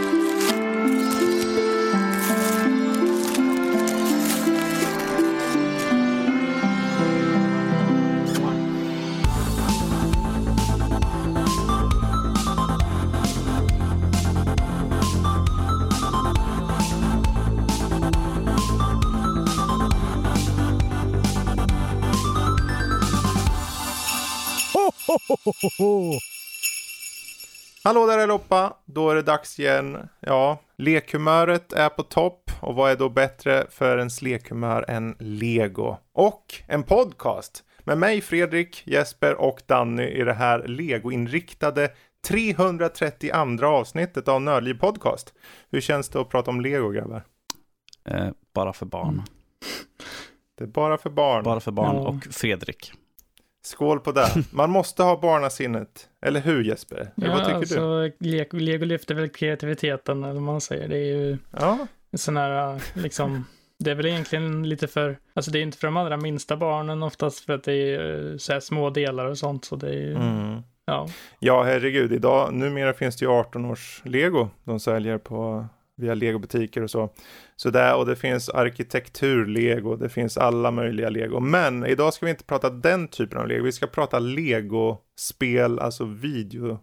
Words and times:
Hallå 27.83 28.07
där 28.07 28.17
allihopa! 28.19 28.73
Då 28.85 29.09
är 29.09 29.15
det 29.15 29.21
dags 29.21 29.59
igen. 29.59 30.09
Ja, 30.19 30.59
lekhumöret 30.77 31.73
är 31.73 31.89
på 31.89 32.03
topp 32.03 32.51
och 32.61 32.75
vad 32.75 32.91
är 32.91 32.95
då 32.95 33.09
bättre 33.09 33.65
för 33.69 33.97
ens 33.97 34.21
lekhumör 34.21 34.85
än 34.87 35.15
Lego? 35.19 35.97
Och 36.13 36.45
en 36.67 36.83
podcast 36.83 37.63
med 37.79 37.97
mig 37.97 38.21
Fredrik, 38.21 38.83
Jesper 38.85 39.35
och 39.35 39.61
Danny 39.65 40.03
i 40.03 40.23
det 40.23 40.33
här 40.33 40.67
Lego-inriktade 40.67 41.91
332 42.27 43.65
avsnittet 43.65 44.27
av 44.27 44.41
Nördliv 44.41 44.73
Podcast. 44.79 45.33
Hur 45.71 45.81
känns 45.81 46.09
det 46.09 46.21
att 46.21 46.29
prata 46.29 46.51
om 46.51 46.61
Lego 46.61 46.89
grabbar? 46.89 47.23
Eh, 48.05 48.27
bara 48.53 48.73
för 48.73 48.85
barn. 48.85 49.23
Det 50.57 50.63
är 50.63 50.67
bara 50.67 50.97
för 50.97 51.09
barn. 51.09 51.43
Bara 51.43 51.59
för 51.59 51.71
barn 51.71 51.95
Ja. 51.95 52.01
och 52.07 52.23
Fredrik. 52.33 52.93
Skål 53.65 53.99
på 53.99 54.11
det. 54.11 54.27
Man 54.51 54.69
måste 54.69 55.03
ha 55.03 55.19
barnasinnet. 55.21 56.09
Eller 56.25 56.39
hur 56.39 56.63
Jesper? 56.63 57.11
Eller 57.17 57.27
Ja, 57.27 57.33
vad 57.33 57.45
tycker 57.45 57.75
du? 57.75 57.81
alltså, 57.81 58.11
Lego, 58.19 58.57
Lego 58.57 58.85
lyfter 58.85 59.15
väl 59.15 59.29
kreativiteten, 59.29 60.23
eller 60.23 60.33
vad 60.33 60.41
man 60.41 60.61
säger. 60.61 60.87
Det 60.87 60.97
är 60.97 61.17
ju 61.17 61.37
Ja, 61.51 61.87
en 62.11 62.17
sån 62.17 62.37
här, 62.37 62.81
liksom, 62.93 63.45
det 63.79 63.91
är 63.91 63.95
väl 63.95 64.05
egentligen 64.05 64.69
lite 64.69 64.87
för, 64.87 65.17
alltså 65.33 65.51
det 65.51 65.59
är 65.59 65.63
inte 65.63 65.77
för 65.77 65.87
de 65.87 65.97
allra 65.97 66.17
minsta 66.17 66.57
barnen 66.57 67.03
oftast 67.03 67.39
för 67.45 67.53
att 67.53 67.63
det 67.63 67.73
är 67.73 68.31
eh, 68.31 68.37
så 68.37 68.53
här 68.53 68.59
små 68.59 68.89
delar 68.89 69.25
och 69.25 69.37
sånt, 69.37 69.65
så 69.65 69.75
det 69.75 69.87
är 69.87 69.93
ju, 69.93 70.15
mm. 70.15 70.61
ja. 70.85 71.07
Ja, 71.39 71.63
herregud. 71.63 72.13
Idag, 72.13 72.53
numera 72.53 72.93
finns 72.93 73.15
det 73.17 73.25
ju 73.25 73.31
18 73.31 73.65
års 73.65 74.01
Lego 74.05 74.49
de 74.63 74.79
säljer 74.79 75.17
på 75.17 75.65
via 76.01 76.13
legobutiker 76.13 76.81
och 76.81 76.91
så. 76.91 77.13
Så 77.55 77.69
där, 77.69 77.95
och 77.95 78.05
det 78.05 78.15
finns 78.15 78.49
arkitektur-lego, 78.49 79.95
det 79.95 80.09
finns 80.09 80.37
alla 80.37 80.71
möjliga 80.71 81.09
lego. 81.09 81.39
Men 81.39 81.85
idag 81.85 82.13
ska 82.13 82.25
vi 82.25 82.29
inte 82.29 82.43
prata 82.43 82.69
den 82.69 83.07
typen 83.07 83.37
av 83.37 83.47
lego, 83.47 83.63
vi 83.63 83.71
ska 83.71 83.87
prata 83.87 84.19
lego-spel, 84.19 85.79
alltså 85.79 86.05
video, 86.05 86.79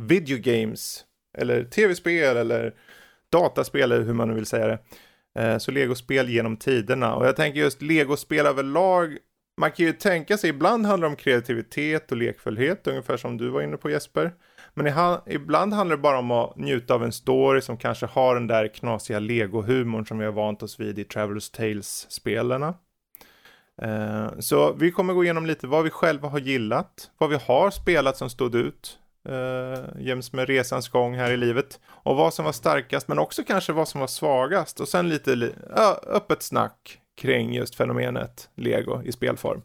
video 0.00 0.38
games, 0.38 1.04
eller 1.38 1.64
tv-spel 1.64 2.36
eller 2.36 2.74
dataspel 3.32 3.92
eller 3.92 4.02
hur 4.02 4.14
man 4.14 4.28
nu 4.28 4.34
vill 4.34 4.46
säga 4.46 4.66
det. 4.66 4.78
Eh, 5.38 5.58
så 5.58 5.70
legospel 5.70 6.28
genom 6.28 6.56
tiderna. 6.56 7.14
Och 7.14 7.26
jag 7.26 7.36
tänker 7.36 7.60
just 7.60 7.82
legospel 7.82 8.46
överlag. 8.46 9.18
Man 9.60 9.72
kan 9.72 9.86
ju 9.86 9.92
tänka 9.92 10.38
sig, 10.38 10.50
ibland 10.50 10.86
handlar 10.86 11.08
det 11.08 11.12
om 11.12 11.16
kreativitet 11.16 12.12
och 12.12 12.16
lekfullhet, 12.16 12.86
ungefär 12.86 13.16
som 13.16 13.36
du 13.36 13.48
var 13.48 13.62
inne 13.62 13.76
på 13.76 13.90
Jesper. 13.90 14.32
Men 14.74 14.94
ibland 15.26 15.74
handlar 15.74 15.96
det 15.96 16.02
bara 16.02 16.18
om 16.18 16.30
att 16.30 16.56
njuta 16.56 16.94
av 16.94 17.04
en 17.04 17.12
story 17.12 17.60
som 17.60 17.76
kanske 17.76 18.06
har 18.06 18.34
den 18.34 18.46
där 18.46 18.68
knasiga 18.68 19.18
legohumorn 19.18 20.06
som 20.06 20.18
vi 20.18 20.24
har 20.24 20.32
vant 20.32 20.62
oss 20.62 20.80
vid 20.80 20.98
i 20.98 21.04
Travelers 21.04 21.50
Tales-spelarna. 21.50 22.74
Eh, 23.82 24.38
så 24.38 24.72
vi 24.72 24.90
kommer 24.90 25.14
gå 25.14 25.24
igenom 25.24 25.46
lite 25.46 25.66
vad 25.66 25.84
vi 25.84 25.90
själva 25.90 26.28
har 26.28 26.38
gillat, 26.38 27.10
vad 27.18 27.30
vi 27.30 27.36
har 27.36 27.70
spelat 27.70 28.16
som 28.16 28.30
stod 28.30 28.54
ut 28.54 28.98
eh, 29.28 30.02
jäms 30.02 30.32
med 30.32 30.48
resans 30.48 30.88
gång 30.88 31.14
här 31.14 31.30
i 31.30 31.36
livet. 31.36 31.80
Och 31.86 32.16
vad 32.16 32.34
som 32.34 32.44
var 32.44 32.52
starkast, 32.52 33.08
men 33.08 33.18
också 33.18 33.42
kanske 33.44 33.72
vad 33.72 33.88
som 33.88 34.00
var 34.00 34.08
svagast. 34.08 34.80
Och 34.80 34.88
sen 34.88 35.08
lite 35.08 35.50
öppet 36.06 36.42
snack 36.42 36.98
kring 37.16 37.54
just 37.54 37.74
fenomenet 37.74 38.50
Lego 38.54 39.02
i 39.02 39.12
spelform. 39.12 39.62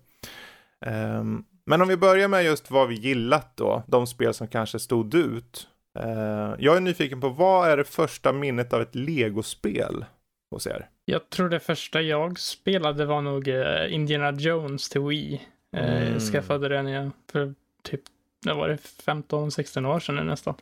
Ehm, 0.86 1.44
men 1.68 1.82
om 1.82 1.88
vi 1.88 1.98
börjar 1.98 2.28
med 2.28 2.46
just 2.46 2.72
vad 2.72 2.88
vi 2.88 2.96
gillat 2.96 3.52
då, 3.56 3.84
de 3.88 4.08
spel 4.08 4.34
som 4.34 4.48
kanske 4.48 4.80
stod 4.80 5.14
ut. 5.14 5.68
Eh, 6.00 6.54
jag 6.60 6.78
är 6.78 6.82
nyfiken 6.82 7.22
på 7.22 7.30
vad 7.30 7.70
är 7.70 7.78
det 7.78 7.84
första 7.84 8.32
minnet 8.34 8.74
av 8.74 8.82
ett 8.82 8.96
Lego-spel 8.96 10.06
hos 10.52 10.68
er? 10.68 10.88
Jag 11.06 11.30
tror 11.30 11.50
det 11.50 11.60
första 11.60 12.02
jag 12.02 12.40
spelade 12.40 13.06
var 13.06 13.22
nog 13.22 13.48
eh, 13.48 13.94
Indiana 13.94 14.32
Jones 14.32 14.90
till 14.90 15.02
Wii. 15.02 15.42
Eh, 15.78 16.08
Mm. 16.08 16.20
Skaffade 16.20 16.70
den 16.70 16.88
jag 16.88 17.12
för 17.32 17.54
typ, 17.84 18.02
det 18.46 18.54
var 18.54 18.68
det 18.68 18.78
15-16 19.06 19.86
år 19.96 20.00
sedan 20.00 20.28
nästan. 20.28 20.54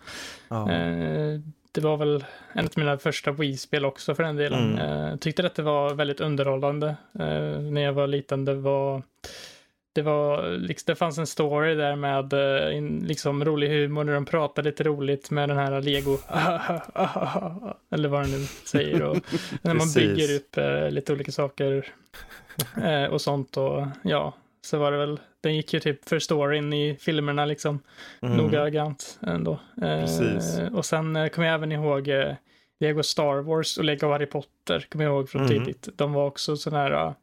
Ja. 0.47 0.71
Eh, 0.71 1.39
det 1.71 1.81
var 1.81 1.97
väl 1.97 2.25
en 2.53 2.65
av 2.65 2.71
mina 2.75 2.97
första 2.97 3.31
Wii-spel 3.31 3.85
också 3.85 4.15
för 4.15 4.23
den 4.23 4.35
delen. 4.35 4.79
Mm. 4.79 5.07
Eh, 5.11 5.15
tyckte 5.17 5.45
att 5.45 5.55
det 5.55 5.61
var 5.63 5.93
väldigt 5.93 6.19
underhållande 6.21 6.87
eh, 7.19 7.59
när 7.61 7.81
jag 7.81 7.93
var 7.93 8.07
liten. 8.07 8.45
Det 8.45 8.53
var, 8.55 9.01
det 9.95 10.01
var, 10.01 10.51
liksom, 10.57 10.83
det 10.91 10.95
fanns 10.95 11.17
en 11.17 11.27
story 11.27 11.75
där 11.75 11.95
med 11.95 12.33
eh, 12.33 12.77
in- 12.77 13.03
liksom 13.07 13.45
rolig 13.45 13.69
humor 13.69 14.03
när 14.03 14.13
de 14.13 14.25
pratade 14.25 14.69
lite 14.69 14.83
roligt 14.83 15.31
med 15.31 15.49
den 15.49 15.57
här 15.57 15.81
Lego, 15.81 16.17
eller 17.91 18.09
vad 18.09 18.21
den 18.23 18.31
nu 18.31 18.45
säger. 18.65 19.03
Och 19.03 19.17
när 19.61 19.73
man 19.73 19.87
bygger 19.95 20.35
upp 20.35 20.57
eh, 20.57 20.89
lite 20.91 21.13
olika 21.13 21.31
saker 21.31 21.87
eh, 22.83 23.03
och 23.05 23.21
sånt 23.21 23.57
och 23.57 23.87
ja, 24.03 24.33
så 24.61 24.77
var 24.77 24.91
det 24.91 24.97
väl, 24.97 25.19
den 25.41 25.55
gick 25.55 25.73
ju 25.73 25.79
typ 25.79 26.09
för 26.09 26.19
storyn 26.19 26.73
i 26.73 26.95
filmerna 26.99 27.45
liksom 27.45 27.79
Mm. 28.21 28.37
noggrant 28.37 29.19
ändå. 29.27 29.59
Eh, 29.81 30.73
och 30.73 30.85
sen 30.85 31.15
eh, 31.15 31.27
kommer 31.27 31.47
jag 31.47 31.55
även 31.55 31.71
ihåg 31.71 32.07
eh, 32.07 32.33
Lego 32.79 33.03
Star 33.03 33.41
Wars 33.41 33.77
och 33.77 33.83
Lego 33.83 34.07
Harry 34.11 34.25
Potter, 34.25 34.85
kommer 34.89 35.05
jag 35.05 35.13
ihåg 35.13 35.29
från 35.29 35.45
Mm. 35.45 35.59
tidigt. 35.65 35.89
De 35.95 36.13
var 36.13 36.25
också 36.25 36.55
sådana 36.57 36.83
här, 36.83 37.13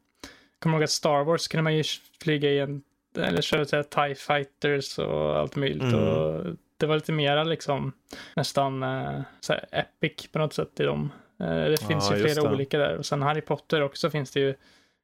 kommer 0.63 0.77
ihåg 0.77 0.83
att 0.83 0.89
Star 0.89 1.23
Wars 1.23 1.47
kunde 1.47 1.63
man 1.63 1.75
ju 1.75 1.83
flyga 2.21 2.49
i 2.49 2.59
en, 2.59 2.81
eller 3.17 3.41
köra 3.41 3.65
så 3.65 3.75
här 3.75 3.83
TIE 3.83 4.15
Fighters 4.15 4.99
och 4.99 5.37
allt 5.37 5.55
möjligt. 5.55 5.81
Mm. 5.81 6.07
Och 6.07 6.45
det 6.77 6.85
var 6.85 6.95
lite 6.95 7.11
mera 7.11 7.43
liksom 7.43 7.91
nästan 8.35 8.83
uh, 8.83 9.21
så 9.39 9.53
här 9.53 9.65
epic 9.71 10.27
på 10.31 10.39
något 10.39 10.53
sätt 10.53 10.79
i 10.79 10.83
dem. 10.83 11.11
Eh, 11.39 11.47
det 11.47 11.85
finns 11.87 12.09
Ja, 12.11 12.17
ju 12.17 12.23
flera 12.23 12.51
olika 12.51 12.77
där. 12.77 12.97
Och 12.97 13.05
sen 13.05 13.21
Harry 13.21 13.41
Potter 13.41 13.81
också 13.81 14.09
finns 14.09 14.31
det 14.31 14.39
ju 14.39 14.55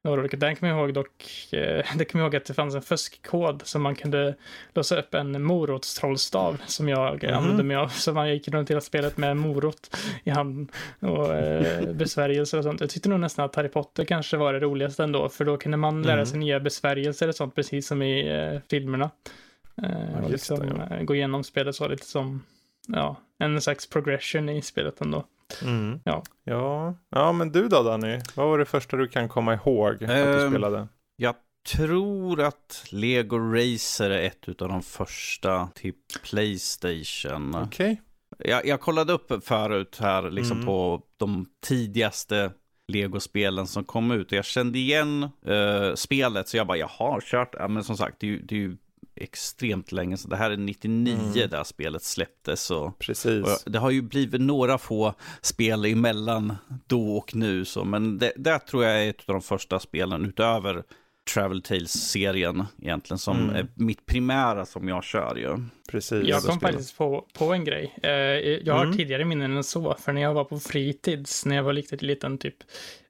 några 0.04 0.20
olika. 0.22 0.38
Den 0.38 0.56
kommer 0.56 0.74
jag 0.74 0.80
ihåg 0.80 0.94
dock, 0.94 1.24
eh, 1.54 1.86
det 1.98 2.06
kommer 2.06 2.24
jag 2.24 2.28
ihåg 2.28 2.36
att 2.36 2.46
det 2.46 2.54
fanns 2.54 2.76
en 2.76 2.82
fuskkod 2.82 3.62
som 3.66 3.82
man 3.82 3.96
kunde 3.96 4.36
låsa 4.74 5.00
upp 5.00 5.14
en 5.14 5.44
morotstrollstav 5.44 6.58
som 6.68 6.90
jag 6.90 7.24
Mhm. 7.24 7.34
använde 7.34 7.64
mig 7.64 7.78
av. 7.78 7.88
Så 7.88 8.14
man 8.14 8.30
gick 8.30 8.48
runt 8.48 8.70
hela 8.72 8.82
spelet 8.82 9.18
med 9.18 9.38
morot 9.38 9.98
i 10.24 10.30
handen 10.30 10.68
och 11.00 11.34
eh, 11.36 11.94
besvärjelser 11.94 12.58
och 12.58 12.64
sånt. 12.64 12.82
Jag 12.82 12.90
tyckte 12.90 13.10
nog 13.10 13.20
nästan 13.20 13.46
att 13.46 13.56
Harry 13.56 13.70
Potter 13.70 14.06
kanske 14.06 14.38
var 14.38 14.54
det 14.54 14.60
roligaste 14.60 15.04
ändå, 15.04 15.30
för 15.30 15.46
då 15.46 15.58
kunde 15.58 15.78
man 15.78 16.02
lära 16.02 16.14
Mm. 16.14 16.26
sig 16.26 16.40
nya 16.40 16.60
besvärjelser 16.60 17.28
och 17.28 17.36
sånt, 17.36 17.56
precis 17.56 17.88
som 17.88 18.02
i 18.02 18.28
eh, 18.54 18.60
filmerna. 18.70 19.10
Eh, 19.84 19.90
Ja, 20.16 20.22
och 20.26 20.32
just 20.32 20.50
det, 20.50 20.56
liksom 20.58 20.82
ja. 20.90 20.96
eh, 20.98 21.04
gå 21.04 21.16
igenom 21.16 21.44
spelet 21.44 21.76
så 21.76 21.88
lite 21.88 22.06
som, 22.06 22.44
ja, 22.88 23.16
en 23.40 23.62
slags 23.62 23.90
progression 23.90 24.50
i 24.50 24.62
spelet 24.62 25.02
ändå. 25.02 25.24
Mm. 25.64 26.00
Ja. 26.04 26.24
ja. 26.44 26.96
Ja, 27.10 27.32
men 27.32 27.52
du 27.52 27.68
då 27.68 27.84
Danny? 27.84 28.20
Vad 28.36 28.48
var 28.48 28.58
det 28.58 28.66
första 28.66 28.98
du 28.98 29.08
kan 29.08 29.30
komma 29.30 29.54
ihåg 29.54 29.94
att 29.94 30.00
du 30.10 30.44
Ehm, 30.44 30.50
spelade? 30.52 30.88
Jag 31.16 31.36
tror 31.76 32.42
att 32.42 32.86
Lego 32.92 33.38
Racer 33.38 34.10
är 34.10 34.22
ett 34.28 34.62
av 34.62 34.70
de 34.70 34.82
första 34.84 35.68
till 35.76 35.94
Playstation. 36.30 37.56
Okej. 37.56 38.02
Jag, 38.38 38.66
jag 38.66 38.82
kollade 38.82 39.14
upp 39.14 39.44
förut 39.46 39.98
här 40.02 40.32
liksom 40.32 40.58
Mm. 40.58 40.66
på 40.66 41.02
de 41.18 41.46
tidigaste 41.68 42.52
Lego-spelen 42.88 43.68
som 43.68 43.84
kom 43.84 44.12
ut. 44.12 44.28
Och 44.32 44.38
jag 44.38 44.46
kände 44.46 44.80
igen 44.80 45.24
eh, 45.46 45.94
spelet 45.96 46.48
så 46.48 46.58
jag 46.58 46.68
bara, 46.68 46.78
jag 46.78 46.88
har 46.88 47.22
kört. 47.22 47.56
Ja, 47.60 47.68
men 47.68 47.84
som 47.84 47.98
sagt, 47.98 48.20
det 48.20 48.28
är 48.28 48.54
ju 48.54 48.78
extremt 49.20 49.92
länge 49.92 50.18
sedan. 50.18 50.30
Det 50.30 50.36
här 50.38 50.52
är 50.52 50.58
99 50.58 51.14
Mm. 51.38 51.50
där 51.50 51.64
spelet 51.64 52.04
släpptes. 52.04 52.72
Och, 52.72 53.00
Precis. 53.00 53.46
och 53.66 53.72
det 53.72 53.80
har 53.80 53.92
ju 53.92 54.02
blivit 54.02 54.42
några 54.42 54.78
få 54.78 55.14
spel 55.42 55.86
emellan 55.86 56.56
då 56.88 57.18
och 57.18 57.36
nu. 57.36 57.66
Så, 57.66 57.84
men 57.86 58.18
det, 58.18 58.34
det 58.36 58.60
tror 58.60 58.84
jag 58.84 59.04
är 59.06 59.10
ett 59.10 59.20
av 59.30 59.34
de 59.34 59.42
första 59.42 59.80
spelen 59.80 60.26
utöver 60.26 60.84
Travel 61.34 61.62
Tales-serien 61.62 62.64
egentligen 62.82 63.18
som 63.20 63.38
Mm. 63.40 63.56
är 63.56 63.68
mitt 63.76 64.06
primära 64.06 64.66
som 64.66 64.88
jag 64.88 65.04
kör 65.04 65.36
ju. 65.36 65.58
Precis. 65.92 66.28
Jag 66.28 66.44
kom 66.44 66.60
faktiskt 66.60 66.98
på, 66.98 67.26
på 67.34 67.54
en 67.54 67.64
grej. 67.66 67.96
Eh, 68.04 68.12
jag 68.12 68.74
har 68.74 68.86
Mm. 68.86 68.98
tidigare 68.98 69.26
minnen 69.26 69.58
än 69.58 69.64
så, 69.64 69.96
för 70.00 70.14
när 70.14 70.22
jag 70.22 70.34
var 70.34 70.44
på 70.44 70.60
fritids, 70.60 71.46
när 71.46 71.56
jag 71.56 71.64
var 71.64 71.74
riktigt 71.74 72.02
liten, 72.02 72.38
typ 72.38 72.56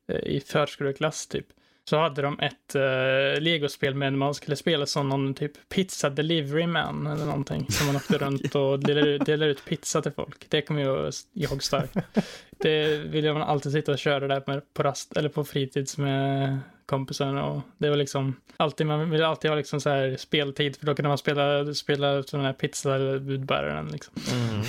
eh, 0.07 0.15
i 0.15 0.39
förskoleklass, 0.47 1.27
typ, 1.27 1.45
så 1.89 1.97
hade 1.97 2.21
de 2.21 2.39
ett 2.39 2.75
uh, 2.75 3.41
legospel 3.41 3.95
med 3.95 4.13
man 4.13 4.33
skulle 4.33 4.55
spela 4.55 4.85
som 4.85 5.09
någon 5.09 5.33
typ 5.33 5.69
pizza 5.69 6.09
delivery 6.09 6.67
man 6.67 7.07
eller 7.07 7.25
någonting. 7.25 7.65
Som 7.69 7.87
man 7.87 7.95
åkte 7.95 8.17
runt 8.25 8.55
och 8.55 8.79
delade, 8.79 9.09
ut- 9.09 9.25
delade 9.25 9.51
ut 9.51 9.65
pizza 9.65 10.01
till 10.01 10.11
folk. 10.11 10.45
Det 10.49 10.61
kommer 10.61 10.81
jag 10.81 11.13
ihåg 11.33 11.63
starkt. 11.63 11.97
Det 12.61 12.97
ville 12.97 13.33
man 13.33 13.41
alltid 13.41 13.71
sitta 13.71 13.91
och 13.91 13.99
köra 13.99 14.27
där 14.27 14.43
med, 14.47 14.73
på 14.73 14.83
rast, 14.83 15.17
eller 15.17 15.29
på 15.29 15.43
fritids 15.43 15.97
med 15.97 16.59
kompisarna 16.85 17.45
och 17.45 17.61
det 17.77 17.89
var 17.89 17.97
liksom 17.97 18.35
alltid, 18.57 18.87
man 18.87 19.09
ville 19.09 19.27
alltid 19.27 19.51
ha 19.51 19.55
liksom 19.57 19.81
så 19.81 19.89
här 19.89 20.15
speltid 20.17 20.75
för 20.75 20.85
då 20.85 20.95
kunde 20.95 21.09
man 21.09 21.17
spela, 21.17 21.73
spela 21.73 22.23
sån 22.23 22.39
här 22.39 22.53
pizza 22.53 22.95
eller 22.95 23.19
budbäraren 23.19 23.87
liksom. 23.87 24.13
Mm. 24.33 24.63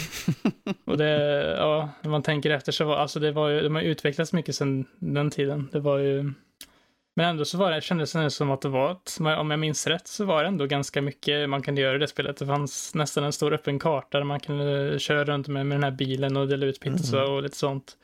Och 0.85 0.99
det, 0.99 1.11
ja, 1.59 1.89
när 2.03 2.11
man 2.11 2.23
tänker 2.23 2.51
efter 2.51 2.73
så 2.73 2.85
var, 2.85 2.97
alltså 2.97 3.21
det 3.21 3.33
var 3.33 3.49
ju, 3.49 3.61
de 3.61 3.75
har 3.75 3.83
utvecklats 3.83 4.33
mycket 4.33 4.55
sedan 4.55 4.87
den 4.99 5.31
tiden. 5.31 5.69
Det 5.73 5.81
var 5.81 5.99
ju, 5.99 6.33
men 7.17 7.27
ändå 7.27 7.45
så 7.45 7.59
var 7.59 7.71
det, 7.71 7.81
kändes 7.81 8.13
det 8.13 8.31
som 8.31 8.51
att 8.51 8.61
det 8.61 8.69
var, 8.69 8.93
ett, 8.93 9.19
om 9.39 9.51
jag 9.51 9.61
minns 9.61 9.87
rätt, 9.87 10.07
så 10.09 10.25
var 10.25 10.43
det 10.43 10.49
ändå 10.49 10.67
ganska 10.67 11.03
mycket 11.03 11.49
man 11.49 11.63
kunde 11.63 11.81
göra 11.81 11.97
i 11.97 11.99
det 11.99 12.09
spelet. 12.09 12.37
Det 12.37 12.47
fanns 12.47 12.95
nästan 12.95 13.25
en 13.25 13.33
stor 13.33 13.53
öppen 13.53 13.79
karta 13.79 14.19
där 14.19 14.25
man 14.25 14.41
kunde 14.41 14.99
köra 14.99 15.25
runt 15.25 15.49
med, 15.49 15.67
med 15.67 15.77
den 15.77 15.85
här 15.85 15.91
bilen 15.91 16.37
och 16.37 16.49
dela 16.49 16.67
ut 16.67 16.81
pizza 16.81 17.19
Mm. 17.21 17.33
och 17.33 17.43
lite 17.43 17.57
sånt. 17.57 17.97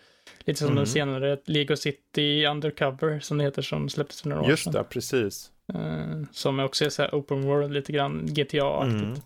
Lite 0.44 0.58
som 0.58 0.66
Mm. 0.66 0.76
den 0.76 0.86
senare 0.86 1.38
Lego 1.44 1.76
City 1.76 2.46
Undercover 2.46 3.20
som 3.20 3.38
det 3.38 3.44
heter 3.44 3.62
som 3.62 3.88
släpptes 3.88 4.22
för 4.22 4.28
några 4.28 4.42
år 4.42 4.48
Just 4.48 4.64
sedan. 4.64 4.72
det, 4.72 4.84
precis. 4.84 5.50
Eh, 5.74 6.22
som 6.32 6.60
också 6.60 6.84
är 6.84 6.88
så 6.88 7.02
här 7.02 7.10
open 7.12 7.42
world, 7.42 7.72
lite 7.72 7.92
grann 7.92 8.26
GTA-aktigt 8.26 9.02
Mm. 9.02 9.20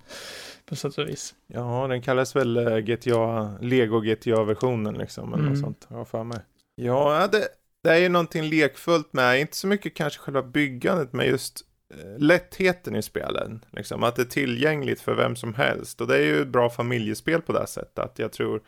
på 0.68 0.76
sätt 0.76 0.98
och 0.98 1.08
vis. 1.08 1.34
Ja, 1.46 1.86
den 1.88 2.02
kallas 2.02 2.36
väl 2.36 2.56
eh, 2.56 2.76
GTA, 2.78 3.58
Lego 3.60 4.00
GTA-versionen 4.00 4.94
liksom, 4.94 5.28
eller 5.34 5.42
Mm. 5.42 5.52
något 5.52 5.60
sånt, 5.60 5.86
har 5.90 5.98
jag 5.98 6.08
för 6.08 6.24
mig. 6.24 6.38
Ja, 6.74 7.28
det, 7.32 7.48
det 7.82 7.90
är 7.90 7.96
ju 7.96 8.08
någonting 8.08 8.42
lekfullt 8.42 9.12
med, 9.12 9.40
inte 9.40 9.56
så 9.56 9.66
mycket 9.66 9.94
kanske 9.94 10.20
själva 10.20 10.42
byggandet, 10.42 11.12
men 11.12 11.26
just 11.26 11.64
eh, 11.94 12.18
lättheten 12.18 12.96
i 12.96 13.02
spelen. 13.02 13.64
Liksom, 13.70 14.02
att 14.02 14.16
det 14.16 14.22
är 14.22 14.26
tillgängligt 14.26 15.00
för 15.00 15.14
vem 15.14 15.36
som 15.36 15.54
helst. 15.54 16.00
Och 16.00 16.06
det 16.06 16.16
är 16.16 16.22
ju 16.22 16.42
ett 16.42 16.48
bra 16.48 16.70
familjespel 16.70 17.42
på 17.42 17.52
det 17.52 17.66
sättet. 17.66 17.98
Att 17.98 18.18
jag 18.18 18.32
tror 18.32 18.62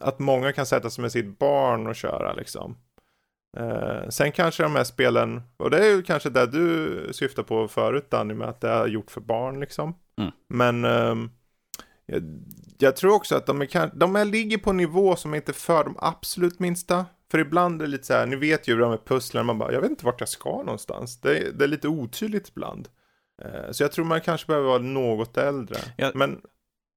att 0.00 0.18
många 0.18 0.52
kan 0.52 0.66
sätta 0.66 0.90
sig 0.90 1.02
med 1.02 1.12
sitt 1.12 1.38
barn 1.38 1.86
och 1.86 1.96
köra 1.96 2.32
liksom. 2.32 2.76
Eh, 3.56 4.08
sen 4.08 4.32
kanske 4.32 4.62
de 4.62 4.76
här 4.76 4.84
spelen, 4.84 5.42
och 5.56 5.70
det 5.70 5.78
är 5.78 5.96
ju 5.96 6.02
kanske 6.02 6.30
det 6.30 6.46
du 6.46 7.08
syftar 7.12 7.42
på 7.42 7.68
förut 7.68 8.10
Danny, 8.10 8.34
med 8.34 8.48
att 8.48 8.60
det 8.60 8.68
är 8.68 8.86
gjort 8.86 9.10
för 9.10 9.20
barn 9.20 9.60
liksom. 9.60 9.94
Mm. 10.20 10.32
Men 10.48 10.84
ehm, 10.84 11.30
jag, 12.06 12.22
jag 12.78 12.96
tror 12.96 13.12
också 13.12 13.36
att 13.36 13.46
de, 13.46 13.62
är, 13.62 13.96
de 13.98 14.16
är, 14.16 14.24
ligger 14.24 14.58
på 14.58 14.70
en 14.70 14.76
nivå 14.76 15.16
som 15.16 15.34
inte 15.34 15.52
för 15.52 15.84
de 15.84 15.96
absolut 15.98 16.58
minsta. 16.58 17.06
För 17.30 17.38
ibland 17.38 17.82
är 17.82 17.86
det 17.86 17.90
lite 17.90 18.04
så 18.06 18.14
här, 18.14 18.26
ni 18.26 18.36
vet 18.36 18.68
ju 18.68 18.72
hur 18.74 18.80
de 18.80 18.92
är 18.92 18.96
pusslen, 18.96 19.46
man 19.46 19.58
bara, 19.58 19.72
jag 19.72 19.80
vet 19.80 19.90
inte 19.90 20.04
vart 20.06 20.20
jag 20.20 20.28
ska 20.28 20.50
någonstans. 20.62 21.20
Det, 21.20 21.38
är- 21.38 21.52
det 21.52 21.64
är 21.64 21.68
lite 21.68 21.88
otydligt 21.88 22.48
ibland. 22.48 22.88
Eh, 23.42 23.70
så 23.70 23.82
jag 23.82 23.92
tror 23.92 24.04
man 24.04 24.20
kanske 24.20 24.46
behöver 24.46 24.68
vara 24.68 24.78
något 24.78 25.36
äldre. 25.36 25.76
Ja. 25.96 26.10
Men 26.14 26.40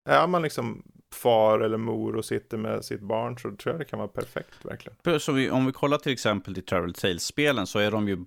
är 0.10 0.28
man 0.28 0.42
liksom 0.42 0.84
far 1.14 1.60
eller 1.60 1.78
mor 1.78 2.16
och 2.16 2.26
sitter 2.26 2.58
med 2.58 2.86
sitt 2.86 3.02
barn 3.02 3.38
så 3.38 3.42
tror 3.56 3.74
jag 3.74 3.80
det 3.80 3.86
kan 3.86 4.00
vara 4.00 4.08
perfekt 4.10 4.66
verkligen. 4.66 5.20
Så 5.20 5.32
vi, 5.32 5.50
om 5.50 5.66
vi 5.66 5.72
kollar 5.72 5.98
till 5.98 6.12
exempel 6.14 6.54
till 6.54 6.66
Travel 6.66 6.94
Tales-spelen 6.94 7.68
så 7.68 7.80
är 7.80 7.92
de 7.92 8.08
ju 8.08 8.26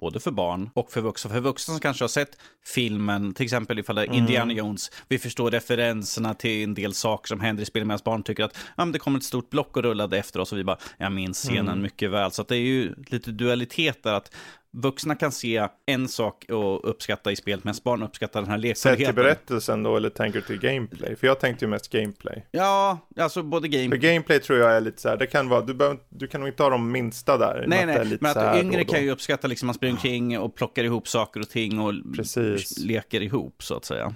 både 0.00 0.20
för 0.20 0.30
barn 0.30 0.70
och 0.74 0.90
för 0.92 1.00
vuxna. 1.00 1.30
För 1.30 1.40
vuxna 1.40 1.72
som 1.72 1.80
kanske 1.80 2.04
har 2.04 2.08
sett 2.08 2.38
filmen, 2.66 3.34
till 3.34 3.44
exempel 3.44 3.78
ifall 3.78 3.96
det 3.96 4.02
är 4.02 4.06
Mm. 4.06 4.18
Indiana 4.18 4.52
Jones, 4.52 4.90
vi 5.08 5.18
förstår 5.18 5.50
referenserna 5.50 6.34
till 6.34 6.64
en 6.64 6.74
del 6.74 6.94
saker 6.94 7.28
som 7.28 7.40
händer 7.40 7.62
i 7.62 7.66
spelet 7.66 7.86
medan 7.86 8.00
barn 8.04 8.22
tycker 8.22 8.44
att 8.44 8.56
ah, 8.76 8.84
men 8.84 8.92
det 8.92 8.98
kommer 8.98 9.18
ett 9.18 9.24
stort 9.24 9.50
block 9.50 9.76
och 9.76 9.82
rullade 9.82 10.18
efter 10.18 10.40
oss 10.40 10.52
och 10.52 10.58
vi 10.58 10.64
bara, 10.64 10.78
jag 10.98 11.12
minns 11.12 11.38
scenen 11.42 11.68
Mm. 11.68 11.82
mycket 11.82 12.10
väl. 12.10 12.30
Så 12.30 12.42
det 12.42 12.56
är 12.56 12.60
ju 12.60 12.94
lite 13.06 13.30
dualitet 13.30 14.02
där 14.02 14.12
att 14.12 14.34
vuxna 14.74 15.14
kan 15.14 15.32
se 15.32 15.68
en 15.86 16.08
sak 16.08 16.44
och 16.48 16.90
uppskatta 16.90 17.32
i 17.32 17.36
spelet 17.36 17.64
medan 17.64 17.78
barn 17.84 18.02
uppskattar 18.02 18.40
den 18.40 18.50
här 18.50 18.58
Sett 18.58 18.64
till 18.64 18.90
lekfullheten. 18.90 19.14
berättelsen 19.14 19.82
då 19.82 19.96
eller 19.96 20.10
tänker 20.10 20.40
du 20.40 20.46
till 20.46 20.58
gameplay? 20.70 21.16
För 21.16 21.26
jag 21.26 21.40
tänkte 21.40 21.64
ju 21.64 21.68
mest 21.68 21.92
gameplay. 21.92 22.46
Ja, 22.50 22.98
alltså 23.16 23.42
både 23.42 23.68
game 23.68 23.88
För 23.88 23.96
gameplay 23.96 24.40
tror 24.40 24.58
jag 24.58 24.76
är 24.76 24.80
lite 24.80 25.00
så 25.00 25.08
här, 25.08 25.16
det 25.16 25.26
kan 25.26 25.48
vara, 25.48 25.60
du, 25.60 25.74
behöver, 25.74 25.98
du 26.08 26.26
kan 26.26 26.40
nog 26.40 26.48
inte 26.48 26.62
ha 26.62 26.70
de 26.70 26.92
minsta 26.92 27.38
där. 27.38 27.64
Nej, 27.66 27.86
nej, 27.86 28.18
men 28.20 28.38
att 28.38 28.58
yngre 28.58 28.84
kan 28.84 29.02
ju 29.02 29.10
uppskatta 29.10 29.48
liksom 29.48 29.66
man 29.66 29.74
springer 29.74 29.94
omkring 29.94 30.38
och 30.38 30.54
plockar 30.54 30.84
ihop 30.84 31.08
saker 31.08 31.40
och 31.40 31.48
ting 31.48 31.80
och 31.80 31.94
Precis. 32.16 32.78
leker 32.78 33.20
ihop 33.20 33.62
så 33.62 33.76
att 33.76 33.84
säga. 33.84 34.14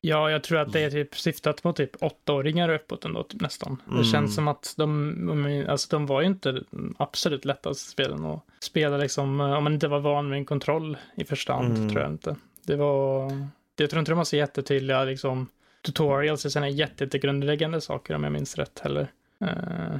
Ja, 0.00 0.30
jag 0.30 0.42
tror 0.42 0.58
att 0.58 0.72
det 0.72 0.80
är 0.80 0.90
typ 0.90 1.14
syftat 1.18 1.64
mot 1.64 1.76
typ 1.76 2.02
åttaåringar 2.02 2.68
och 2.68 2.74
uppåt 2.74 3.04
ändå, 3.04 3.22
typ 3.22 3.40
nästan. 3.40 3.82
Mm. 3.86 3.98
Det 3.98 4.04
känns 4.04 4.34
som 4.34 4.48
att 4.48 4.74
de, 4.76 5.66
alltså 5.68 5.88
de 5.96 6.06
var 6.06 6.20
ju 6.20 6.26
inte 6.26 6.62
absolut 6.96 7.44
lättaste 7.44 7.90
spelen 7.90 8.24
att 8.24 8.42
spela 8.60 8.96
liksom, 8.96 9.40
eh, 9.40 9.52
om 9.52 9.64
man 9.64 9.74
inte 9.74 9.88
var 9.88 10.00
van 10.00 10.28
med 10.28 10.38
en 10.38 10.44
kontroll 10.44 10.96
i 11.16 11.24
första 11.24 11.52
hand, 11.52 11.76
Mm. 11.76 11.88
tror 11.90 12.02
jag 12.02 12.10
inte. 12.12 12.36
Det 12.66 12.76
var, 12.76 13.32
jag 13.76 13.90
tror 13.90 13.98
inte 14.00 14.12
de 14.12 14.16
har 14.18 14.24
så 14.24 14.36
jättetydliga 14.36 15.04
liksom 15.04 15.46
tutorials 15.86 16.44
och 16.44 16.52
sådana 16.52 16.68
jättegrundläggande 16.68 17.80
saker 17.80 18.14
om 18.14 18.24
jag 18.24 18.32
minns 18.32 18.56
rätt 18.56 18.78
heller. 18.78 19.08
Eh, 19.40 19.96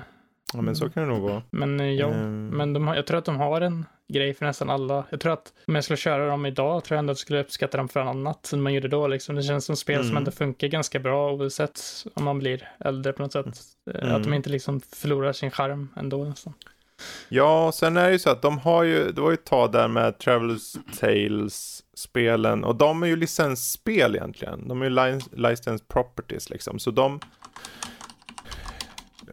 Ja, 0.54 0.60
men 0.60 0.76
så 0.76 0.90
kan 0.90 1.02
det 1.02 1.08
nog 1.08 1.20
vara. 1.30 1.42
men 1.50 1.80
eh, 1.80 1.86
ja, 1.92 2.06
Ehm, 2.08 2.48
men 2.48 2.72
de 2.72 2.86
jag 2.88 3.06
tror 3.06 3.18
att 3.18 3.24
de 3.24 3.36
har 3.36 3.60
en 3.60 3.84
grej 4.12 4.34
för 4.34 4.46
nästan 4.46 4.70
alla. 4.70 5.04
Jag 5.10 5.20
tror 5.20 5.32
att 5.32 5.52
om 5.66 5.74
jag 5.74 5.84
skulle 5.84 5.96
köra 5.96 6.26
dem 6.28 6.46
idag 6.46 6.84
tror 6.84 6.96
jag 6.96 6.98
ändå 6.98 7.10
att 7.10 7.16
jag 7.18 7.20
skulle 7.20 7.40
uppskatta 7.40 7.76
dem 7.76 7.88
för 7.88 8.00
annat 8.00 8.52
än 8.52 8.60
man 8.62 8.74
gjorde 8.74 8.88
då. 8.88 9.06
Liksom. 9.06 9.34
Det 9.36 9.42
känns 9.42 9.64
som 9.64 9.76
spel 9.76 9.98
som 10.00 10.04
Mm. 10.10 10.16
ändå 10.16 10.30
funkar 10.30 10.66
ganska 10.68 10.98
bra 10.98 11.32
oavsett 11.32 11.80
om 12.14 12.24
man 12.24 12.38
blir 12.38 12.68
äldre 12.80 13.12
på 13.12 13.22
något 13.22 13.32
sätt. 13.32 13.58
Mm. 13.94 14.14
Att 14.16 14.22
de 14.24 14.34
inte 14.34 14.50
liksom 14.50 14.80
förlorar 14.80 15.32
sin 15.32 15.50
charm 15.50 15.88
ändå 15.96 16.24
nästan. 16.24 16.52
Ja, 17.28 17.72
sen 17.74 17.96
är 17.96 18.06
det 18.06 18.12
ju 18.12 18.18
så 18.18 18.30
att 18.30 18.42
de 18.42 18.58
har 18.58 18.82
ju, 18.82 19.12
det 19.12 19.20
var 19.20 19.30
ju 19.30 19.34
ett 19.34 19.44
tag 19.44 19.72
där 19.72 19.88
med 19.88 20.18
Travelers 20.18 20.72
Tales-spelen 21.00 22.64
och 22.64 22.76
de 22.76 23.02
är 23.02 23.06
ju 23.06 23.16
licensspel 23.16 24.16
egentligen. 24.16 24.68
De 24.68 24.82
är 24.82 24.86
ju 24.86 24.90
li- 24.90 25.48
licensed 25.48 25.88
properties 25.88 26.50
liksom, 26.50 26.78
så 26.78 26.90
de 26.90 27.20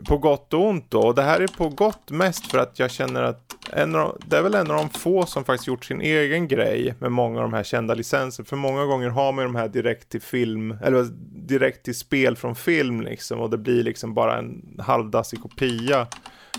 på 0.08 0.18
gott 0.18 0.54
och 0.54 0.68
ont 0.68 0.92
då, 0.92 1.02
och 1.02 1.16
det 1.16 1.22
här 1.22 1.42
är 1.42 1.48
på 1.48 1.70
gott 1.70 2.12
mest 2.12 2.52
för 2.52 2.58
att 2.58 2.80
jag 2.80 2.92
känner 2.92 3.24
att 3.24 3.56
en 3.72 3.96
av, 3.96 4.18
det 4.26 4.38
är 4.38 4.42
väl 4.42 4.56
en 4.56 4.72
av 4.72 4.78
de 4.78 4.90
få 4.90 5.26
som 5.26 5.44
faktiskt 5.44 5.68
gjort 5.68 5.86
sin 5.86 6.02
egen 6.02 6.48
grej 6.48 6.96
med 7.00 7.12
många 7.12 7.38
av 7.38 7.42
de 7.44 7.54
här 7.54 7.64
kända 7.64 7.94
licenserna. 7.94 8.46
För 8.46 8.56
många 8.56 8.86
gånger 8.86 9.10
har 9.10 9.32
man 9.32 9.44
ju 9.44 9.48
de 9.48 9.56
här 9.56 9.68
direkt 9.68 10.10
till 10.10 10.22
film, 10.22 10.78
eller 10.84 11.04
direkt 11.48 11.86
till 11.86 11.96
spel 11.96 12.36
från 12.36 12.56
film 12.56 13.02
liksom 13.02 13.40
och 13.40 13.50
det 13.50 13.58
blir 13.58 13.84
liksom 13.84 14.14
bara 14.14 14.38
en 14.38 14.80
halvdassig 14.80 15.42
kopia. 15.42 16.08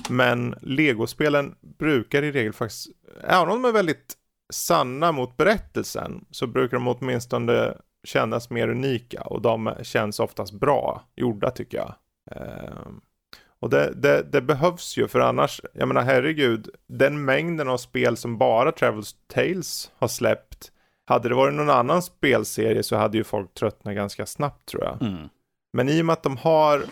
Men 0.09 0.55
legospelen 0.61 1.55
brukar 1.79 2.23
i 2.23 2.33
regel 2.33 2.53
faktiskt, 2.53 2.87
även 3.23 3.49
om 3.49 3.63
de 3.63 3.69
är 3.69 3.73
väldigt 3.73 4.15
sanna 4.53 5.13
mot 5.13 5.37
berättelsen, 5.37 6.25
så 6.31 6.47
brukar 6.47 6.77
de 6.77 6.89
åtminstone 6.89 7.75
kännas 8.05 8.51
mer 8.51 8.69
unika 8.69 9.23
och 9.23 9.43
de 9.43 9.75
känns 9.83 10.21
oftast 10.21 10.53
bra 10.53 11.03
gjorda 11.17 11.51
tycker 11.51 11.79
jag. 11.79 11.95
Ehm, 12.31 13.01
och 13.61 13.71
det, 13.71 13.93
det, 13.97 14.23
det 14.23 14.41
behövs 14.41 14.97
ju 14.97 15.09
för 15.09 15.21
annars, 15.21 15.61
jag 15.73 15.89
menar 15.89 16.03
herregud, 16.03 16.69
den 16.89 17.25
mängden 17.25 17.69
av 17.69 17.77
spel 17.77 18.17
som 18.17 18.39
bara 18.39 18.73
Travels 18.73 19.17
Tales 19.27 19.91
har 19.99 20.09
släppt, 20.09 20.73
hade 21.07 21.29
det 21.29 21.35
varit 21.35 21.55
någon 21.55 21.71
annan 21.71 22.03
spelserie 22.03 22.83
så 22.83 22.97
hade 22.97 23.19
ju 23.19 23.25
folk 23.25 23.55
tröttnat 23.55 23.95
ganska 23.95 24.27
snabbt 24.27 24.69
tror 24.69 24.85
jag. 24.85 25.03
Mm. 25.03 25.29
Men 25.73 25.89
i 25.89 26.01
och 26.01 26.07
med 26.07 26.13
att 26.13 26.23
de 26.23 26.37
har 26.37 26.85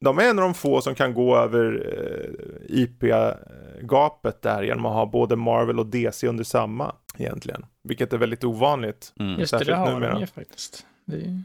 de 0.00 0.18
är 0.18 0.30
en 0.30 0.38
av 0.38 0.44
de 0.44 0.54
få 0.54 0.80
som 0.80 0.94
kan 0.94 1.14
gå 1.14 1.36
över 1.36 1.86
eh, 1.92 2.80
IP-gapet 2.80 4.42
där 4.42 4.62
genom 4.62 4.86
att 4.86 4.92
ha 4.92 5.06
både 5.06 5.36
Marvel 5.36 5.78
och 5.78 5.86
DC 5.86 6.28
under 6.28 6.44
samma 6.44 6.94
egentligen. 7.16 7.66
Vilket 7.82 8.12
är 8.12 8.18
väldigt 8.18 8.44
ovanligt. 8.44 9.12
Mm. 9.20 9.40
Just 9.40 9.52
det, 9.52 9.58
det 9.58 9.64
särskilt 9.64 9.78
har 9.78 9.94
numera. 9.94 10.12
de 10.12 10.20
ju 10.20 10.26
faktiskt. 10.26 10.86
Det 11.04 11.16
är 11.16 11.20
ju... 11.20 11.40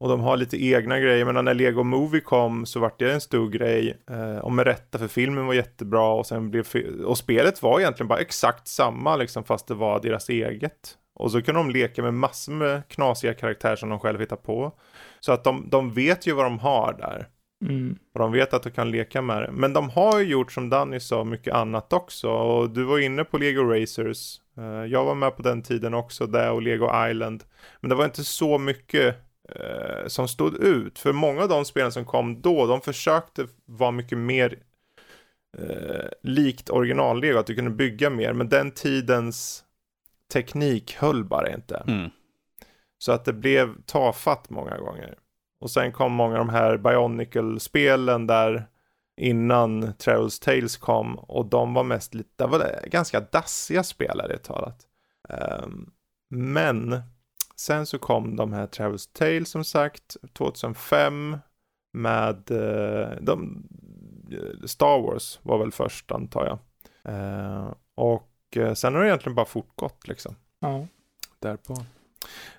Och 0.00 0.08
de 0.08 0.20
har 0.20 0.36
lite 0.36 0.64
egna 0.64 1.00
grejer, 1.00 1.24
men 1.24 1.44
när 1.44 1.54
Lego 1.54 1.82
Movie 1.82 2.20
kom 2.20 2.66
så 2.66 2.80
vart 2.80 2.98
det 2.98 3.12
en 3.12 3.20
stor 3.20 3.48
grej. 3.48 3.98
Eh, 4.10 4.38
och 4.38 4.52
med 4.52 4.66
rätta, 4.66 4.98
för 4.98 5.08
filmen 5.08 5.46
var 5.46 5.54
jättebra 5.54 6.08
och 6.08 6.26
sen 6.26 6.50
blev 6.50 6.66
och 7.04 7.18
spelet 7.18 7.62
var 7.62 7.80
egentligen 7.80 8.08
bara 8.08 8.18
exakt 8.18 8.68
samma 8.68 9.16
liksom, 9.16 9.44
fast 9.44 9.66
det 9.66 9.74
var 9.74 10.00
deras 10.00 10.28
eget. 10.28 10.96
Och 11.14 11.32
så 11.32 11.42
kunde 11.42 11.60
de 11.60 11.70
leka 11.70 12.02
med 12.02 12.14
massor 12.14 12.52
med 12.52 12.88
knasiga 12.88 13.34
karaktärer 13.34 13.76
som 13.76 13.88
de 13.88 13.98
själv 13.98 14.20
hittar 14.20 14.36
på. 14.36 14.72
Så 15.20 15.32
att 15.32 15.44
de, 15.44 15.68
de 15.70 15.92
vet 15.92 16.26
ju 16.26 16.32
vad 16.32 16.44
de 16.44 16.58
har 16.58 16.92
där. 16.92 17.28
Mm. 17.64 17.98
Och 18.14 18.20
de 18.20 18.32
vet 18.32 18.54
att 18.54 18.62
de 18.62 18.70
kan 18.70 18.90
leka 18.90 19.22
med 19.22 19.42
det. 19.42 19.50
Men 19.52 19.72
de 19.72 19.90
har 19.90 20.20
ju 20.20 20.26
gjort 20.26 20.52
som 20.52 20.70
Danny 20.70 21.00
sa 21.00 21.24
mycket 21.24 21.54
annat 21.54 21.92
också. 21.92 22.30
Och 22.30 22.70
du 22.70 22.84
var 22.84 22.98
inne 22.98 23.24
på 23.24 23.38
Lego 23.38 23.62
Racers. 23.62 24.40
Eh, 24.58 24.64
jag 24.64 25.04
var 25.04 25.14
med 25.14 25.36
på 25.36 25.42
den 25.42 25.62
tiden 25.62 25.94
också 25.94 26.26
där 26.26 26.52
och 26.52 26.62
Lego 26.62 27.08
Island. 27.10 27.44
Men 27.80 27.88
det 27.88 27.94
var 27.94 28.04
inte 28.04 28.24
så 28.24 28.58
mycket 28.58 29.16
eh, 29.48 30.06
som 30.06 30.28
stod 30.28 30.54
ut. 30.54 30.98
För 30.98 31.12
många 31.12 31.42
av 31.42 31.48
de 31.48 31.64
spelen 31.64 31.92
som 31.92 32.04
kom 32.04 32.40
då, 32.40 32.66
de 32.66 32.80
försökte 32.80 33.46
vara 33.64 33.90
mycket 33.90 34.18
mer 34.18 34.58
eh, 35.58 36.08
likt 36.22 36.70
original-Lego. 36.70 37.38
Att 37.38 37.46
du 37.46 37.54
kunde 37.54 37.70
bygga 37.70 38.10
mer. 38.10 38.32
Men 38.32 38.48
den 38.48 38.70
tidens 38.70 39.64
teknik 40.32 40.94
höll 40.94 41.24
bara 41.24 41.54
inte. 41.54 41.84
Mm. 41.86 42.10
Så 42.98 43.12
att 43.12 43.24
det 43.24 43.32
blev 43.32 43.82
tafatt 43.86 44.50
många 44.50 44.78
gånger. 44.78 45.18
Och 45.60 45.70
sen 45.70 45.92
kom 45.92 46.12
många 46.12 46.38
av 46.38 46.46
de 46.46 46.54
här 46.54 46.76
Bionicle-spelen 46.76 48.26
där 48.26 48.66
innan 49.18 49.92
Travels 49.94 50.40
Tales 50.40 50.76
kom 50.76 51.18
och 51.18 51.46
de 51.46 51.74
var 51.74 51.84
mest 51.84 52.14
lite, 52.14 52.30
det 52.36 52.46
var 52.46 52.80
ganska 52.86 53.20
dassiga 53.20 53.82
spelare 53.82 54.34
i 54.34 54.38
talat. 54.38 54.86
Ehm, 55.28 55.90
men 56.30 57.02
sen 57.60 57.86
så 57.86 57.98
kom 57.98 58.36
de 58.36 58.52
här 58.52 58.66
Travels 58.66 59.06
Tales 59.06 59.50
som 59.50 59.64
sagt 59.64 60.16
2005 60.32 61.36
med 61.92 62.50
eh, 62.50 63.10
de, 63.20 63.66
Star 64.64 65.02
Wars 65.02 65.38
var 65.42 65.58
väl 65.58 65.72
först 65.72 66.12
antar 66.12 66.46
jag. 66.46 66.58
Eh, 67.14 67.72
Och 67.94 68.56
eh, 68.56 68.74
sen 68.74 68.94
har 68.94 69.00
det 69.02 69.08
egentligen 69.08 69.34
bara 69.34 69.46
fortgått 69.46 70.08
liksom. 70.08 70.34
Ja. 70.60 70.86
Därpå. 71.38 71.74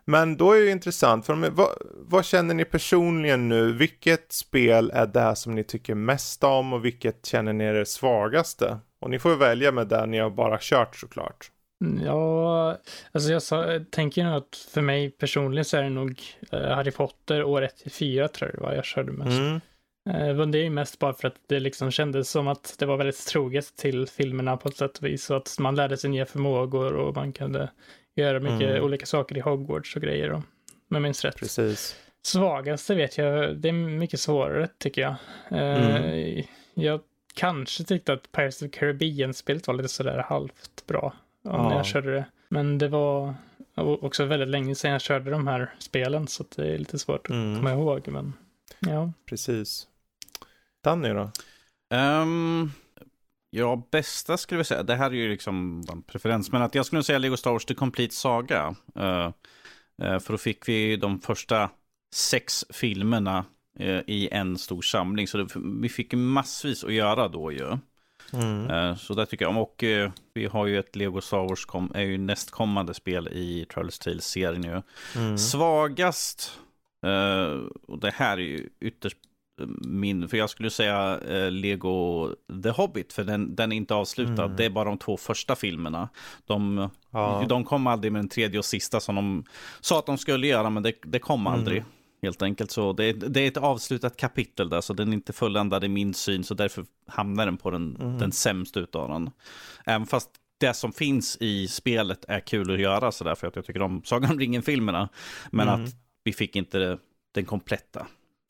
Men 0.06 0.38
då 0.38 0.52
är 0.52 0.62
det 0.62 0.72
intressant, 0.72 1.26
för 1.26 1.50
vad, 1.50 1.70
vad, 1.96 2.26
känner 2.26 2.54
ni 2.54 2.66
personligen 2.66 3.50
nu? 3.50 3.72
Vilket 3.74 4.32
spel 4.32 4.92
är 4.94 5.08
det 5.08 5.36
som 5.36 5.56
ni 5.56 5.64
tycker 5.64 5.96
mest 5.96 6.44
om 6.44 6.74
och 6.74 6.86
vilket 6.86 7.26
känner 7.26 7.54
ni 7.54 7.64
är 7.64 7.74
det 7.74 7.86
svagaste? 7.86 8.80
Och 9.00 9.10
ni 9.10 9.20
får 9.20 9.36
välja 9.36 9.72
med 9.72 9.88
det 9.88 10.06
ni 10.06 10.18
har 10.18 10.30
bara 10.30 10.58
kört 10.62 10.96
såklart. 10.96 11.52
Ja, 11.80 12.78
alltså 13.12 13.32
jag 13.32 13.42
sa, 13.42 13.80
tänker 13.90 14.24
nog 14.24 14.34
att 14.34 14.68
för 14.74 14.82
mig 14.82 15.12
personligen 15.12 15.66
så 15.66 15.78
är 15.78 15.84
det 15.84 15.90
nog 15.90 16.22
uh, 16.54 16.60
Harry 16.60 16.92
Potter 16.92 17.44
år 17.44 17.62
1 17.62 17.78
till 17.78 17.92
4 17.92 18.28
tror 18.28 18.50
jag 18.50 18.60
det 18.60 18.64
var 18.64 18.74
jag 18.74 18.86
körde 18.86 19.12
mest. 19.12 19.40
Mm. 19.40 20.40
Uh, 20.40 20.48
det 20.48 20.58
är 20.58 20.64
ju 20.64 20.70
mest 20.70 21.00
bara 21.00 21.14
för 21.14 21.28
att 21.28 21.36
det 21.48 21.60
liksom 21.60 21.92
kändes 21.92 22.30
som 22.30 22.48
att 22.48 22.76
det 22.80 22.86
var 22.86 22.98
väldigt 22.98 23.28
troget 23.28 23.76
till 23.76 24.08
filmerna 24.08 24.58
på 24.58 24.70
ett 24.70 24.78
sätt 24.78 24.98
och 24.98 25.04
vis. 25.04 25.24
Så 25.24 25.36
att 25.36 25.56
man 25.60 25.76
lärde 25.76 25.98
sig 25.98 26.10
nya 26.10 26.26
förmågor 26.26 26.94
och 26.94 27.16
man 27.16 27.34
kunde 27.34 27.70
göra 28.16 28.40
mycket 28.40 28.70
mm. 28.70 28.84
olika 28.84 29.06
saker 29.06 29.38
i 29.38 29.40
Hogwarts 29.40 29.96
och 29.96 30.02
grejer. 30.02 30.32
Om 30.32 30.44
jag 30.90 31.02
minns 31.02 31.26
rätt. 31.26 31.36
Precis. 31.36 31.96
Svagaste 32.22 32.96
vet 32.96 33.18
jag, 33.18 33.58
det 33.58 33.70
är 33.70 33.74
mycket 33.74 34.20
svårare 34.20 34.68
tycker 34.78 35.02
jag. 35.02 35.16
Uh, 35.52 35.96
mm. 35.96 36.44
Jag 36.74 37.02
kanske 37.34 37.84
tyckte 37.84 38.14
att 38.14 38.32
Pirates 38.32 38.62
of 38.62 38.72
Caribbean-spelet 38.72 39.68
var 39.68 39.74
lite 39.74 39.90
sådär 39.90 40.26
halvt 40.28 40.84
bra 40.88 41.14
ja. 41.44 41.70
när 41.70 41.76
jag 41.76 41.86
körde 41.86 42.12
det. 42.12 42.26
Men 42.50 42.78
det 42.78 42.88
var 42.88 43.36
också 43.76 44.26
väldigt 44.26 44.50
länge 44.50 44.76
sedan 44.76 44.92
jag 44.92 45.02
körde 45.02 45.32
de 45.32 45.48
här 45.48 45.74
spelen 45.80 46.28
så 46.28 46.44
det 46.56 46.74
är 46.74 46.78
lite 46.78 47.00
svårt 47.00 47.26
att 47.26 47.30
mm. 47.30 47.56
komma 47.56 47.72
ihåg. 47.72 48.08
Men 48.08 48.34
ja. 48.80 49.12
Precis. 49.26 49.88
Danny 50.84 51.10
då? 51.10 51.32
Um, 51.96 52.72
ja, 53.50 53.88
bästa 53.92 54.38
skulle 54.38 54.58
vi 54.58 54.64
säga. 54.64 54.84
Det 54.84 54.96
här 54.96 55.10
är 55.10 55.16
ju 55.16 55.30
liksom 55.30 55.84
en 55.92 56.02
preferens. 56.02 56.52
Men 56.52 56.62
att 56.62 56.76
jag 56.76 56.86
skulle 56.86 57.04
säga 57.04 57.20
Lego 57.20 57.38
Star 57.38 57.52
Wars 57.52 57.66
The 57.66 57.76
Complete 57.76 58.16
Saga. 58.16 58.76
Uh, 58.98 59.32
uh, 60.04 60.20
för 60.20 60.32
då 60.32 60.38
fick 60.38 60.70
vi 60.70 60.98
de 60.98 61.22
första 61.22 61.70
sex 62.16 62.66
filmerna 62.70 63.46
uh, 63.80 64.00
i 64.08 64.30
en 64.32 64.58
stor 64.58 64.82
samling. 64.82 65.28
Så 65.28 65.38
det, 65.38 65.48
vi 65.82 65.90
fick 65.90 66.14
massvis 66.14 66.84
att 66.84 66.94
göra 66.94 67.28
då 67.28 67.52
ju. 67.52 67.78
Mm. 68.34 68.70
Eh, 68.70 68.96
så 68.96 69.14
det 69.14 69.26
tycker 69.26 69.46
jag 69.46 69.50
om. 69.50 69.58
Och 69.58 69.84
eh, 69.84 70.12
vi 70.34 70.46
har 70.46 70.66
ju 70.66 70.80
ett 70.80 70.96
Lego 70.96 71.22
Star 71.22 71.48
Wars, 71.50 71.66
kom, 71.66 71.92
är 71.96 72.02
ju 72.02 72.18
nästkommande 72.18 72.94
spel 72.94 73.28
i 73.28 73.66
Travelers 73.74 74.00
Tales-serien 74.00 74.62
nu. 74.62 74.84
Mm. 75.16 75.38
Svagast, 75.38 76.60
eh, 77.06 77.60
och 77.88 78.00
det 78.00 78.12
här 78.16 78.38
är 78.38 78.42
ju 78.42 78.70
ytterst 78.80 79.18
min, 79.82 80.30
för 80.30 80.38
jag 80.38 80.50
skulle 80.50 80.70
säga 80.70 81.20
Lego 81.50 82.30
The 82.64 82.70
Hobbit, 82.70 83.14
för 83.14 83.24
den, 83.24 83.56
den 83.56 83.72
är 83.72 83.76
inte 83.76 83.96
avslutad. 83.96 84.44
Mm. 84.44 84.56
Det 84.56 84.66
är 84.66 84.70
bara 84.70 84.90
de 84.90 84.98
två 84.98 85.18
första 85.18 85.56
filmerna. 85.56 86.10
De, 86.46 86.90
ja. 87.12 87.46
de 87.50 87.64
kom 87.64 87.88
aldrig 87.88 88.12
med 88.12 88.20
den 88.20 88.30
tredje 88.30 88.60
och 88.60 88.66
sista 88.66 89.00
som 89.00 89.16
de 89.16 89.44
sa 89.80 90.00
att 90.00 90.06
de 90.06 90.18
skulle 90.18 90.48
göra, 90.48 90.70
men 90.70 90.84
det, 90.84 90.94
det 91.02 91.20
kom 91.20 91.42
mm. 91.42 91.54
aldrig. 91.54 91.84
Mm. 92.22 92.28
Helt 92.28 92.42
enkelt 92.42 92.72
så 92.72 92.94
det 92.94 93.06
är, 93.06 93.14
det 93.14 93.42
är 93.42 93.48
ett 93.48 93.58
avslutat 93.58 94.18
kapitel 94.18 94.70
där, 94.70 94.82
så 94.82 94.94
den 94.94 95.10
är 95.10 95.14
inte 95.14 95.34
fulländad 95.34 95.84
i 95.84 95.88
min 95.88 96.14
syn, 96.14 96.44
så 96.44 96.54
därför 96.54 96.86
hamnar 97.08 97.46
den 97.46 97.58
på 97.58 97.72
den, 97.72 97.98
mm. 98.02 98.18
den 98.18 98.32
sämsta 98.32 98.80
utav 98.80 99.10
den. 99.10 99.30
Även 99.86 100.08
fast 100.08 100.30
det 100.58 100.74
som 100.74 100.92
finns 100.92 101.38
i 101.40 101.68
spelet 101.68 102.26
är 102.28 102.40
kul 102.40 102.74
att 102.74 102.80
göra 102.80 103.12
sådär, 103.12 103.36
för 103.36 103.48
att 103.48 103.56
jag 103.56 103.66
tycker 103.66 103.82
om 103.82 104.02
Sagan 104.06 104.32
om 104.32 104.40
ringen-filmerna. 104.40 105.10
Men 105.52 105.68
mm. 105.68 105.84
att 105.84 105.92
vi 106.24 106.34
fick 106.34 106.56
inte 106.56 106.98
den 107.34 107.46
kompletta. 107.46 108.08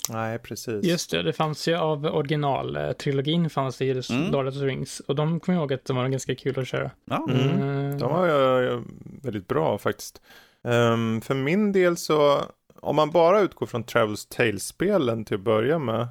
Nej, 0.09 0.39
precis. 0.39 0.85
Just 0.85 1.11
det, 1.11 1.21
det 1.21 1.33
fanns 1.33 1.67
ju 1.67 1.75
av 1.75 2.05
originaltrilogin 2.05 3.49
fanns 3.49 3.77
det 3.77 3.85
i 3.85 4.01
mm. 4.09 4.31
Lord 4.31 4.47
of 4.47 4.53
the 4.53 4.65
Rings. 4.65 4.99
Och 4.99 5.15
de 5.15 5.39
kommer 5.39 5.55
jag 5.57 5.61
ihåg 5.61 5.73
att 5.73 5.85
de 5.85 5.97
var 5.97 6.07
ganska 6.07 6.35
kul 6.35 6.59
att 6.59 6.67
köra. 6.67 6.91
Ja. 7.05 7.27
Mm. 7.29 7.49
Mm. 7.49 7.99
De 7.99 8.13
var 8.13 8.27
ju 8.61 8.83
väldigt 9.21 9.47
bra 9.47 9.77
faktiskt. 9.77 10.21
Um, 10.61 11.21
för 11.21 11.33
min 11.33 11.71
del 11.71 11.97
så 11.97 12.41
om 12.81 12.95
man 12.95 13.11
bara 13.11 13.39
utgår 13.39 13.65
från 13.65 13.83
Travels 13.83 14.25
Tales-spelen 14.25 15.25
till 15.25 15.35
att 15.35 15.43
börja 15.43 15.79
med. 15.79 16.07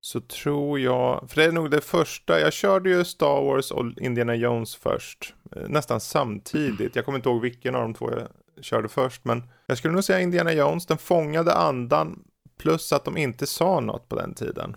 Så 0.00 0.20
tror 0.20 0.80
jag, 0.80 1.30
för 1.30 1.36
det 1.36 1.44
är 1.44 1.52
nog 1.52 1.70
det 1.70 1.80
första, 1.80 2.40
jag 2.40 2.52
körde 2.52 2.90
ju 2.90 3.04
Star 3.04 3.42
Wars 3.42 3.70
och 3.70 3.84
Indiana 4.00 4.34
Jones 4.34 4.76
först. 4.76 5.34
Eh, 5.56 5.68
nästan 5.68 6.00
samtidigt, 6.00 6.96
jag 6.96 7.04
kommer 7.04 7.18
inte 7.18 7.28
ihåg 7.28 7.40
vilken 7.40 7.74
av 7.74 7.82
de 7.82 7.94
två 7.94 8.10
jag 8.10 8.28
körde 8.64 8.88
först. 8.88 9.24
Men 9.24 9.42
jag 9.66 9.78
skulle 9.78 9.94
nog 9.94 10.04
säga 10.04 10.20
Indiana 10.20 10.52
Jones, 10.52 10.86
den 10.86 10.98
fångade 10.98 11.54
andan. 11.54 12.24
Plus 12.58 12.92
att 12.92 13.04
de 13.04 13.16
inte 13.16 13.46
sa 13.46 13.80
något 13.80 14.08
på 14.08 14.16
den 14.16 14.34
tiden. 14.34 14.76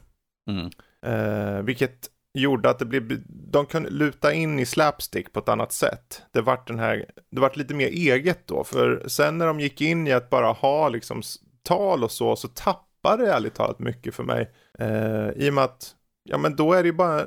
Mm. 0.49 0.69
Eh, 1.05 1.63
vilket 1.63 2.09
gjorde 2.33 2.69
att 2.69 2.79
det 2.79 2.85
blev, 2.85 3.23
de 3.27 3.65
kunde 3.65 3.89
luta 3.89 4.33
in 4.33 4.59
i 4.59 4.65
slapstick 4.65 5.33
på 5.33 5.39
ett 5.39 5.49
annat 5.49 5.71
sätt. 5.71 6.21
Det 6.31 6.41
vart 6.41 6.67
den 6.67 6.79
här, 6.79 7.05
det 7.31 7.41
vart 7.41 7.55
lite 7.55 7.73
mer 7.73 7.87
eget 7.87 8.47
då, 8.47 8.63
för 8.63 9.03
sen 9.07 9.37
när 9.37 9.47
de 9.47 9.59
gick 9.59 9.81
in 9.81 10.07
i 10.07 10.11
att 10.11 10.29
bara 10.29 10.51
ha 10.51 10.89
liksom 10.89 11.21
tal 11.63 12.03
och 12.03 12.11
så, 12.11 12.35
så 12.35 12.47
tappade 12.47 13.25
det 13.25 13.33
ärligt 13.33 13.53
talat 13.53 13.79
mycket 13.79 14.15
för 14.15 14.23
mig. 14.23 14.51
Eh, 14.79 15.29
I 15.29 15.49
och 15.49 15.53
med 15.53 15.63
att, 15.63 15.95
ja 16.23 16.37
men 16.37 16.55
då 16.55 16.73
är 16.73 16.83
det 16.83 16.87
ju 16.87 16.93
bara 16.93 17.25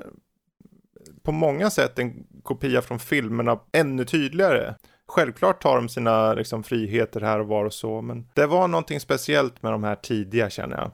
på 1.23 1.33
många 1.33 1.71
sätt 1.71 1.99
en 1.99 2.27
kopia 2.43 2.83
från 2.83 2.99
filmerna 2.99 3.61
ännu 3.73 4.05
tydligare. 4.05 4.75
Självklart 5.09 5.63
tar 5.63 5.77
de 5.77 5.89
sina 5.89 6.35
liksom, 6.35 6.63
friheter 6.63 7.21
här 7.21 7.39
och 7.39 7.47
var 7.47 7.65
och 7.65 7.75
så, 7.75 8.03
men 8.03 8.29
det 8.35 8.47
var 8.47 8.69
någonting 8.69 9.01
speciellt 9.01 9.63
med 9.63 9.73
de 9.73 9.85
här 9.85 9.97
tidiga 9.97 10.51
känner 10.51 10.77
jag. 10.77 10.91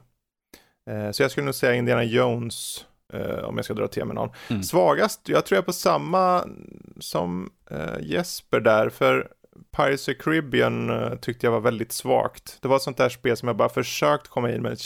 Eh, 0.95 1.11
så 1.11 1.23
jag 1.23 1.31
skulle 1.31 1.45
nog 1.45 1.55
säga 1.55 1.75
Indiana 1.75 2.03
Jones 2.03 2.85
Uh, 3.13 3.43
om 3.43 3.55
jag 3.55 3.65
ska 3.65 3.73
dra 3.73 3.87
till 3.87 4.05
med 4.05 4.15
någon. 4.15 4.29
Mm. 4.49 4.63
Svagast, 4.63 5.21
jag 5.25 5.45
tror 5.45 5.55
jag 5.55 5.61
är 5.61 5.65
på 5.65 5.73
samma 5.73 6.43
som 6.99 7.49
uh, 7.71 8.01
Jesper 8.01 8.59
där, 8.59 8.89
för 8.89 9.27
Pirates 9.77 10.07
of 10.07 10.17
Caribbean 10.19 10.89
uh, 10.89 11.15
tyckte 11.15 11.45
jag 11.45 11.51
var 11.51 11.59
väldigt 11.59 11.91
svagt. 11.91 12.57
Det 12.61 12.67
var 12.67 12.75
ett 12.75 12.81
sånt 12.81 12.97
där 12.97 13.09
spel 13.09 13.37
som 13.37 13.47
jag 13.47 13.57
bara 13.57 13.69
försökt 13.69 14.27
komma 14.27 14.51
in 14.51 14.61
med. 14.61 14.77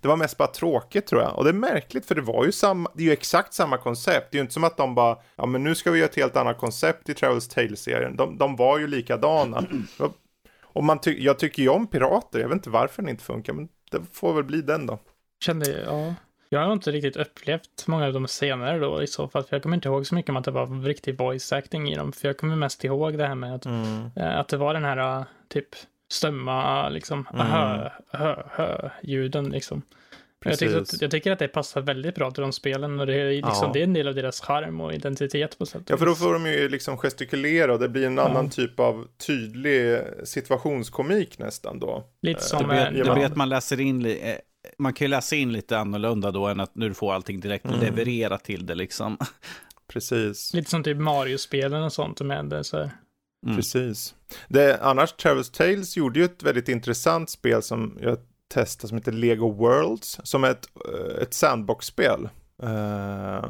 Det 0.00 0.08
var 0.08 0.16
mest 0.16 0.36
bara 0.36 0.48
tråkigt 0.48 1.06
tror 1.06 1.22
jag. 1.22 1.38
Och 1.38 1.44
det 1.44 1.50
är 1.50 1.54
märkligt 1.54 2.06
för 2.06 2.14
det 2.14 2.20
var 2.20 2.44
ju 2.44 2.52
samma, 2.52 2.90
det 2.94 3.02
är 3.02 3.06
ju 3.06 3.12
exakt 3.12 3.54
samma 3.54 3.78
koncept. 3.78 4.28
Det 4.30 4.36
är 4.36 4.38
ju 4.38 4.42
inte 4.42 4.54
som 4.54 4.64
att 4.64 4.76
de 4.76 4.94
bara, 4.94 5.18
ja 5.36 5.46
men 5.46 5.64
nu 5.64 5.74
ska 5.74 5.90
vi 5.90 5.98
göra 5.98 6.08
ett 6.08 6.16
helt 6.16 6.36
annat 6.36 6.58
koncept 6.58 7.08
i 7.08 7.14
Travels 7.14 7.48
Tales-serien. 7.48 8.16
De, 8.16 8.38
de 8.38 8.56
var 8.56 8.78
ju 8.78 8.86
likadana. 8.86 9.64
Och 10.62 10.84
man 10.84 11.00
ty 11.00 11.24
jag 11.24 11.38
tycker 11.38 11.62
ju 11.62 11.68
om 11.68 11.86
pirater, 11.86 12.38
jag 12.38 12.48
vet 12.48 12.56
inte 12.56 12.70
varför 12.70 13.02
den 13.02 13.08
inte 13.08 13.24
funkar, 13.24 13.52
men 13.52 13.68
det 13.90 14.00
får 14.12 14.34
väl 14.34 14.44
bli 14.44 14.62
den 14.62 14.86
då. 14.86 14.98
Kände, 15.44 15.82
ja. 15.86 16.14
Jag 16.48 16.60
har 16.60 16.72
inte 16.72 16.90
riktigt 16.90 17.16
upplevt 17.16 17.86
många 17.86 18.06
av 18.06 18.12
de 18.12 18.28
senare 18.28 18.78
då 18.78 19.02
i 19.02 19.06
så 19.06 19.28
fall, 19.28 19.44
för 19.44 19.56
jag 19.56 19.62
kommer 19.62 19.76
inte 19.76 19.88
ihåg 19.88 20.06
så 20.06 20.14
mycket 20.14 20.30
om 20.30 20.36
att 20.36 20.44
det 20.44 20.50
var 20.50 20.84
riktig 20.84 21.18
voice 21.18 21.52
acting 21.52 21.90
i 21.90 21.96
dem, 21.96 22.12
för 22.12 22.28
jag 22.28 22.36
kommer 22.36 22.56
mest 22.56 22.84
ihåg 22.84 23.18
det 23.18 23.26
här 23.26 23.34
med 23.34 23.54
att, 23.54 23.66
mm. 23.66 24.10
äh, 24.16 24.38
att 24.38 24.48
det 24.48 24.56
var 24.56 24.74
den 24.74 24.84
här 24.84 25.24
typ 25.48 25.68
stumma 26.10 26.88
liksom 26.88 27.26
mm. 27.34 27.46
hö, 27.46 27.90
hö, 28.10 28.42
hö 28.50 28.90
ljuden 29.02 29.48
liksom. 29.48 29.82
Jag 30.44 30.58
tycker, 30.58 30.76
att, 30.76 31.02
jag 31.02 31.10
tycker, 31.10 31.32
att, 31.32 31.38
det 31.38 31.48
passar 31.48 31.80
väldigt 31.80 32.14
bra 32.14 32.30
till 32.30 32.42
de 32.42 32.52
spelen 32.52 33.00
och 33.00 33.06
det 33.06 33.14
är, 33.14 33.30
liksom, 33.30 33.54
ja. 33.62 33.70
det 33.72 33.80
är 33.80 33.84
en 33.84 33.92
del 33.92 34.08
av 34.08 34.14
deras 34.14 34.40
charm 34.40 34.80
och 34.80 34.94
identitet 34.94 35.58
på 35.58 35.66
sätt 35.66 35.82
Ja, 35.86 35.96
för 35.96 36.06
då 36.06 36.14
får 36.14 36.32
de 36.32 36.46
ju 36.46 36.68
liksom 36.68 36.98
gestikulera 36.98 37.72
och 37.72 37.78
det 37.78 37.88
blir 37.88 38.06
en 38.06 38.16
ja. 38.16 38.28
annan 38.28 38.50
typ 38.50 38.80
av 38.80 39.06
tydlig 39.26 40.00
situationskomik 40.24 41.38
nästan 41.38 41.78
då. 41.78 42.04
Lite 42.22 42.42
som... 42.42 42.68
Det 42.68 42.90
blir, 42.92 43.28
det 43.28 43.36
man 43.36 43.48
läser 43.48 43.80
in 43.80 44.06
eh, 44.06 44.34
man 44.78 44.92
kan 44.92 45.04
ju 45.04 45.08
läsa 45.08 45.36
in 45.36 45.52
lite 45.52 45.78
annorlunda 45.78 46.30
då 46.30 46.46
än 46.46 46.60
att 46.60 46.74
nu 46.74 46.94
får 46.94 47.14
allting 47.14 47.40
direkt 47.40 47.64
mm. 47.64 47.80
leverera 47.80 48.38
till 48.38 48.66
det 48.66 48.74
liksom. 48.74 49.16
Precis. 49.92 50.54
Lite 50.54 50.70
som 50.70 50.82
typ 50.82 50.98
Mario-spelen 50.98 51.82
och 51.82 51.92
sånt 51.92 52.20
med 52.20 52.44
det 52.44 52.64
så 52.64 52.76
här. 52.76 52.90
Mm. 53.46 53.56
Precis. 53.56 54.14
Det, 54.48 54.78
annars, 54.82 55.12
Travis 55.12 55.50
Tales 55.50 55.96
gjorde 55.96 56.18
ju 56.18 56.24
ett 56.24 56.42
väldigt 56.42 56.68
intressant 56.68 57.30
spel 57.30 57.62
som 57.62 57.98
jag 58.00 58.18
testade 58.54 58.88
som 58.88 58.98
heter 58.98 59.12
Lego 59.12 59.50
Worlds. 59.50 60.20
Som 60.22 60.44
är 60.44 60.50
ett, 60.50 60.68
eh, 60.88 61.22
ett 61.22 61.34
sandbox-spel. 61.34 62.28
Uh, 62.62 63.44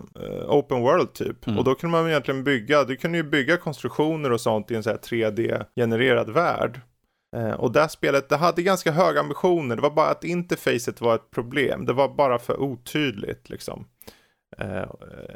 open 0.48 0.80
world 0.80 1.12
typ. 1.12 1.46
Mm. 1.46 1.58
Och 1.58 1.64
då 1.64 1.74
kunde 1.74 1.96
man 1.96 2.08
egentligen 2.08 2.44
bygga, 2.44 2.84
du 2.84 2.96
kunde 2.96 3.18
ju 3.18 3.24
bygga 3.24 3.56
konstruktioner 3.56 4.32
och 4.32 4.40
sånt 4.40 4.70
i 4.70 4.74
en 4.74 4.82
så 4.82 4.90
här 4.90 4.96
3D-genererad 4.96 6.30
värld. 6.30 6.80
Eh, 7.36 7.50
och 7.50 7.72
det 7.72 7.88
spelet, 7.88 8.28
det 8.28 8.36
hade 8.36 8.62
ganska 8.62 8.92
höga 8.92 9.20
ambitioner. 9.20 9.76
Det 9.76 9.82
var 9.82 9.90
bara 9.90 10.10
att 10.10 10.24
interfacet 10.24 11.00
var 11.00 11.14
ett 11.14 11.30
problem. 11.30 11.86
Det 11.86 11.92
var 11.92 12.14
bara 12.14 12.38
för 12.38 12.60
otydligt 12.60 13.50
liksom. 13.50 13.86
Eh, 14.58 14.84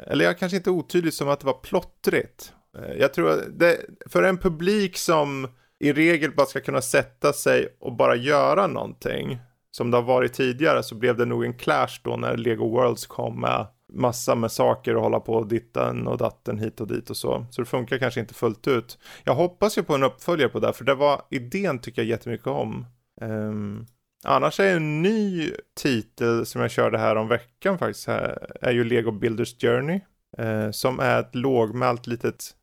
eller 0.07 0.25
jag 0.25 0.37
kanske 0.37 0.57
inte 0.57 0.69
otydligt 0.69 1.13
som 1.13 1.29
att 1.29 1.39
det 1.39 1.45
var 1.45 1.53
plottrigt. 1.53 2.53
Eh, 2.77 2.93
jag 2.93 3.13
tror 3.13 3.31
att 3.31 3.59
det, 3.59 3.77
för 4.09 4.23
en 4.23 4.37
publik 4.37 4.97
som 4.97 5.47
i 5.79 5.93
regel 5.93 6.31
bara 6.31 6.45
ska 6.45 6.59
kunna 6.59 6.81
sätta 6.81 7.33
sig 7.33 7.77
och 7.79 7.95
bara 7.95 8.15
göra 8.15 8.67
någonting. 8.67 9.39
Som 9.71 9.91
det 9.91 9.97
har 9.97 10.03
varit 10.03 10.33
tidigare 10.33 10.83
så 10.83 10.95
blev 10.95 11.17
det 11.17 11.25
nog 11.25 11.45
en 11.45 11.57
clash 11.57 12.01
då 12.03 12.15
när 12.15 12.37
Lego 12.37 12.69
Worlds 12.69 13.07
kom 13.07 13.41
med 13.41 13.67
massa 13.93 14.35
med 14.35 14.51
saker 14.51 14.95
och 14.95 15.03
hålla 15.03 15.19
på 15.19 15.33
och 15.33 15.47
ditten 15.47 16.07
och 16.07 16.17
datten 16.17 16.59
hit 16.59 16.81
och 16.81 16.87
dit 16.87 17.09
och 17.09 17.17
så. 17.17 17.45
Så 17.51 17.61
det 17.61 17.65
funkar 17.65 17.97
kanske 17.97 18.19
inte 18.19 18.33
fullt 18.33 18.67
ut. 18.67 18.97
Jag 19.23 19.35
hoppas 19.35 19.77
ju 19.77 19.83
på 19.83 19.95
en 19.95 20.03
uppföljare 20.03 20.49
på 20.49 20.59
det, 20.59 20.67
här 20.67 20.73
för 20.73 20.85
det 20.85 20.95
var 20.95 21.21
idén 21.29 21.79
tycker 21.79 22.01
jag 22.01 22.09
jättemycket 22.09 22.47
om. 22.47 22.85
Um, 23.21 23.85
annars 24.23 24.59
är 24.59 24.75
en 24.75 25.01
ny 25.01 25.51
titel 25.75 26.45
som 26.45 26.61
jag 26.61 26.71
körde 26.71 26.97
här 26.97 27.15
om 27.15 27.27
veckan 27.27 27.77
faktiskt, 27.77 28.07
här, 28.07 28.51
är 28.61 28.71
ju 28.71 28.83
Lego 28.83 29.11
Builders 29.11 29.61
Journey. 29.61 29.99
Uh, 30.39 30.71
som 30.71 30.99
är 30.99 31.19
ett 31.19 31.35
lågmält 31.35 32.07
litet 32.07 32.55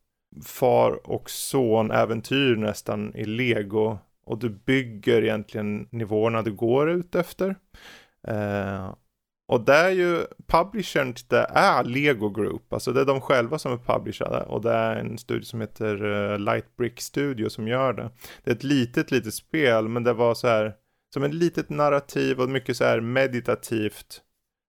far 0.45 1.11
och 1.11 1.31
son 1.31 1.91
äventyr 1.91 2.57
nästan 2.57 3.17
i 3.17 3.25
lego 3.25 3.99
och 4.27 4.39
du 4.39 4.49
bygger 4.49 5.23
egentligen 5.23 5.89
nivåerna 5.91 6.43
du 6.43 6.53
går 6.53 6.91
ut 6.91 7.15
efter. 7.15 7.49
Uh, 8.29 8.95
och 9.51 9.61
det 9.61 9.75
är 9.75 9.91
ju 9.91 10.27
publishern, 10.47 11.15
det 11.29 11.47
är 11.51 11.85
Lego 11.85 12.29
Group, 12.29 12.73
alltså 12.73 12.93
det 12.93 13.01
är 13.01 13.05
de 13.05 13.21
själva 13.21 13.59
som 13.59 13.73
är 13.73 13.77
publicerade 13.77 14.43
och 14.43 14.63
det 14.63 14.73
är 14.73 14.97
en 14.97 15.19
studio 15.19 15.45
som 15.45 15.61
heter 15.61 16.05
uh, 16.05 16.39
Lightbrick 16.39 17.01
Studio 17.01 17.49
som 17.49 17.69
gör 17.69 17.93
det. 17.93 18.11
Det 18.45 18.51
är 18.51 18.55
ett 18.55 18.65
litet, 18.65 19.11
litet 19.11 19.35
spel, 19.35 19.89
men 19.89 20.05
det 20.05 20.13
var 20.13 20.35
så 20.35 20.49
här 20.49 20.75
som 21.15 21.23
ett 21.23 21.35
litet 21.35 21.71
narrativ 21.71 22.41
och 22.41 22.49
mycket 22.49 22.77
så 22.77 22.85
här 22.85 23.01
meditativt 23.01 24.21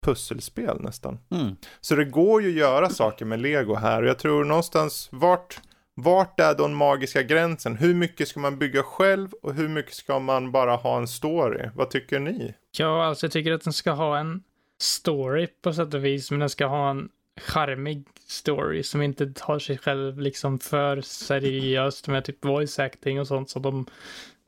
pusselspel 0.05 0.81
nästan. 0.81 1.19
Mm. 1.31 1.55
Så 1.81 1.95
det 1.95 2.05
går 2.05 2.41
ju 2.41 2.50
att 2.50 2.55
göra 2.55 2.89
saker 2.89 3.25
med 3.25 3.39
Lego 3.41 3.75
här 3.75 4.03
och 4.03 4.09
jag 4.09 4.19
tror 4.19 4.45
någonstans 4.45 5.09
vart 5.11 5.61
vart 5.95 6.39
är 6.39 6.55
den 6.55 6.75
magiska 6.75 7.23
gränsen? 7.23 7.75
Hur 7.75 7.93
mycket 7.93 8.27
ska 8.27 8.39
man 8.39 8.59
bygga 8.59 8.83
själv 8.83 9.29
och 9.41 9.53
hur 9.53 9.67
mycket 9.67 9.93
ska 9.93 10.19
man 10.19 10.51
bara 10.51 10.75
ha 10.75 10.97
en 10.97 11.07
story? 11.07 11.69
Vad 11.75 11.89
tycker 11.89 12.19
ni? 12.19 12.53
Ja, 12.77 13.05
alltså 13.05 13.25
jag 13.25 13.31
tycker 13.31 13.51
att 13.51 13.63
den 13.63 13.73
ska 13.73 13.91
ha 13.91 14.17
en 14.19 14.43
story 14.81 15.47
på 15.61 15.73
sätt 15.73 15.93
och 15.93 16.05
vis, 16.05 16.31
men 16.31 16.39
den 16.39 16.50
ska 16.50 16.65
ha 16.65 16.89
en 16.89 17.09
charmig 17.41 18.05
story 18.27 18.83
som 18.83 19.01
inte 19.01 19.27
tar 19.27 19.59
sig 19.59 19.77
själv 19.77 20.19
liksom 20.19 20.59
för 20.59 21.01
seriöst 21.01 22.07
med 22.07 22.25
typ 22.25 22.45
voice 22.45 22.79
acting 22.79 23.19
och 23.19 23.27
sånt 23.27 23.50
som 23.50 23.61
de 23.61 23.85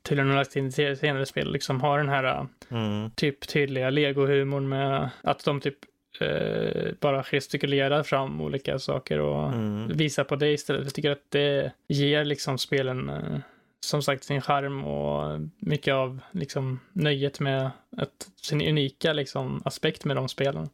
tydligen 0.02 0.30
har 0.30 0.36
lagt 0.36 0.56
in 0.56 0.66
i 0.66 0.72
senare 0.72 1.26
spel, 1.26 1.52
liksom 1.52 1.80
har 1.80 1.98
den 1.98 2.08
här 2.08 2.46
mm. 2.68 3.10
typ 3.10 3.48
tydliga 3.48 3.90
legohumorn 3.90 4.68
med 4.68 5.10
att 5.22 5.44
de 5.44 5.60
typ 5.60 5.78
eh, 6.20 6.92
bara 7.00 7.22
gestikulerar 7.22 8.02
fram 8.02 8.40
olika 8.40 8.78
saker 8.78 9.20
och 9.20 9.52
mm. 9.52 9.88
visar 9.88 10.24
på 10.24 10.36
det 10.36 10.52
istället. 10.52 10.84
Jag 10.84 10.94
tycker 10.94 11.10
att 11.10 11.30
det 11.30 11.72
ger 11.88 12.24
liksom 12.24 12.58
spelen 12.58 13.08
eh, 13.08 13.38
som 13.84 14.02
sagt 14.02 14.24
sin 14.24 14.40
charm 14.40 14.84
och 14.84 15.40
mycket 15.58 15.94
av 15.94 16.20
liksom 16.30 16.80
nöjet 16.92 17.40
med 17.40 17.70
ett, 18.02 18.28
sin 18.42 18.62
unika 18.68 19.12
liksom 19.12 19.62
aspekt 19.64 20.04
med 20.04 20.16
de 20.16 20.28
spelen. 20.28 20.68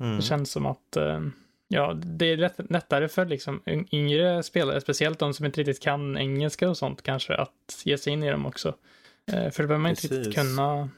Mm. 0.00 0.16
Det 0.16 0.22
känns 0.22 0.50
som 0.50 0.66
att 0.66 0.96
eh, 0.96 1.20
ja, 1.68 1.92
det 1.94 2.26
är 2.26 2.36
lätt, 2.36 2.70
lättare 2.70 3.08
för 3.08 3.26
liksom 3.26 3.62
yngre 3.92 4.42
spelare, 4.42 4.80
speciellt 4.80 5.18
de 5.18 5.34
som 5.34 5.46
inte 5.46 5.60
riktigt 5.60 5.82
kan 5.82 6.18
engelska 6.18 6.70
och 6.70 6.76
sånt 6.76 7.02
kanske, 7.02 7.34
att 7.34 7.82
ge 7.84 7.98
sig 7.98 8.12
in 8.12 8.22
i 8.22 8.30
dem 8.30 8.46
också. 8.46 8.74
Eh, 9.32 9.50
för 9.50 9.62
det 9.62 9.68
behöver 9.68 9.78
man 9.78 9.94
Precis. 9.94 10.04
inte 10.04 10.16
riktigt 10.16 10.34
kunna 10.34 10.88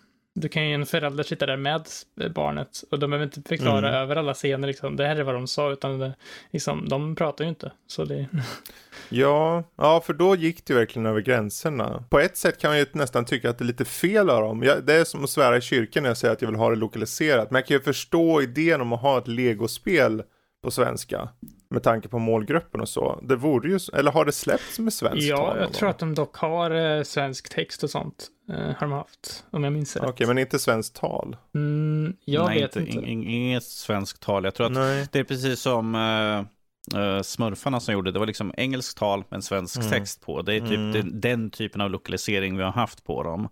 du 0.40 0.48
kan 0.48 0.68
ju 0.68 0.74
en 0.74 0.86
förälder 0.86 1.24
sitta 1.24 1.46
där 1.46 1.56
med 1.56 1.86
barnet 2.34 2.84
och 2.90 2.98
de 2.98 3.10
behöver 3.10 3.24
inte 3.24 3.48
förklara 3.48 3.88
mm. 3.88 4.00
över 4.00 4.16
alla 4.16 4.34
scener 4.34 4.68
liksom. 4.68 4.96
Det 4.96 5.06
här 5.06 5.16
är 5.16 5.22
vad 5.22 5.34
de 5.34 5.46
sa, 5.46 5.72
utan 5.72 5.98
det, 5.98 6.14
liksom, 6.50 6.88
de 6.88 7.16
pratar 7.16 7.44
ju 7.44 7.48
inte. 7.48 7.72
Så 7.86 8.04
det... 8.04 8.26
ja, 9.08 9.64
ja, 9.76 10.00
för 10.06 10.12
då 10.12 10.36
gick 10.36 10.64
det 10.66 10.74
verkligen 10.74 11.06
över 11.06 11.20
gränserna. 11.20 12.04
På 12.10 12.18
ett 12.20 12.36
sätt 12.36 12.60
kan 12.60 12.70
man 12.70 12.78
ju 12.78 12.86
nästan 12.92 13.24
tycka 13.24 13.50
att 13.50 13.58
det 13.58 13.64
är 13.64 13.66
lite 13.66 13.84
fel 13.84 14.30
av 14.30 14.42
dem. 14.42 14.62
Jag, 14.62 14.84
det 14.84 14.94
är 14.94 15.04
som 15.04 15.24
att 15.24 15.30
svära 15.30 15.56
i 15.56 15.60
kyrkan 15.60 16.02
när 16.02 16.10
jag 16.10 16.16
säger 16.16 16.34
att 16.34 16.42
jag 16.42 16.48
vill 16.48 16.58
ha 16.58 16.70
det 16.70 16.76
lokaliserat. 16.76 17.50
Men 17.50 17.58
jag 17.58 17.66
kan 17.66 17.76
ju 17.76 17.82
förstå 17.82 18.42
idén 18.42 18.80
om 18.80 18.92
att 18.92 19.02
ha 19.02 19.18
ett 19.18 19.28
legospel 19.28 20.22
på 20.62 20.70
svenska. 20.70 21.28
Med 21.70 21.82
tanke 21.82 22.08
på 22.08 22.18
målgruppen 22.18 22.80
och 22.80 22.88
så. 22.88 23.20
Det 23.22 23.36
vore 23.36 23.68
ju, 23.68 23.78
eller 23.92 24.12
har 24.12 24.24
det 24.24 24.32
släppts 24.32 24.78
med 24.78 24.92
svenskt 24.92 25.26
Ja, 25.26 25.36
tal 25.36 25.58
jag 25.58 25.72
tror 25.72 25.88
att 25.88 25.98
de 25.98 26.14
dock 26.14 26.36
har 26.36 26.70
eh, 26.70 27.02
svensk 27.02 27.48
text 27.48 27.82
och 27.82 27.90
sånt. 27.90 28.28
Eh, 28.50 28.56
har 28.56 28.80
de 28.80 28.92
haft, 28.92 29.44
om 29.50 29.64
jag 29.64 29.72
minns 29.72 29.96
rätt. 29.96 30.02
Okej, 30.02 30.12
okay, 30.12 30.26
men 30.26 30.38
inte 30.38 30.58
svenskt 30.58 30.96
tal? 30.96 31.36
Mm, 31.54 32.16
jag 32.24 32.46
Nej, 32.46 32.60
vet 32.60 32.76
inte. 32.76 32.90
inte. 32.90 33.10
Inget 33.10 33.64
svenskt 33.64 34.22
tal. 34.22 34.44
Jag 34.44 34.54
tror 34.54 34.66
att 34.66 34.72
Nej. 34.72 35.08
det 35.12 35.18
är 35.18 35.24
precis 35.24 35.60
som 35.60 35.94
uh, 35.94 37.22
smurfarna 37.22 37.80
som 37.80 37.94
gjorde. 37.94 38.12
Det 38.12 38.18
var 38.18 38.26
liksom 38.26 38.54
engelskt 38.56 38.98
tal 38.98 39.24
med 39.28 39.36
en 39.36 39.42
svensk 39.42 39.76
mm. 39.76 39.90
text 39.90 40.20
på. 40.20 40.42
Det 40.42 40.54
är 40.54 40.60
typ 40.60 40.70
mm. 40.70 40.92
den, 40.92 41.20
den, 41.20 41.50
typen 41.50 41.80
av 41.80 41.90
lokalisering 41.90 42.56
vi 42.56 42.62
har 42.62 42.72
haft 42.72 43.04
på 43.04 43.22
dem. 43.22 43.48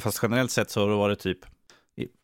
Fast 0.00 0.18
generellt 0.22 0.50
sett 0.50 0.70
så 0.70 0.80
har 0.80 0.88
det 0.88 0.94
varit 0.94 1.18
typ 1.18 1.38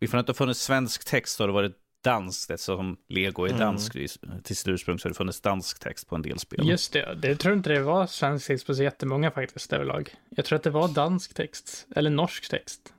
att 0.00 0.10
det 0.10 0.28
har 0.28 0.34
funnits 0.34 0.60
svensk 0.60 1.04
text 1.04 1.36
så 1.36 1.42
har 1.42 1.48
det 1.48 1.54
varit 1.54 1.76
danskt 2.02 2.50
eftersom 2.50 2.96
Lego 3.08 3.44
är 3.44 3.48
mm. 3.48 3.60
dansk 3.60 3.94
mm. 3.94 4.08
till 4.42 4.56
sitt 4.56 4.68
ursprung 4.68 4.98
så 4.98 5.06
har 5.06 5.10
det 5.10 5.16
funnits 5.16 5.40
dansk 5.40 5.78
text 5.78 6.08
på 6.08 6.14
en 6.14 6.22
del 6.22 6.38
spel. 6.38 6.68
Just 6.68 6.92
det, 6.92 7.14
det 7.14 7.36
tror 7.36 7.54
inte 7.54 7.70
det 7.70 7.80
var 7.80 8.06
svensk 8.06 8.46
text 8.46 8.66
på 8.66 8.74
så 8.74 8.82
jättemånga 8.82 9.30
faktiskt 9.30 9.72
överlag. 9.72 10.14
Jag 10.30 10.44
tror 10.44 10.56
att 10.56 10.62
det 10.62 10.70
var 10.70 10.88
dansk 10.88 11.34
text, 11.34 11.86
eller 11.96 12.10
norsk 12.10 12.50
text. 12.50 12.92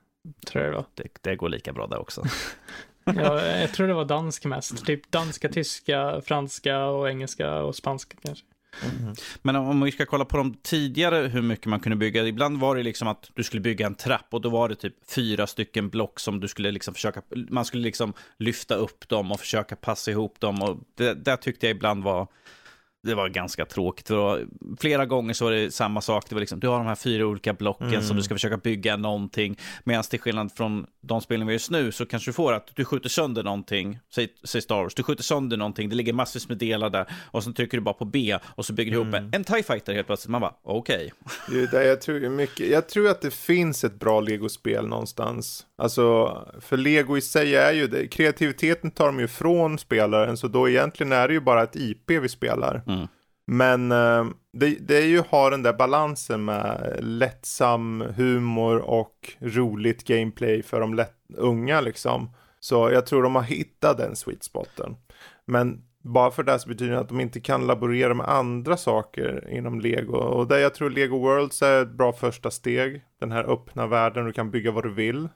Tror 0.46 0.64
jag 0.64 0.72
det 0.72 0.76
var. 0.76 0.86
Det, 0.94 1.08
det 1.20 1.36
går 1.36 1.48
lika 1.48 1.72
bra 1.72 1.86
där 1.86 1.98
också. 1.98 2.24
ja, 3.04 3.42
jag 3.60 3.72
tror 3.72 3.88
det 3.88 3.94
var 3.94 4.04
dansk 4.04 4.44
mest. 4.44 4.86
Typ 4.86 5.10
danska, 5.10 5.48
tyska, 5.48 6.20
franska 6.24 6.84
och 6.84 7.10
engelska 7.10 7.54
och 7.54 7.76
spanska 7.76 8.16
kanske. 8.22 8.44
Mm. 8.82 9.14
Men 9.42 9.56
om 9.56 9.80
vi 9.80 9.92
ska 9.92 10.06
kolla 10.06 10.24
på 10.24 10.36
de 10.36 10.54
tidigare, 10.54 11.16
hur 11.16 11.42
mycket 11.42 11.66
man 11.66 11.80
kunde 11.80 11.96
bygga. 11.96 12.26
Ibland 12.26 12.60
var 12.60 12.76
det 12.76 12.82
liksom 12.82 13.08
att 13.08 13.30
du 13.34 13.42
skulle 13.42 13.60
bygga 13.60 13.86
en 13.86 13.94
trapp 13.94 14.26
och 14.30 14.40
då 14.40 14.48
var 14.48 14.68
det 14.68 14.74
typ 14.74 14.94
fyra 15.10 15.46
stycken 15.46 15.88
block 15.88 16.20
som 16.20 16.40
du 16.40 16.48
skulle 16.48 16.70
liksom 16.70 16.94
försöka, 16.94 17.22
man 17.50 17.64
skulle 17.64 17.82
liksom 17.82 18.12
lyfta 18.38 18.74
upp 18.74 19.08
dem 19.08 19.32
och 19.32 19.40
försöka 19.40 19.76
passa 19.76 20.10
ihop 20.10 20.40
dem. 20.40 20.62
Och 20.62 20.78
det, 20.94 21.14
det 21.14 21.36
tyckte 21.36 21.66
jag 21.66 21.76
ibland 21.76 22.04
var 22.04 22.28
det 23.04 23.14
var 23.14 23.28
ganska 23.28 23.64
tråkigt. 23.66 24.08
För 24.08 24.46
flera 24.80 25.06
gånger 25.06 25.34
så 25.34 25.44
var 25.44 25.52
det 25.52 25.74
samma 25.74 26.00
sak. 26.00 26.24
Det 26.28 26.34
var 26.34 26.40
liksom, 26.40 26.60
du 26.60 26.68
har 26.68 26.78
de 26.78 26.86
här 26.86 26.94
fyra 26.94 27.26
olika 27.26 27.52
blocken 27.52 27.88
mm. 27.88 28.02
som 28.02 28.16
du 28.16 28.22
ska 28.22 28.34
försöka 28.34 28.56
bygga 28.56 28.96
någonting. 28.96 29.58
Medan 29.84 30.04
till 30.04 30.20
skillnad 30.20 30.52
från 30.52 30.86
de 31.00 31.20
spelen 31.20 31.46
vi 31.46 31.50
har 31.50 31.54
just 31.54 31.70
nu 31.70 31.92
så 31.92 32.06
kanske 32.06 32.28
du 32.30 32.32
får 32.32 32.52
att 32.52 32.70
du 32.74 32.84
skjuter 32.84 33.08
sönder 33.08 33.42
någonting. 33.42 33.98
Säg, 34.14 34.28
säg 34.44 34.62
Star 34.62 34.82
Wars, 34.82 34.94
du 34.94 35.02
skjuter 35.02 35.22
sönder 35.22 35.56
någonting. 35.56 35.88
Det 35.88 35.96
ligger 35.96 36.12
massvis 36.12 36.48
med 36.48 36.58
delar 36.58 36.90
där. 36.90 37.06
Och 37.30 37.44
så 37.44 37.52
trycker 37.52 37.78
du 37.78 37.82
bara 37.82 37.94
på 37.94 38.04
B 38.04 38.38
och 38.44 38.66
så 38.66 38.72
bygger 38.72 38.92
du 38.92 39.00
mm. 39.00 39.14
ihop 39.14 39.34
en 39.34 39.44
TIE 39.44 39.62
Fighter 39.62 39.94
helt 39.94 40.06
plötsligt. 40.06 40.30
Man 40.30 40.40
bara, 40.40 40.54
okej. 40.62 41.12
Okay. 41.46 41.84
jag, 41.86 42.00
tror 42.00 42.46
jag 42.58 42.88
tror 42.88 43.08
att 43.08 43.22
det 43.22 43.34
finns 43.34 43.84
ett 43.84 44.00
bra 44.00 44.20
Lego-spel 44.20 44.86
någonstans. 44.86 45.66
Alltså, 45.78 46.38
för 46.60 46.76
Lego 46.76 47.16
i 47.16 47.20
sig 47.20 47.56
är 47.56 47.72
ju 47.72 47.86
det. 47.86 48.06
Kreativiteten 48.06 48.90
tar 48.90 49.06
de 49.06 49.20
ju 49.20 49.28
från 49.28 49.78
spelaren. 49.78 50.36
Så 50.36 50.48
då 50.48 50.68
egentligen 50.68 51.12
är 51.12 51.28
det 51.28 51.34
ju 51.34 51.40
bara 51.40 51.62
ett 51.62 51.76
IP 51.76 52.10
vi 52.10 52.28
spelar. 52.28 52.82
Mm. 52.86 52.93
Men 53.46 53.92
eh, 53.92 54.24
det, 54.52 54.78
det 54.80 54.96
är 54.96 55.06
ju 55.06 55.22
har 55.28 55.50
den 55.50 55.62
där 55.62 55.72
balansen 55.72 56.44
med 56.44 56.98
lättsam 57.00 58.04
humor 58.16 58.78
och 58.78 59.32
roligt 59.40 60.04
gameplay 60.04 60.62
för 60.62 60.80
de 60.80 60.94
lätt, 60.94 61.16
unga 61.36 61.80
liksom. 61.80 62.30
Så 62.60 62.90
jag 62.90 63.06
tror 63.06 63.22
de 63.22 63.34
har 63.34 63.42
hittat 63.42 63.98
den 63.98 64.16
sweet 64.16 64.42
spoten. 64.42 64.96
Men 65.44 65.82
bara 66.02 66.30
för 66.30 66.42
det 66.42 66.58
så 66.58 66.68
betyder 66.68 66.92
det 66.92 67.00
att 67.00 67.08
de 67.08 67.20
inte 67.20 67.40
kan 67.40 67.66
laborera 67.66 68.14
med 68.14 68.28
andra 68.28 68.76
saker 68.76 69.48
inom 69.50 69.80
Lego. 69.80 70.16
Och 70.16 70.48
där 70.48 70.58
jag 70.58 70.74
tror 70.74 70.90
Lego 70.90 71.18
Worlds 71.18 71.62
är 71.62 71.82
ett 71.82 71.92
bra 71.92 72.12
första 72.12 72.50
steg. 72.50 73.04
Den 73.20 73.32
här 73.32 73.44
öppna 73.44 73.86
världen, 73.86 74.24
du 74.26 74.32
kan 74.32 74.50
bygga 74.50 74.70
vad 74.70 74.84
du 74.84 74.94
vill. 74.94 75.28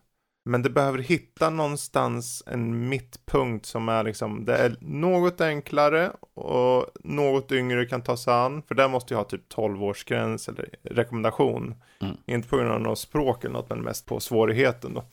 Men 0.48 0.62
det 0.62 0.70
behöver 0.70 0.98
hitta 0.98 1.50
någonstans 1.50 2.42
en 2.46 2.88
mittpunkt 2.88 3.66
som 3.66 3.88
är 3.88 4.04
liksom, 4.04 4.44
det 4.44 4.56
är 4.56 4.76
något 4.80 5.40
enklare 5.40 6.12
och 6.34 6.86
något 7.04 7.52
yngre 7.52 7.86
kan 7.86 8.02
ta 8.02 8.16
sig 8.16 8.34
an. 8.34 8.62
För 8.62 8.74
där 8.74 8.88
måste 8.88 9.14
jag 9.14 9.18
ha 9.18 9.24
typ 9.24 9.48
12 9.48 9.82
årsgräns 9.82 10.48
eller 10.48 10.68
rekommendation. 10.82 11.74
Mm. 12.00 12.16
Inte 12.26 12.48
på 12.48 12.56
grund 12.56 12.70
av 12.70 12.80
något 12.80 12.98
språk 12.98 13.44
eller 13.44 13.52
något, 13.52 13.70
men 13.70 13.80
mest 13.80 14.06
på 14.06 14.20
svårigheten 14.20 14.94
då. 14.94 15.04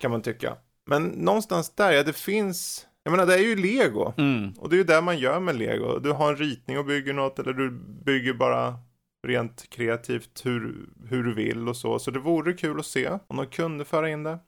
Kan 0.00 0.10
man 0.10 0.22
tycka. 0.22 0.56
Men 0.86 1.04
någonstans 1.04 1.74
där, 1.74 1.92
ja 1.92 2.02
det 2.02 2.16
finns, 2.16 2.86
jag 3.02 3.10
menar 3.10 3.26
det 3.26 3.34
är 3.34 3.38
ju 3.38 3.56
lego. 3.56 4.12
Mm. 4.18 4.52
Och 4.58 4.68
det 4.68 4.74
är 4.76 4.78
ju 4.78 4.84
det 4.84 5.00
man 5.00 5.18
gör 5.18 5.40
med 5.40 5.56
lego. 5.56 5.98
Du 5.98 6.12
har 6.12 6.28
en 6.28 6.36
ritning 6.36 6.78
och 6.78 6.84
bygger 6.84 7.12
något 7.12 7.38
eller 7.38 7.52
du 7.52 7.70
bygger 8.04 8.34
bara 8.34 8.74
rent 9.26 9.70
kreativt 9.70 10.46
hur, 10.46 10.88
hur 11.08 11.22
du 11.22 11.34
vill 11.34 11.68
och 11.68 11.76
så. 11.76 11.98
Så 11.98 12.10
det 12.10 12.18
vore 12.18 12.52
kul 12.52 12.80
att 12.80 12.86
se 12.86 13.10
om 13.26 13.36
de 13.36 13.46
kunde 13.46 13.84
föra 13.84 14.10
in 14.10 14.22
det. 14.22 14.38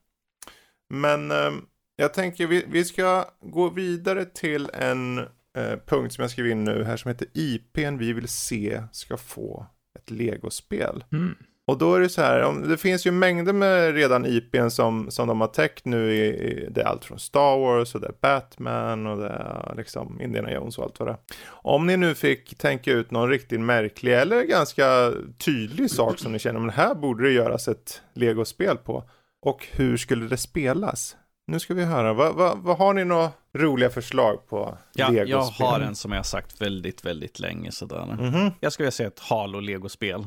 Men 0.93 1.31
eh, 1.31 1.53
jag 1.97 2.15
tänker 2.15 2.47
vi, 2.47 2.65
vi 2.69 2.85
ska 2.85 3.25
gå 3.41 3.69
vidare 3.69 4.25
till 4.25 4.71
en 4.73 5.19
eh, 5.19 5.79
punkt 5.87 6.13
som 6.13 6.23
jag 6.23 6.31
skriver 6.31 6.51
in 6.51 6.65
nu 6.65 6.85
här 6.85 6.97
som 6.97 7.09
heter 7.09 7.29
IPn 7.33 7.99
vi 7.99 8.13
vill 8.13 8.29
se 8.29 8.83
ska 8.93 9.17
få 9.17 9.67
ett 9.99 10.11
legospel. 10.11 11.05
Mm. 11.13 11.35
Och 11.67 11.79
då 11.79 11.95
är 11.95 12.01
det 12.01 12.09
så 12.09 12.23
här, 12.23 12.43
om, 12.43 12.69
det 12.69 12.77
finns 12.77 13.07
ju 13.07 13.11
mängder 13.11 13.53
med 13.53 13.95
redan 13.95 14.27
IPn 14.27 14.69
som, 14.69 15.11
som 15.11 15.29
de 15.29 15.41
har 15.41 15.49
täckt 15.49 15.85
nu. 15.85 16.13
I, 16.13 16.27
i, 16.27 16.69
det 16.71 16.81
är 16.81 16.85
allt 16.85 17.05
från 17.05 17.19
Star 17.19 17.59
Wars 17.59 17.95
och 17.95 18.01
det 18.01 18.07
är 18.07 18.15
Batman 18.21 19.07
och 19.07 19.19
det 19.19 19.29
är 19.29 19.75
liksom 19.77 20.21
Indiana 20.21 20.53
Jones 20.53 20.79
och 20.79 20.85
allt 20.85 20.99
vad 21.01 21.09
det 21.09 21.13
är. 21.13 21.19
Om 21.49 21.87
ni 21.87 21.97
nu 21.97 22.15
fick 22.15 22.59
tänka 22.59 22.93
ut 22.93 23.11
någon 23.11 23.29
riktigt 23.29 23.61
märklig 23.61 24.15
eller 24.15 24.43
ganska 24.43 25.13
tydlig 25.45 25.91
sak 25.91 26.19
som 26.19 26.33
ni 26.33 26.39
känner, 26.39 26.61
men 26.61 26.71
här 26.71 26.95
borde 26.95 27.25
det 27.25 27.33
göras 27.33 27.69
ett 27.69 28.03
legospel 28.15 28.77
på. 28.77 29.05
Och 29.43 29.67
hur 29.73 29.97
skulle 29.97 30.27
det 30.27 30.37
spelas? 30.37 31.17
Nu 31.47 31.61
ska 31.61 31.75
vi 31.75 31.85
höra, 31.85 32.13
vad, 32.13 32.35
vad, 32.35 32.59
vad 32.59 32.79
har 32.79 32.95
ni 32.95 33.05
några 33.05 33.31
roliga 33.59 33.91
förslag 33.91 34.49
på 34.49 34.79
ja, 34.95 35.09
legospel? 35.09 35.31
Jag 35.31 35.67
har 35.67 35.81
en 35.81 35.95
som 35.95 36.13
jag 36.13 36.19
har 36.19 36.25
sagt 36.25 36.61
väldigt, 36.61 37.05
väldigt 37.05 37.41
länge 37.41 37.73
sådär. 37.73 38.03
Mm 38.03 38.19
-hmm. 38.19 38.53
Jag 38.61 38.73
skulle 38.73 38.85
vilja 38.85 38.93
säga 38.93 39.07
ett 39.07 39.19
Halo 39.19 39.61
legospel. 39.61 40.27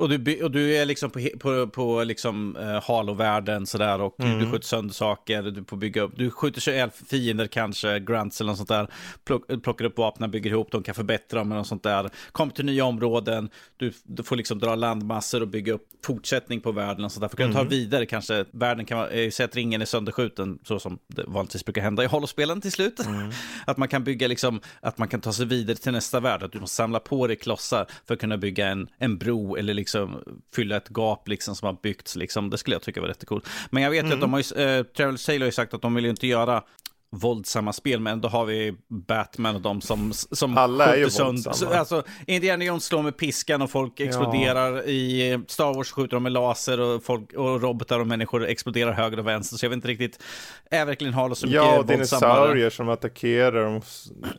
Och 0.00 0.08
du, 0.08 0.42
och 0.42 0.50
du 0.50 0.76
är 0.76 0.86
liksom 0.86 1.10
på, 1.10 1.20
på, 1.38 1.66
på 1.66 2.04
liksom, 2.04 2.56
uh, 2.56 2.82
Halo-världen 2.82 3.66
sådär 3.66 4.00
och 4.00 4.20
mm. 4.20 4.38
du 4.38 4.50
skjuter 4.50 4.66
sönder 4.66 4.94
saker, 4.94 5.42
du 5.42 5.64
får 5.64 5.76
bygga 5.76 6.02
upp, 6.02 6.12
du 6.16 6.30
skjuter 6.30 6.60
sig 6.60 6.90
fiender 6.90 7.46
kanske, 7.46 8.00
grants 8.00 8.40
eller 8.40 8.50
något 8.50 8.56
sånt 8.56 8.68
där, 8.68 8.88
plock, 9.24 9.62
plockar 9.62 9.84
upp 9.84 9.98
vapnen, 9.98 10.30
bygger 10.30 10.50
ihop 10.50 10.72
dem, 10.72 10.82
kan 10.82 10.94
förbättra 10.94 11.38
dem 11.38 11.52
eller 11.52 11.58
något 11.58 11.66
sånt 11.66 11.82
där, 11.82 12.10
kommer 12.32 12.52
till 12.52 12.64
nya 12.64 12.84
områden, 12.84 13.50
du, 13.76 13.92
du 14.04 14.22
får 14.22 14.36
liksom 14.36 14.58
dra 14.58 14.74
landmassor 14.74 15.40
och 15.42 15.48
bygga 15.48 15.72
upp 15.72 15.86
fortsättning 16.04 16.60
på 16.60 16.72
världen 16.72 17.04
och 17.04 17.12
sånt 17.12 17.20
där, 17.20 17.28
för 17.28 17.34
att 17.34 17.38
kunna 17.38 17.60
mm. 17.60 17.64
ta 17.64 17.70
vidare 17.70 18.06
kanske, 18.06 18.44
världen 18.50 18.84
kan 18.84 18.98
vara, 18.98 19.30
säg 19.30 19.44
att 19.44 19.56
ringen 19.56 19.82
är 19.82 19.86
sönderskjuten, 19.86 20.58
så 20.64 20.78
som 20.78 20.98
det 21.06 21.24
vanligtvis 21.26 21.64
brukar 21.64 21.82
hända 21.82 22.04
i 22.04 22.06
Halo-spelen 22.06 22.60
till 22.60 22.72
slut, 22.72 23.06
mm. 23.06 23.30
att 23.66 23.76
man 23.76 23.88
kan 23.88 24.04
bygga 24.04 24.28
liksom, 24.28 24.60
att 24.80 24.98
man 24.98 25.08
kan 25.08 25.20
ta 25.20 25.32
sig 25.32 25.46
vidare 25.46 25.76
till 25.76 25.92
nästa 25.92 26.20
värld, 26.20 26.42
att 26.42 26.52
du 26.52 26.60
måste 26.60 26.76
samla 26.76 27.00
på 27.00 27.26
dig 27.26 27.36
klossar 27.36 27.86
för 28.06 28.14
att 28.14 28.20
kunna 28.20 28.36
bygga 28.36 28.68
en, 28.68 28.88
en 28.98 29.18
bro 29.18 29.56
eller 29.56 29.74
liksom 29.74 29.89
fylla 30.54 30.76
ett 30.76 30.88
gap 30.88 31.28
liksom 31.28 31.56
som 31.56 31.66
har 31.66 31.76
byggts. 31.82 32.16
Liksom. 32.16 32.50
Det 32.50 32.58
skulle 32.58 32.74
jag 32.74 32.82
tycka 32.82 33.00
var 33.00 33.08
jättekult. 33.08 33.48
Men 33.70 33.82
jag 33.82 33.90
vet 33.90 34.04
mm. 34.04 34.12
att 34.12 34.20
de 34.20 34.32
har 34.32 34.40
ju, 34.40 34.78
äh, 34.78 34.82
Travel 34.82 35.18
Sail 35.18 35.42
har 35.42 35.46
ju 35.46 35.52
sagt 35.52 35.74
att 35.74 35.82
de 35.82 35.94
vill 35.94 36.04
ju 36.04 36.10
inte 36.10 36.26
göra 36.26 36.62
våldsamma 37.12 37.72
spel, 37.72 38.00
men 38.00 38.20
då 38.20 38.28
har 38.28 38.44
vi 38.44 38.74
Batman 38.88 39.54
och 39.54 39.60
de 39.60 39.80
som, 39.80 40.12
som 40.12 40.58
Alla 40.58 40.86
är 40.86 40.96
ju 40.96 41.02
våldsamma. 41.02 41.74
Alltså, 41.74 42.02
Indiana 42.26 42.64
Jones 42.64 42.84
slår 42.84 43.02
med 43.02 43.16
piskan 43.16 43.62
och 43.62 43.70
folk 43.70 44.00
exploderar. 44.00 44.76
Ja. 44.76 44.82
I 44.82 45.38
Star 45.48 45.74
Wars 45.74 45.92
skjuter 45.92 46.16
de 46.16 46.22
med 46.22 46.32
laser 46.32 46.80
och, 46.80 47.04
folk, 47.04 47.32
och 47.32 47.62
robotar 47.62 48.00
och 48.00 48.06
människor 48.06 48.46
exploderar 48.46 48.92
höger 48.92 49.18
och 49.18 49.26
vänster. 49.26 49.56
Så 49.56 49.64
jag 49.64 49.70
vet 49.70 49.76
inte 49.76 49.88
riktigt, 49.88 50.22
är 50.70 50.84
verkligen 50.84 51.14
Halo 51.14 51.34
så 51.34 51.46
mycket 51.46 51.62
Ja, 51.62 51.78
och 51.78 51.86
dinosaurier 51.86 52.70
som 52.70 52.88
attackerar. 52.88 53.64
De, 53.64 53.82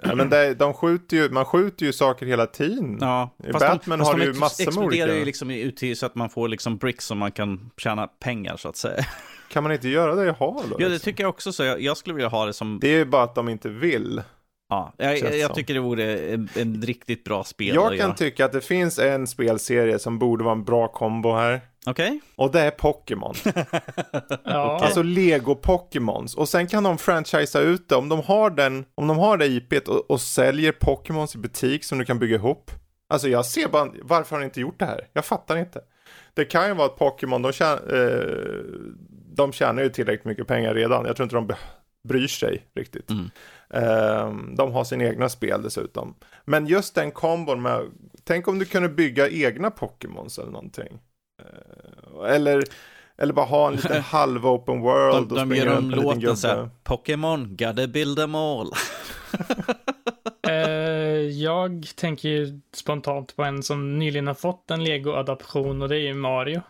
ja, 0.03 0.15
men 0.15 0.29
det, 0.29 0.53
de 0.53 0.73
skjuter 0.73 1.17
ju, 1.17 1.29
man 1.29 1.45
skjuter 1.45 1.85
ju 1.85 1.93
saker 1.93 2.25
hela 2.25 2.45
tiden. 2.45 2.97
Ja, 3.01 3.35
I 3.43 3.51
Batman 3.51 3.99
de, 3.99 4.05
har 4.05 4.17
du 4.17 4.23
ju 4.23 4.33
massor 4.33 4.65
med 4.65 4.77
olika. 4.77 5.03
exploderar 5.03 5.19
ju 5.19 5.25
liksom 5.25 5.49
ut 5.49 5.77
till 5.77 5.97
så 5.97 6.05
att 6.05 6.15
man 6.15 6.29
får 6.29 6.47
liksom 6.47 6.77
bricks 6.77 7.05
som 7.05 7.17
man 7.17 7.31
kan 7.31 7.71
tjäna 7.77 8.07
pengar 8.07 8.57
så 8.57 8.69
att 8.69 8.77
säga. 8.77 9.05
Kan 9.51 9.63
man 9.63 9.71
inte 9.71 9.89
göra 9.89 10.15
det 10.15 10.25
i 10.25 10.33
Halo? 10.39 10.61
Ja, 10.61 10.77
det 10.77 10.89
liksom? 10.89 11.05
tycker 11.05 11.23
jag 11.23 11.29
också. 11.29 11.53
Så 11.53 11.63
jag, 11.63 11.81
jag, 11.81 11.97
skulle 11.97 12.15
vilja 12.15 12.29
ha 12.29 12.45
det 12.45 12.53
som... 12.53 12.79
Det 12.81 12.87
är 12.87 12.97
ju 12.97 13.05
bara 13.05 13.23
att 13.23 13.35
de 13.35 13.49
inte 13.49 13.69
vill. 13.69 14.21
Ja, 14.69 14.93
jag, 14.97 15.19
jag, 15.19 15.37
jag 15.37 15.55
tycker 15.55 15.73
det 15.73 15.79
vore 15.79 16.17
en, 16.17 16.49
en, 16.55 16.81
riktigt 16.81 17.23
bra 17.23 17.43
spel. 17.43 17.75
Jag 17.75 17.97
kan 17.97 18.15
tycka 18.15 18.45
att 18.45 18.51
det 18.51 18.61
finns 18.61 18.99
en 18.99 19.27
spelserie 19.27 19.99
som 19.99 20.19
borde 20.19 20.43
vara 20.43 20.55
en 20.55 20.63
bra 20.63 20.87
kombo 20.87 21.33
här. 21.33 21.61
Okej. 21.85 22.07
Okay. 22.07 22.19
Och 22.35 22.51
det 22.51 22.59
är 22.59 22.71
Pokémon. 22.71 23.33
ja. 24.43 24.79
Alltså 24.81 25.03
Lego 25.03 25.55
Pokémons. 25.55 26.35
Och 26.35 26.49
sen 26.49 26.67
kan 26.67 26.83
de 26.83 26.97
franchisea 26.97 27.61
ut 27.61 27.89
det. 27.89 27.95
Om 27.95 28.09
de 28.09 28.19
har, 28.21 28.49
den, 28.49 28.85
om 28.95 29.07
de 29.07 29.17
har 29.17 29.37
det 29.37 29.45
IPet 29.45 29.87
och, 29.87 30.11
och 30.11 30.21
säljer 30.21 30.71
Pokémons 30.71 31.35
i 31.35 31.37
butik 31.37 31.83
som 31.83 31.97
du 31.97 32.05
kan 32.05 32.19
bygga 32.19 32.35
ihop. 32.35 32.71
Alltså 33.09 33.27
jag 33.27 33.45
ser 33.45 33.67
bara, 33.67 33.91
varför 34.01 34.35
har 34.35 34.41
de 34.41 34.45
inte 34.45 34.61
gjort 34.61 34.79
det 34.79 34.85
här? 34.85 35.07
Jag 35.13 35.25
fattar 35.25 35.57
inte. 35.57 35.81
Det 36.33 36.45
kan 36.45 36.67
ju 36.67 36.73
vara 36.73 36.87
att 36.87 36.97
Pokémon, 36.97 37.41
de, 37.41 37.49
eh, 37.49 37.77
de 39.35 39.51
tjänar 39.51 39.83
ju 39.83 39.89
tillräckligt 39.89 40.25
mycket 40.25 40.47
pengar 40.47 40.73
redan. 40.73 41.05
Jag 41.05 41.15
tror 41.15 41.23
inte 41.23 41.35
de 41.35 41.53
bryr 42.03 42.27
sig 42.27 42.65
riktigt. 42.75 43.09
Mm. 43.09 43.31
Uh, 43.75 44.55
de 44.55 44.71
har 44.73 44.83
sina 44.83 45.03
egna 45.03 45.29
spel 45.29 45.61
dessutom. 45.61 46.15
Men 46.45 46.67
just 46.67 46.95
den 46.95 47.11
kombon 47.11 47.61
med, 47.61 47.81
tänk 48.23 48.47
om 48.47 48.59
du 48.59 48.65
kunde 48.65 48.89
bygga 48.89 49.29
egna 49.29 49.71
Pokémons 49.71 50.39
eller 50.39 50.51
någonting. 50.51 50.99
Uh, 51.41 52.29
eller, 52.29 52.63
eller 53.17 53.33
bara 53.33 53.45
ha 53.45 53.67
en 53.67 53.75
liten 53.75 54.01
halv 54.01 54.47
open 54.47 54.81
world. 54.81 55.29
De, 55.29 55.49
de 55.49 55.55
gör 55.55 55.77
om 55.77 55.89
låten 55.89 56.37
så 56.37 56.69
Pokémon, 56.83 57.57
gotta 57.57 57.87
build 57.87 58.17
them 58.17 58.35
all. 58.35 58.71
uh, 60.47 60.53
jag 61.31 61.87
tänker 61.95 62.29
ju 62.29 62.59
spontant 62.73 63.35
på 63.35 63.43
en 63.43 63.63
som 63.63 63.99
nyligen 63.99 64.27
har 64.27 64.33
fått 64.33 64.71
en 64.71 64.83
Lego-adaption 64.83 65.81
och 65.81 65.89
det 65.89 65.95
är 65.95 65.99
ju 65.99 66.13
Mario. 66.13 66.61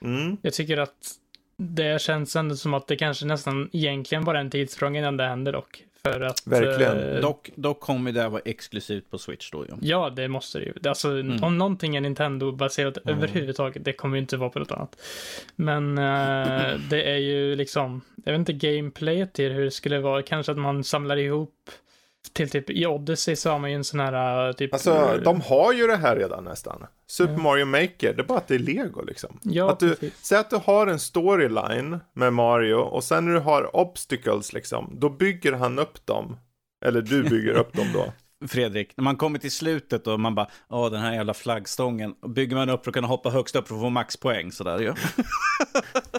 Mm. 0.00 0.36
Jag 0.42 0.52
tycker 0.52 0.76
att 0.76 1.18
det 1.58 2.02
känns 2.02 2.36
ändå 2.36 2.56
som 2.56 2.74
att 2.74 2.86
det 2.86 2.96
kanske 2.96 3.26
nästan 3.26 3.70
egentligen 3.72 4.24
bara 4.24 4.38
är 4.38 4.40
en 4.40 4.50
tidssprång 4.50 4.96
innan 4.96 5.16
det 5.16 5.24
händer 5.24 5.52
dock. 5.52 5.84
För 6.02 6.20
att, 6.20 6.46
Verkligen. 6.46 7.14
Eh, 7.14 7.20
dock, 7.20 7.50
dock 7.54 7.80
kommer 7.80 8.12
det 8.12 8.28
vara 8.28 8.42
exklusivt 8.44 9.10
på 9.10 9.18
Switch 9.18 9.50
då 9.50 9.66
ju. 9.66 9.72
Ja, 9.80 10.10
det 10.10 10.28
måste 10.28 10.58
det 10.58 10.64
ju. 10.64 10.88
Alltså, 10.88 11.08
mm. 11.08 11.44
om 11.44 11.58
någonting 11.58 11.96
är 11.96 12.00
Nintendo-baserat 12.00 12.98
mm. 13.04 13.16
överhuvudtaget, 13.16 13.84
det 13.84 13.92
kommer 13.92 14.16
ju 14.16 14.20
inte 14.20 14.36
vara 14.36 14.50
på 14.50 14.58
något 14.58 14.72
annat. 14.72 14.96
Men 15.56 15.98
eh, 15.98 16.78
det 16.90 17.02
är 17.02 17.16
ju 17.16 17.56
liksom, 17.56 18.00
jag 18.24 18.32
vet 18.32 18.38
inte 18.38 18.52
gameplayet 18.52 19.32
till 19.32 19.52
hur 19.52 19.64
det 19.64 19.70
skulle 19.70 19.98
vara, 19.98 20.22
kanske 20.22 20.52
att 20.52 20.58
man 20.58 20.84
samlar 20.84 21.16
ihop 21.16 21.70
till 22.32 22.50
typ 22.50 22.70
i 22.70 22.86
Odyssey 22.86 23.36
så 23.36 23.50
har 23.50 23.58
man 23.58 23.70
ju 23.70 23.76
en 23.76 23.84
sån 23.84 24.00
här 24.00 24.52
typ. 24.52 24.72
Alltså 24.72 25.20
de 25.24 25.40
har 25.40 25.72
ju 25.72 25.86
det 25.86 25.96
här 25.96 26.16
redan 26.16 26.44
nästan. 26.44 26.86
Super 27.06 27.32
ja. 27.32 27.38
Mario 27.38 27.64
Maker, 27.64 28.14
det 28.14 28.22
är 28.22 28.26
bara 28.26 28.38
att 28.38 28.48
det 28.48 28.54
är 28.54 28.58
lego 28.58 29.02
liksom. 29.02 29.40
Ja, 29.42 29.70
att 29.70 29.80
du, 29.80 29.96
säg 30.22 30.38
att 30.38 30.50
du 30.50 30.56
har 30.56 30.86
en 30.86 30.98
storyline 30.98 31.98
med 32.12 32.32
Mario 32.32 32.74
och 32.74 33.04
sen 33.04 33.24
när 33.24 33.32
du 33.34 33.40
har 33.40 33.76
obstacles 33.76 34.52
liksom, 34.52 34.96
då 34.98 35.10
bygger 35.10 35.52
han 35.52 35.78
upp 35.78 36.06
dem. 36.06 36.36
Eller 36.84 37.02
du 37.02 37.22
bygger 37.22 37.52
upp 37.52 37.72
dem 37.72 37.86
då. 37.94 38.12
Fredrik, 38.46 38.96
när 38.96 39.04
man 39.04 39.16
kommer 39.16 39.38
till 39.38 39.50
slutet 39.50 40.06
och 40.06 40.20
man 40.20 40.34
bara, 40.34 40.48
åh 40.68 40.90
den 40.90 41.00
här 41.00 41.14
jävla 41.14 41.34
flaggstången, 41.34 42.14
bygger 42.34 42.56
man 42.56 42.70
upp 42.70 42.84
för 42.84 42.90
att 42.90 42.94
kunna 42.94 43.06
hoppa 43.06 43.30
högst 43.30 43.56
upp 43.56 43.68
för 43.68 43.74
att 43.74 43.80
få 43.80 43.90
maxpoäng 43.90 44.52
sådär 44.52 44.80
ja. 44.80 44.94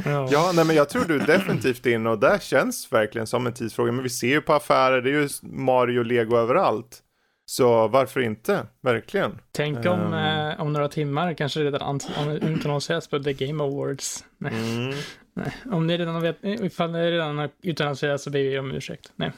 ja, 0.31 0.51
nej 0.55 0.65
men 0.65 0.75
jag 0.75 0.89
tror 0.89 1.05
du 1.05 1.21
är 1.21 1.27
definitivt 1.27 1.85
in 1.85 2.07
och 2.07 2.19
det 2.19 2.43
känns 2.43 2.91
verkligen 2.91 3.27
som 3.27 3.47
en 3.47 3.53
tidsfråga, 3.53 3.91
men 3.91 4.03
vi 4.03 4.09
ser 4.09 4.27
ju 4.27 4.41
på 4.41 4.53
affärer, 4.53 5.01
det 5.01 5.09
är 5.09 5.13
ju 5.13 5.29
Mario 5.41 5.99
och 5.99 6.05
Lego 6.05 6.37
överallt. 6.37 7.03
Så 7.45 7.87
varför 7.87 8.19
inte? 8.19 8.67
Verkligen. 8.81 9.39
Tänk 9.51 9.85
om, 9.85 9.99
um... 9.99 10.13
eh, 10.13 10.61
om 10.61 10.73
några 10.73 10.87
timmar 10.87 11.33
kanske 11.33 11.59
redan 11.59 11.99
utannonseras 12.41 13.07
på 13.07 13.19
The 13.19 13.33
Game 13.33 13.63
Awards. 13.63 14.23
Nej. 14.37 14.53
Mm. 14.53 14.97
Nej. 15.33 15.55
Om 15.71 15.87
ni 15.87 15.97
redan 15.97 16.21
vet, 16.21 16.37
ifall 16.43 16.91
ni 16.91 17.11
redan 17.11 17.37
har 17.37 17.49
utannonserats 17.61 18.23
så 18.23 18.29
ber 18.29 18.39
vi 18.39 18.59
om 18.59 18.71
ursäkt. 18.71 19.11
Nej. 19.15 19.31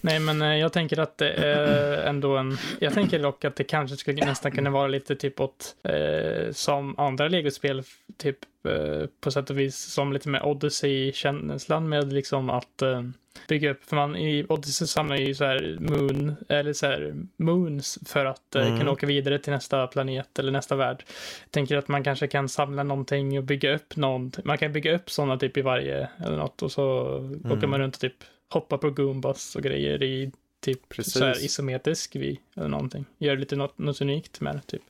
Nej, 0.00 0.20
men 0.20 0.42
eh, 0.42 0.56
jag 0.56 0.72
tänker 0.72 1.00
att 1.00 1.18
det 1.18 1.30
är 1.30 2.06
ändå 2.06 2.36
en... 2.36 2.56
Jag 2.80 2.94
tänker 2.94 3.18
dock 3.18 3.44
att 3.44 3.56
det 3.56 3.64
kanske 3.64 3.96
skulle 3.96 4.26
nästan 4.26 4.52
kunna 4.52 4.70
vara 4.70 4.86
lite 4.86 5.16
typ 5.16 5.40
åt 5.40 5.76
eh, 5.82 6.52
som 6.52 6.98
andra 6.98 7.28
legospel, 7.28 7.82
typ 8.16 8.38
eh, 8.68 9.06
på 9.20 9.30
sätt 9.30 9.50
och 9.50 9.58
vis 9.58 9.76
som 9.76 10.12
lite 10.12 10.28
med 10.28 10.42
Odyssey-känslan 10.42 11.88
med 11.88 12.12
liksom 12.12 12.50
att 12.50 12.82
eh, 12.82 13.02
bygga 13.48 13.70
upp, 13.70 13.84
för 13.84 13.96
man 13.96 14.16
i 14.16 14.46
Odyssey 14.48 14.86
samlar 14.86 15.16
ju 15.16 15.34
så 15.34 15.44
här 15.44 15.76
moon, 15.80 16.36
eller 16.48 16.72
så 16.72 16.86
här 16.86 17.14
moons 17.36 17.98
för 18.06 18.24
att 18.24 18.54
eh, 18.54 18.66
mm. 18.66 18.78
kunna 18.78 18.90
åka 18.90 19.06
vidare 19.06 19.38
till 19.38 19.52
nästa 19.52 19.86
planet 19.86 20.38
eller 20.38 20.52
nästa 20.52 20.76
värld. 20.76 21.04
Jag 21.44 21.50
tänker 21.50 21.76
att 21.76 21.88
man 21.88 22.04
kanske 22.04 22.26
kan 22.26 22.48
samla 22.48 22.82
någonting 22.82 23.38
och 23.38 23.44
bygga 23.44 23.74
upp 23.74 23.96
någonting. 23.96 24.44
Man 24.46 24.58
kan 24.58 24.72
bygga 24.72 24.94
upp 24.94 25.10
sådana 25.10 25.36
typ 25.36 25.56
i 25.56 25.62
varje 25.62 26.08
eller 26.24 26.36
något 26.36 26.62
och 26.62 26.72
så 26.72 27.16
mm. 27.18 27.52
åker 27.52 27.66
man 27.66 27.80
runt 27.80 27.94
och 27.94 28.00
typ 28.00 28.24
hoppa 28.48 28.78
på 28.78 28.90
Goombas 28.90 29.56
och 29.56 29.62
grejer 29.62 30.02
i 30.02 30.32
typ 30.60 30.88
Precis. 30.88 31.12
så 31.12 31.24
här 31.24 31.44
isometrisk 31.44 32.16
vi 32.16 32.40
eller 32.56 32.68
någonting. 32.68 33.04
Gör 33.18 33.36
lite 33.36 33.56
något, 33.56 33.78
något 33.78 34.00
unikt 34.00 34.40
med 34.40 34.54
det 34.54 34.62
typ. 34.66 34.82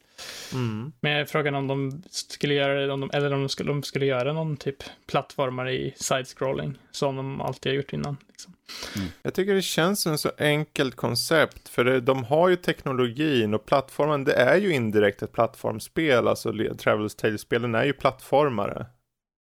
Mm. 0.53 0.93
Men 1.01 1.27
frågan 1.27 1.55
om 1.55 1.67
de 1.67 2.03
skulle 2.11 2.55
göra 2.55 2.87
det, 2.87 2.93
om 2.93 3.01
de, 3.01 3.11
eller 3.13 3.33
om 3.33 3.41
de 3.41 3.49
skulle, 3.49 3.71
de 3.71 3.83
skulle 3.83 4.07
göra 4.07 4.33
någon 4.33 4.57
typ 4.57 4.83
plattformar 5.07 5.69
i 5.69 5.95
side-scrolling 5.97 6.79
som 6.91 7.17
de 7.17 7.41
alltid 7.41 7.73
har 7.73 7.77
gjort 7.77 7.93
innan. 7.93 8.17
Liksom. 8.29 8.55
Mm. 8.97 9.09
Jag 9.23 9.35
tycker 9.35 9.55
det 9.55 9.63
känns 9.63 10.03
som 10.03 10.13
ett 10.13 10.21
så 10.21 10.31
enkelt 10.39 10.97
koncept, 10.97 11.69
för 11.69 11.85
det, 11.85 12.01
de 12.01 12.25
har 12.25 12.49
ju 12.49 12.57
teknologin 12.57 13.55
och 13.55 13.67
plattformen, 13.67 14.25
det 14.25 14.33
är 14.35 14.57
ju 14.57 14.73
indirekt 14.73 15.23
ett 15.23 15.33
plattformsspel, 15.33 16.29
alltså 16.29 16.53
Travelers 16.79 17.15
Tales-spelen 17.15 17.75
är 17.75 17.85
ju 17.85 17.93
plattformare. 17.93 18.87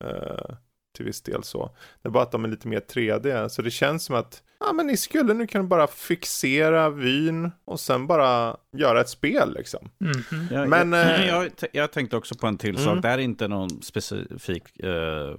Uh, 0.04 0.57
till 0.99 1.07
viss 1.07 1.23
del 1.23 1.45
så. 1.45 1.71
Det 2.03 2.09
är 2.09 2.11
bara 2.11 2.23
att 2.23 2.33
de 2.33 2.45
är 2.45 2.49
lite 2.49 2.69
mer 2.69 2.81
3D, 2.81 3.49
så 3.49 3.63
det 3.63 3.71
känns 3.71 4.05
som 4.05 4.17
att 4.17 4.43
ja, 4.61 4.73
men 4.73 4.87
ni 4.87 4.97
skulle 4.97 5.35
nu 5.35 5.47
kunna 5.47 5.65
bara 5.65 5.87
fixera 5.87 6.91
vyn 6.91 7.51
och 7.65 7.81
sen 7.81 8.07
bara 8.07 8.57
göra 8.77 9.01
ett 9.01 9.09
spel 9.09 9.55
liksom. 9.55 9.91
Mm 10.01 10.17
-hmm. 10.17 10.67
men, 10.67 10.93
jag, 10.93 11.21
jag, 11.27 11.45
jag, 11.61 11.71
jag, 11.73 11.93
tänkte 11.93 12.17
också 12.17 12.35
på 12.35 12.47
en 12.47 12.59
till 12.59 12.77
mm. 12.77 12.85
sak, 12.85 13.03
det 13.03 13.09
här 13.09 13.19
är 13.19 13.23
inte 13.23 13.49
någon 13.49 13.83
specifik 13.83 14.85
uh, 14.85 15.37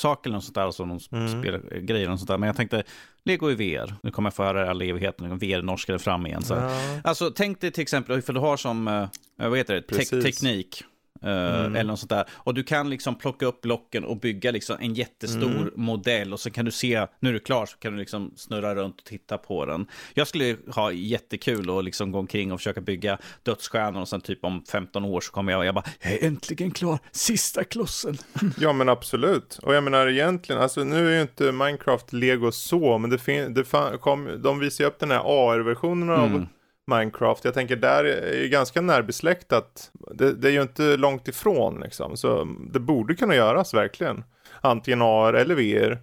sak 0.00 0.26
eller 0.26 0.34
något 0.34 0.44
sånt 0.44 0.54
där, 0.54 0.62
alltså 0.62 0.84
någon 0.84 1.00
mm. 1.12 1.28
spelgrej 1.28 2.02
eller 2.02 2.10
något 2.10 2.20
sånt 2.20 2.28
där. 2.28 2.38
Men 2.38 2.46
jag 2.46 2.56
tänkte, 2.56 2.82
Lego 3.24 3.50
i 3.50 3.54
VR, 3.54 3.94
nu 4.02 4.10
kommer 4.10 4.26
jag 4.26 4.34
få 4.34 4.42
höra 4.44 4.64
det 4.64 4.70
all 4.70 4.82
evigheten, 4.82 5.38
VR-norskade 5.38 5.98
fram 5.98 6.26
igen. 6.26 6.42
Så. 6.42 6.54
Ja. 6.54 7.00
Alltså 7.04 7.30
tänk 7.30 7.60
dig 7.60 7.70
till 7.70 7.82
exempel, 7.82 8.18
ifall 8.18 8.34
du 8.34 8.40
har 8.40 8.56
som, 8.56 8.88
uh, 8.88 9.06
vad 9.36 9.58
heter 9.58 9.74
det, 9.74 9.82
te 9.82 10.04
teknik. 10.22 10.84
Uh, 11.24 11.30
mm. 11.30 11.76
Eller 11.76 11.90
något 11.90 11.98
sånt 11.98 12.10
där. 12.10 12.24
Och 12.30 12.54
du 12.54 12.62
kan 12.62 12.90
liksom 12.90 13.14
plocka 13.14 13.46
upp 13.46 13.60
blocken 13.60 14.04
och 14.04 14.16
bygga 14.16 14.50
liksom 14.50 14.76
en 14.80 14.94
jättestor 14.94 15.50
mm. 15.50 15.72
modell. 15.74 16.32
Och 16.32 16.40
så 16.40 16.50
kan 16.50 16.64
du 16.64 16.70
se, 16.70 17.06
nu 17.20 17.28
är 17.28 17.32
du 17.32 17.38
klar, 17.38 17.66
så 17.66 17.76
kan 17.76 17.92
du 17.92 17.98
liksom 17.98 18.32
snurra 18.36 18.74
runt 18.74 19.00
och 19.00 19.04
titta 19.04 19.38
på 19.38 19.66
den. 19.66 19.86
Jag 20.14 20.26
skulle 20.26 20.56
ha 20.74 20.92
jättekul 20.92 21.78
att 21.78 21.84
liksom 21.84 22.12
gå 22.12 22.18
omkring 22.18 22.52
och 22.52 22.58
försöka 22.58 22.80
bygga 22.80 23.18
dödsstjärnor. 23.42 24.00
Och 24.00 24.08
sen 24.08 24.20
typ 24.20 24.44
om 24.44 24.64
15 24.72 25.04
år 25.04 25.20
så 25.20 25.32
kommer 25.32 25.52
jag 25.52 25.58
och 25.58 25.66
jag 25.66 25.74
bara, 25.74 25.84
jag 26.02 26.12
är 26.12 26.26
äntligen 26.26 26.70
klar, 26.70 26.98
sista 27.10 27.64
klossen. 27.64 28.18
ja 28.58 28.72
men 28.72 28.88
absolut. 28.88 29.58
Och 29.62 29.74
jag 29.74 29.84
menar 29.84 30.06
egentligen, 30.06 30.62
alltså 30.62 30.84
nu 30.84 31.08
är 31.08 31.14
ju 31.14 31.22
inte 31.22 31.52
Minecraft 31.52 32.12
Lego 32.12 32.52
så, 32.52 32.98
men 32.98 33.10
det, 33.10 33.48
det 33.48 33.98
kom, 34.00 34.42
de 34.42 34.58
visar 34.58 34.84
ju 34.84 34.88
upp 34.88 34.98
den 34.98 35.10
här 35.10 35.22
AR-versionen 35.24 36.10
av 36.10 36.26
mm 36.26 36.46
Minecraft. 36.96 37.44
Jag 37.44 37.54
tänker 37.54 37.76
där 37.76 38.04
är 38.04 38.42
ju 38.42 38.48
ganska 38.48 38.80
närbesläktat. 38.80 39.90
Det, 40.14 40.32
det 40.32 40.48
är 40.48 40.52
ju 40.52 40.62
inte 40.62 40.96
långt 40.96 41.28
ifrån 41.28 41.80
liksom. 41.80 42.16
Så 42.16 42.48
det 42.72 42.80
borde 42.80 43.14
kunna 43.14 43.34
göras 43.34 43.74
verkligen. 43.74 44.24
Antingen 44.60 45.02
AR 45.02 45.32
eller 45.34 45.54
VR. 45.54 45.98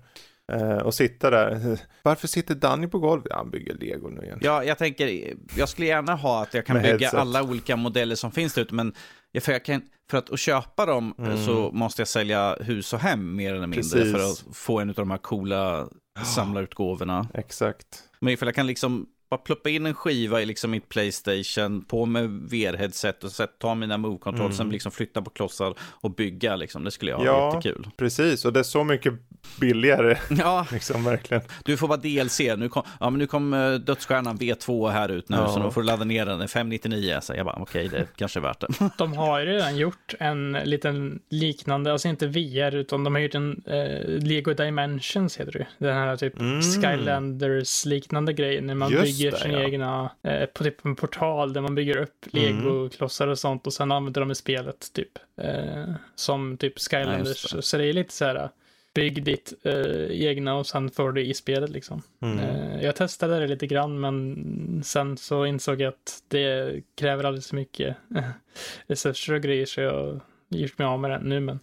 Eh, 0.51 0.77
och 0.77 0.93
sitta 0.93 1.29
där. 1.29 1.77
Varför 2.03 2.27
sitter 2.27 2.55
Danny 2.55 2.87
på 2.87 2.99
golvet? 2.99 3.27
Ja, 3.29 3.37
han 3.37 3.49
bygger 3.49 3.73
lego 3.73 4.09
nu 4.09 4.21
igen. 4.23 4.39
Ja, 4.41 4.63
jag 4.63 4.77
tänker, 4.77 5.33
jag 5.57 5.69
skulle 5.69 5.87
gärna 5.87 6.15
ha 6.15 6.41
att 6.43 6.53
jag 6.53 6.65
kan 6.65 6.75
bygga 6.77 6.89
headset. 6.89 7.13
alla 7.13 7.43
olika 7.43 7.75
modeller 7.75 8.15
som 8.15 8.31
finns 8.31 8.53
där 8.53 8.61
ute, 8.61 8.73
men 8.73 8.93
för, 9.41 9.51
jag 9.51 9.65
kan, 9.65 9.81
för 10.11 10.17
att, 10.17 10.29
att 10.31 10.39
köpa 10.39 10.85
dem 10.85 11.13
eh, 11.19 11.25
Mm. 11.25 11.45
så 11.45 11.71
måste 11.73 12.01
jag 12.01 12.07
sälja 12.07 12.55
hus 12.61 12.93
och 12.93 12.99
hem 12.99 13.35
mer 13.35 13.49
eller 13.55 13.67
mindre 13.67 13.81
Precis. 13.81 14.11
för 14.11 14.19
att 14.19 14.55
få 14.57 14.79
en 14.79 14.89
av 14.89 14.95
de 14.95 15.11
här 15.11 15.17
coola 15.17 15.87
samlarutgåvorna. 16.35 17.27
Exakt. 17.33 18.03
Men 18.19 18.33
ifall 18.33 18.47
jag 18.47 18.55
kan 18.55 18.67
liksom 18.67 19.05
bara 19.29 19.37
pluppa 19.37 19.69
in 19.69 19.85
en 19.85 19.93
skiva 19.93 20.41
i 20.41 20.45
liksom 20.45 20.71
mitt 20.71 20.89
Playstation, 20.89 21.81
på 21.85 22.05
med 22.05 22.29
VR-headset 22.29 23.23
och 23.23 23.31
så 23.31 23.47
ta 23.47 23.75
mina 23.75 23.97
move-control, 23.97 24.39
Mm. 24.45 24.53
sen 24.53 24.69
liksom 24.69 24.91
flytta 24.91 25.21
på 25.21 25.29
klossar 25.29 25.73
och 25.81 26.11
bygga 26.15 26.55
liksom. 26.55 26.83
Det 26.83 26.91
skulle 26.91 27.11
jag 27.11 27.17
ha 27.17 27.25
Ja. 27.25 27.55
jättekul. 27.55 27.87
Precis, 27.97 28.45
och 28.45 28.53
det 28.53 28.59
är 28.59 28.63
så 28.63 28.83
mycket 28.83 29.13
billigare. 29.59 30.17
Ja, 30.29 30.65
Liksom 30.71 31.03
verkligen. 31.03 31.43
du 31.65 31.77
får 31.77 31.87
bara 31.87 31.97
DLC. 31.97 32.39
Nu 32.57 32.69
kom, 32.69 32.83
ja, 32.99 33.09
men 33.09 33.19
nu 33.19 33.27
kom 33.27 33.53
eh, 33.53 33.73
Dödsstjärnan 33.73 34.37
V2 34.37 34.89
här 34.91 35.09
ut 35.09 35.29
nu, 35.29 35.37
Ja. 35.37 35.47
så 35.47 35.59
då 35.59 35.71
får 35.71 35.81
du 35.81 35.87
ladda 35.87 36.05
ner 36.05 36.25
den. 36.25 36.47
599, 36.47 37.17
så 37.21 37.33
jag 37.33 37.45
bara 37.45 37.55
okej, 37.61 37.87
det 37.87 38.07
kanske 38.15 38.39
är 38.39 38.41
värt 38.41 38.59
det. 38.59 38.67
De 38.97 39.13
har 39.13 39.39
ju 39.39 39.45
redan 39.45 39.77
gjort 39.77 40.13
en 40.19 40.51
liten 40.51 41.19
liknande, 41.29 41.91
alltså 41.91 42.07
inte 42.07 42.27
VR, 42.27 42.75
utan 42.75 43.03
de 43.03 43.15
har 43.15 43.21
gjort 43.21 43.35
en 43.35 43.63
eh, 43.65 44.07
Lego 44.07 44.53
Dimensions 44.53 45.37
heter 45.39 45.51
det. 45.51 45.67
Den 45.77 45.95
här 45.95 46.15
typ 46.17 46.39
Mm. 46.39 46.61
Skylanders 46.61 47.85
liknande 47.85 48.33
grej 48.33 48.61
när 48.61 48.75
man 48.75 48.91
Just 48.91 49.16
bygger 49.17 49.31
det, 49.31 49.37
sin 49.37 49.51
ja. 49.51 49.59
egna, 49.63 50.11
eh, 50.23 50.45
på 50.45 50.63
typ 50.63 50.85
en 50.85 50.95
portal 50.95 51.53
där 51.53 51.61
man 51.61 51.75
bygger 51.75 51.97
upp 51.97 52.25
Mm. 52.33 52.45
Lego-klossar 52.45 53.27
och 53.27 53.39
sånt 53.39 53.67
och 53.67 53.73
sen 53.73 53.91
använder 53.91 54.21
de 54.21 54.31
i 54.31 54.35
spelet 54.35 54.93
typ. 54.93 55.19
Eh, 55.41 55.93
som 56.15 56.57
typ 56.57 56.79
Skylanders. 56.79 57.51
det. 57.53 57.61
Så 57.61 57.77
det 57.77 57.85
är 57.85 57.93
lite 57.93 58.13
så 58.13 58.25
här, 58.25 58.49
bygg 58.93 59.23
ditt 59.23 59.53
eh, 59.63 60.05
egna 60.27 60.55
och 60.55 60.67
sen 60.67 60.89
får 60.89 61.11
du 61.11 61.25
i 61.25 61.33
spelet 61.33 61.69
liksom. 61.69 62.01
Mm. 62.21 62.39
Eh, 62.39 62.83
jag 62.83 62.95
testade 62.95 63.39
det 63.39 63.47
lite 63.47 63.67
grann 63.67 63.99
men 63.99 64.81
sen 64.85 65.17
så 65.17 65.45
insåg 65.45 65.81
jag 65.81 65.87
att 65.89 66.23
det 66.27 66.81
kräver 66.95 67.23
alldeles 67.23 67.47
för 67.49 67.55
mycket 67.55 67.95
eh, 68.15 68.23
resurser 68.87 69.33
och 69.33 69.41
grejer 69.41 69.65
så 69.65 69.81
jag 69.81 70.19
gjort 70.49 70.77
mig 70.77 70.87
av 70.87 70.99
med 70.99 71.11
den 71.11 71.21
nu 71.21 71.39
men 71.39 71.59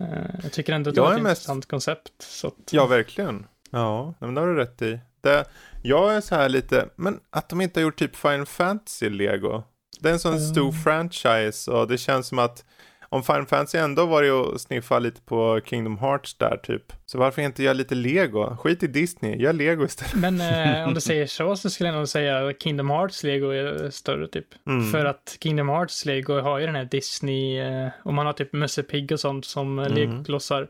eh, 0.00 0.08
jag 0.42 0.52
tycker 0.52 0.72
ändå 0.72 0.88
att 0.90 0.94
det 0.94 1.00
var 1.00 1.12
är 1.12 1.16
ett 1.16 1.22
mest- 1.22 1.30
intressant 1.42 1.66
koncept. 1.66 2.12
Så 2.18 2.46
att, 2.46 2.54
Ja, 2.72 2.86
verkligen. 2.86 3.46
Ja, 3.70 4.14
men 4.18 4.34
det 4.34 4.40
har 4.40 4.48
du 4.48 4.54
rätt 4.56 4.82
i. 4.82 4.98
Det, 5.20 5.44
jag 5.82 6.14
är 6.16 6.20
så 6.20 6.34
här 6.34 6.48
lite, 6.48 6.88
men 6.96 7.20
att 7.30 7.48
de 7.48 7.60
inte 7.60 7.80
har 7.80 7.82
gjort 7.82 7.98
typ 7.98 8.16
Final 8.16 8.46
Fantasy 8.46 9.10
Lego. 9.10 9.62
Det 10.00 10.08
är 10.08 10.12
en 10.12 10.18
sån 10.18 10.32
Mm. 10.34 10.44
stor 10.44 10.72
franchise 10.72 11.70
och 11.70 11.88
det 11.88 11.98
känns 11.98 12.26
som 12.28 12.38
att 12.38 12.64
om 13.10 13.22
Final 13.22 13.46
Fantasy 13.46 13.78
ändå 13.78 14.06
varit 14.06 14.32
och 14.32 14.60
sniffa 14.60 14.98
lite 14.98 15.20
på 15.20 15.60
Kingdom 15.64 15.98
Hearts 15.98 16.34
där 16.38 16.56
typ. 16.62 16.82
Så 17.06 17.18
varför 17.18 17.42
inte 17.42 17.62
göra 17.62 17.72
lite 17.74 17.94
Lego? 17.94 18.56
Skit 18.56 18.82
i 18.82 18.86
Disney, 18.86 19.36
gör 19.42 19.52
Lego 19.52 19.84
istället. 19.84 20.14
Men 20.14 20.40
eh, 20.40 20.84
om 20.88 20.94
du 20.94 21.00
säger 21.00 21.26
så 21.26 21.56
så 21.56 21.70
skulle 21.70 21.88
jag 21.88 21.96
nog 21.96 22.08
säga 22.08 22.48
att 22.48 22.62
Kingdom 22.62 22.90
Hearts 22.90 23.22
Lego 23.24 23.50
är 23.50 23.90
större 23.90 24.28
typ. 24.28 24.46
Mm. 24.66 24.90
För 24.90 25.04
att 25.04 25.36
Kingdom 25.40 25.68
Hearts 25.68 26.04
Lego 26.04 26.40
har 26.40 26.58
ju 26.58 26.66
den 26.66 26.74
här 26.74 26.84
Disney, 26.84 27.58
eh, 27.58 27.88
om 28.04 28.14
man 28.14 28.26
har 28.26 28.32
typ 28.32 28.52
Musse 28.52 28.82
Pigg 28.82 29.12
och 29.12 29.20
sånt 29.20 29.44
som. 29.44 29.78
Mm. 29.78 29.92
Lego-klossar. 29.94 30.68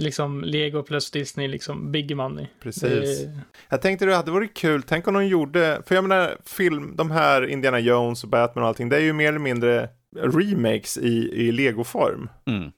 Liksom 0.00 0.44
Lego 0.44 0.82
plus 0.82 1.10
Disney, 1.10 1.48
liksom 1.48 1.92
big 1.92 2.16
money. 2.16 2.46
Precis. 2.62 3.22
Det- 3.24 3.40
Jag 3.68 3.82
tänkte 3.82 4.06
det 4.06 4.16
hade 4.16 4.30
varit 4.30 4.54
kul, 4.54 4.82
tänk 4.82 5.08
om 5.08 5.14
de 5.14 5.26
gjorde, 5.26 5.82
för 5.86 5.94
jag 5.94 6.04
menar 6.04 6.36
film, 6.44 6.96
de 6.96 7.10
här 7.10 7.46
Indiana 7.46 7.78
Jones 7.80 8.24
och 8.24 8.30
Batman 8.30 8.62
och 8.62 8.68
allting, 8.68 8.88
det 8.88 8.96
är 8.96 9.00
ju 9.00 9.12
mer 9.12 9.28
eller 9.28 9.38
mindre 9.38 9.88
remakes 10.16 10.98
i, 10.98 11.30
i 11.32 11.52
Lego-form. 11.52 12.28
Mm. 12.46 12.70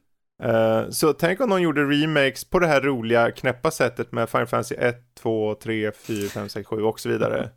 Eh, 0.43 0.91
så 0.91 1.13
tänk 1.13 1.41
om 1.41 1.51
de 1.51 1.63
gjorde 1.63 1.85
remakes 1.85 2.45
på 2.51 2.59
det 2.59 2.67
här 2.67 2.81
roliga 2.81 3.31
knäppa 3.31 3.71
sättet 3.71 4.13
med 4.13 4.29
Final 4.29 4.47
Fantasy 4.47 4.75
1, 4.75 4.97
2, 5.21 5.55
3, 5.55 5.93
4, 5.93 6.29
5, 6.29 6.49
6, 6.49 6.67
7 6.69 6.77
och 6.83 7.01
så 7.01 7.09
vidare. 7.09 7.49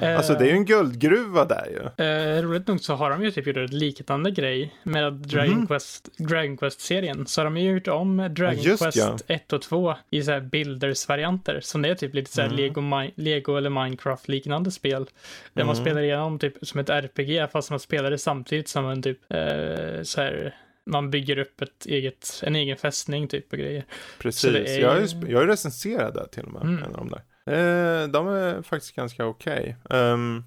Alltså 0.00 0.34
det 0.34 0.44
är 0.44 0.48
ju 0.48 0.52
en 0.52 0.64
guldgruva 0.64 1.44
där 1.44 1.66
ju. 1.98 2.04
Eh, 2.04 2.42
roligt 2.42 2.66
nog 2.66 2.80
så 2.80 2.94
har 2.94 3.10
de 3.10 3.24
ju 3.24 3.30
typ 3.30 3.46
gjort 3.46 3.56
en 3.56 3.66
liknande 3.66 4.30
grej 4.30 4.74
med 4.82 5.12
Dragon 5.12 5.54
Mhm. 5.54 5.66
Quest, 5.66 6.08
Dragon 6.18 6.56
Quest-serien. 6.56 7.26
Så 7.26 7.40
har 7.40 7.44
de 7.44 7.56
ju 7.56 7.70
gjort 7.72 7.88
om 7.88 8.16
Dragon 8.30 8.58
just 8.62 8.82
Quest 8.82 8.96
ja. 8.96 9.18
1 9.26 9.52
och 9.52 9.62
2 9.62 9.94
i 10.10 10.22
så 10.22 10.30
här 10.30 10.40
Builders-varianter. 10.40 11.60
Som 11.62 11.82
det 11.82 11.88
är 11.88 11.94
typ 11.94 12.14
lite 12.14 12.30
så 12.30 12.40
här 12.40 12.48
Mm. 12.48 12.56
Lego, 12.60 12.80
Mi- 12.80 13.12
Lego 13.14 13.56
eller 13.56 13.70
Minecraft-liknande 13.70 14.70
spel. 14.70 15.06
Där 15.52 15.64
man 15.64 15.74
Mm. 15.76 15.84
spelar 15.86 16.02
igenom 16.02 16.38
typ 16.38 16.54
som 16.62 16.80
ett 16.80 16.90
RPG 16.90 17.46
fast 17.52 17.70
man 17.70 17.80
spelar 17.80 18.10
det 18.10 18.18
samtidigt 18.18 18.68
som 18.68 18.86
en 18.86 19.02
typ 19.02 19.18
eh, 19.32 20.02
så 20.02 20.20
här 20.20 20.54
man 20.86 21.10
bygger 21.10 21.38
upp 21.38 21.60
ett 21.62 21.86
eget, 21.86 22.40
en 22.42 22.56
egen 22.56 22.76
fästning 22.76 23.28
typ 23.28 23.52
och 23.52 23.58
grejer. 23.58 23.84
Precis, 24.18 24.52
det 24.52 24.76
är 24.76 24.80
jag, 24.80 24.96
är 24.96 25.00
ju- 25.06 25.32
jag 25.32 25.42
är 25.42 25.46
recenserad 25.46 26.14
där 26.14 26.26
till 26.32 26.42
och 26.44 26.52
med. 26.52 26.62
Mm. 26.62 26.78
En 26.84 26.90
av 26.94 26.96
de 26.96 27.08
där. 27.08 27.22
Eh, 27.46 28.08
de 28.08 28.28
är 28.28 28.62
faktiskt 28.62 28.96
ganska 28.96 29.26
okej. 29.26 29.76
Ehm, 29.90 30.44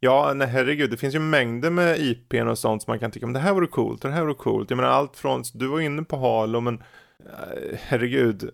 ja, 0.00 0.32
nej 0.34 0.48
herregud, 0.48 0.90
det 0.90 0.96
finns 0.96 1.14
ju 1.14 1.18
mängder 1.18 1.70
med 1.70 1.98
IPn 1.98 2.48
och 2.48 2.58
sånt 2.58 2.82
som 2.82 2.90
man 2.90 2.98
kan 2.98 3.10
tycka, 3.10 3.26
men 3.26 3.32
det 3.32 3.40
här 3.40 3.52
vore 3.52 3.66
coolt, 3.66 4.02
det 4.02 4.10
här 4.10 4.22
vore 4.22 4.34
coolt. 4.34 4.70
Jag 4.70 4.76
menar 4.76 4.90
allt 4.90 5.16
från, 5.16 5.42
du 5.54 5.66
var 5.66 5.80
inne 5.80 6.02
på 6.02 6.16
Halo, 6.16 6.60
men 6.60 6.82
eh, 7.26 7.78
herregud, 7.80 8.50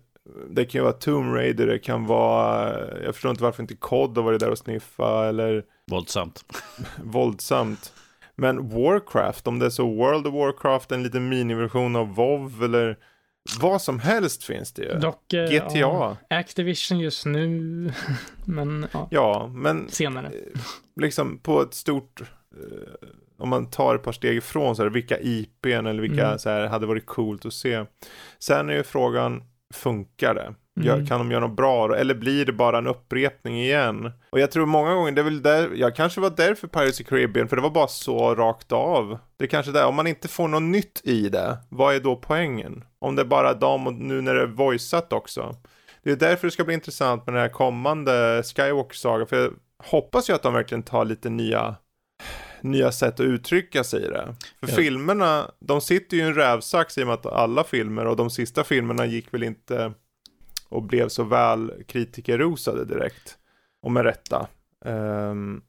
det 0.49 0.65
kan 0.65 0.79
ju 0.79 0.83
vara 0.83 0.93
Tomb 0.93 1.35
Raider, 1.35 1.67
det 1.67 1.79
kan 1.79 2.05
vara, 2.05 2.79
jag 3.03 3.13
förstår 3.13 3.31
inte 3.31 3.43
varför 3.43 3.63
inte 3.63 3.75
COD 3.75 4.17
har 4.17 4.23
varit 4.23 4.39
där 4.39 4.51
och 4.51 4.57
sniffa, 4.57 5.25
eller 5.25 5.63
Våldsamt. 5.91 6.45
våldsamt. 7.03 7.93
Men 8.35 8.69
Warcraft, 8.69 9.47
om 9.47 9.59
det 9.59 9.65
är 9.65 9.69
så 9.69 9.85
World 9.85 10.27
of 10.27 10.33
Warcraft, 10.33 10.91
en 10.91 11.03
liten 11.03 11.29
miniversion 11.29 11.95
av 11.95 12.15
WoW 12.15 12.63
eller 12.63 12.97
vad 13.59 13.81
som 13.81 13.99
helst 13.99 14.43
finns 14.43 14.73
det 14.73 14.81
ju. 14.83 14.99
Dock, 14.99 15.33
eh, 15.33 15.49
GTA. 15.51 15.77
ja, 15.77 16.17
Activision 16.29 16.99
just 16.99 17.25
nu, 17.25 17.91
men 18.45 18.87
ja, 18.93 19.07
Ja, 19.11 19.51
men 19.53 19.89
senare. 19.89 20.27
eh, 20.27 20.59
liksom 21.01 21.37
på 21.39 21.61
ett 21.61 21.73
stort, 21.73 22.21
eh, 22.21 22.27
om 23.37 23.49
man 23.49 23.69
tar 23.69 23.95
ett 23.95 24.03
par 24.03 24.11
steg 24.11 24.37
ifrån 24.37 24.75
så 24.75 24.83
här, 24.83 24.89
vilka 24.89 25.19
IPn 25.19 25.67
eller 25.87 26.01
vilka 26.01 26.25
Mm. 26.27 26.39
så 26.39 26.49
här, 26.49 26.67
hade 26.67 26.85
varit 26.85 27.05
coolt 27.05 27.45
att 27.45 27.53
se. 27.53 27.85
Sen 28.39 28.69
är 28.69 28.73
ju 28.73 28.83
frågan, 28.83 29.43
funkar 29.73 30.35
det? 30.35 30.53
Mm. 30.81 31.05
Kan 31.05 31.19
de 31.19 31.31
göra 31.31 31.47
något 31.47 31.55
bra? 31.57 31.95
Eller 31.97 32.13
blir 32.15 32.45
det 32.45 32.53
bara 32.53 32.77
en 32.77 32.87
upprepning 32.87 33.61
igen? 33.61 34.11
Och 34.29 34.39
jag 34.39 34.51
tror 34.51 34.65
många 34.65 34.93
gånger, 34.93 35.11
det 35.11 35.21
är 35.21 35.25
väl 35.25 35.41
där, 35.41 35.69
jag 35.75 35.95
kanske 35.95 36.21
var 36.21 36.29
där 36.29 36.55
för 36.55 36.67
Pirates 36.67 36.99
of 36.99 37.07
Caribbean, 37.07 37.47
för 37.47 37.55
det 37.55 37.61
var 37.61 37.69
bara 37.69 37.87
så 37.87 38.35
rakt 38.35 38.71
av. 38.71 39.17
Det 39.37 39.43
är 39.43 39.49
kanske 39.49 39.71
där, 39.71 39.85
om 39.85 39.95
man 39.95 40.07
inte 40.07 40.27
får 40.27 40.47
något 40.47 40.63
nytt 40.63 41.01
i 41.03 41.29
det, 41.29 41.57
vad 41.69 41.95
är 41.95 41.99
då 41.99 42.15
poängen? 42.15 42.83
Om 42.99 43.15
det 43.15 43.21
är 43.21 43.25
bara 43.25 43.53
dem 43.53 43.87
och 43.87 43.93
nu 43.93 44.21
när 44.21 44.33
det 44.35 44.41
är 44.41 44.47
voiceat 44.47 45.13
också. 45.13 45.55
Det 46.03 46.11
är 46.11 46.15
därför 46.15 46.47
det 46.47 46.51
ska 46.51 46.63
bli 46.63 46.73
intressant 46.73 47.25
med 47.25 47.35
den 47.35 47.41
här 47.41 47.49
kommande 47.49 48.43
Skywalker-saga, 48.43 49.25
för 49.25 49.41
jag 49.41 49.53
hoppas 49.83 50.29
ju 50.29 50.33
att 50.33 50.43
de 50.43 50.53
verkligen 50.53 50.83
tar 50.83 51.05
lite 51.05 51.29
nya 51.29 51.75
nya 52.61 52.91
sätt 52.91 53.13
att 53.13 53.25
uttrycka 53.25 53.83
sig 53.83 54.05
i 54.05 54.07
det. 54.07 54.35
För 54.59 54.67
Ja. 54.69 54.75
filmerna, 54.75 55.51
de 55.59 55.81
sitter 55.81 56.17
ju 56.17 56.23
i 56.23 56.25
en 56.25 56.33
rävsax 56.35 56.97
i 56.97 57.03
och 57.03 57.07
med 57.07 57.13
att 57.13 57.25
alla 57.25 57.63
filmer 57.63 58.05
och 58.05 58.15
de 58.15 58.29
sista 58.29 58.63
filmerna 58.63 59.05
gick 59.05 59.33
väl 59.33 59.43
inte 59.43 59.93
och 60.73 60.83
blev 60.83 61.09
så 61.09 61.23
väl 61.23 61.71
kritikerrosade 61.87 62.85
direkt. 62.85 63.37
Och 63.81 63.91
med 63.91 64.03
rätta. 64.03 64.47
Ehm, 64.85 65.61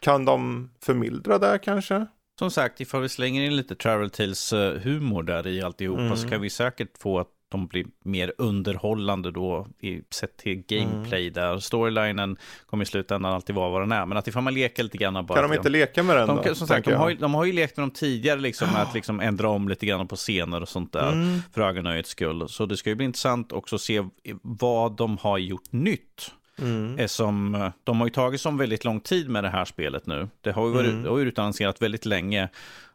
kan 0.00 0.24
de 0.24 0.70
förmildra 0.82 1.38
det 1.38 1.58
kanske? 1.58 2.06
Som 2.38 2.50
sagt, 2.50 2.80
ifall 2.80 3.02
vi 3.02 3.08
slänger 3.08 3.42
in 3.42 3.56
lite 3.56 3.74
Travel 3.74 4.10
Tales 4.10 4.52
eh, 4.52 4.80
humor 4.80 5.22
där 5.22 5.46
i 5.46 5.62
alltihopa 5.62 6.02
Mm. 6.02 6.16
så 6.16 6.28
kan 6.28 6.40
vi 6.40 6.50
säkert 6.50 6.98
få 6.98 7.18
att 7.18 7.28
de 7.48 7.66
blir 7.66 7.86
mer 8.04 8.32
underhållande 8.38 9.30
då 9.30 9.66
i 9.80 10.00
sett 10.10 10.36
till 10.36 10.62
gameplay 10.68 11.22
Mm. 11.22 11.32
där. 11.32 11.58
Storylinen 11.58 12.36
kommer 12.66 12.82
i 12.82 12.86
slutändan 12.86 13.32
alltid 13.34 13.54
vara 13.56 13.70
vad 13.70 13.82
den 13.82 13.92
är. 13.92 14.06
Men 14.06 14.18
att 14.18 14.28
ifall 14.28 14.42
man 14.42 14.54
leker 14.54 14.82
lite 14.82 14.98
grann 14.98 15.26
bara... 15.26 15.40
kan 15.40 15.50
de 15.50 15.56
inte 15.56 15.68
leka 15.68 16.02
med 16.02 16.16
den 16.16 16.28
de, 16.28 16.36
då? 16.48 16.54
som 16.54 16.66
sagt, 16.66 16.84
de, 16.86 16.94
har 16.94 17.08
ju, 17.08 17.14
de 17.16 17.34
har 17.34 17.44
ju 17.44 17.52
lekt 17.52 17.76
med 17.76 17.82
dem 17.82 17.90
tidigare 17.90 18.40
liksom 18.40 18.68
med 18.72 18.82
att 18.82 18.94
liksom 18.94 19.20
ändra 19.20 19.48
om 19.48 19.68
lite 19.68 19.86
grann 19.86 20.08
på 20.08 20.16
scener 20.16 20.60
och 20.62 20.68
sånt 20.68 20.92
där. 20.92 21.12
Mm. 21.12 21.40
För 21.52 21.60
ögonnöjets 21.60 22.10
skull. 22.10 22.48
Så 22.48 22.66
det 22.66 22.76
ska 22.76 22.90
ju 22.90 22.96
bli 22.96 23.04
intressant 23.04 23.52
också 23.52 23.74
att 23.76 23.82
se 23.82 24.04
vad 24.42 24.96
de 24.96 25.18
har 25.18 25.38
gjort 25.38 25.72
nytt. 25.72 26.30
Mm. 26.62 26.98
är 26.98 27.06
som, 27.06 27.54
eh, 27.54 27.68
de 27.84 28.00
har 28.00 28.06
ju 28.06 28.10
tagit 28.12 28.40
som 28.40 28.56
väldigt 28.56 28.84
lång 28.84 29.00
tid 29.00 29.28
med 29.28 29.44
det 29.44 29.50
här 29.50 29.64
spelet 29.64 30.06
nu. 30.06 30.28
Det 30.40 30.52
har 30.52 30.66
ju 30.66 30.72
varit, 30.72 30.90
Mm. 31.06 31.18
utannonserat 31.18 31.82
väldigt 31.82 32.06
länge 32.06 32.48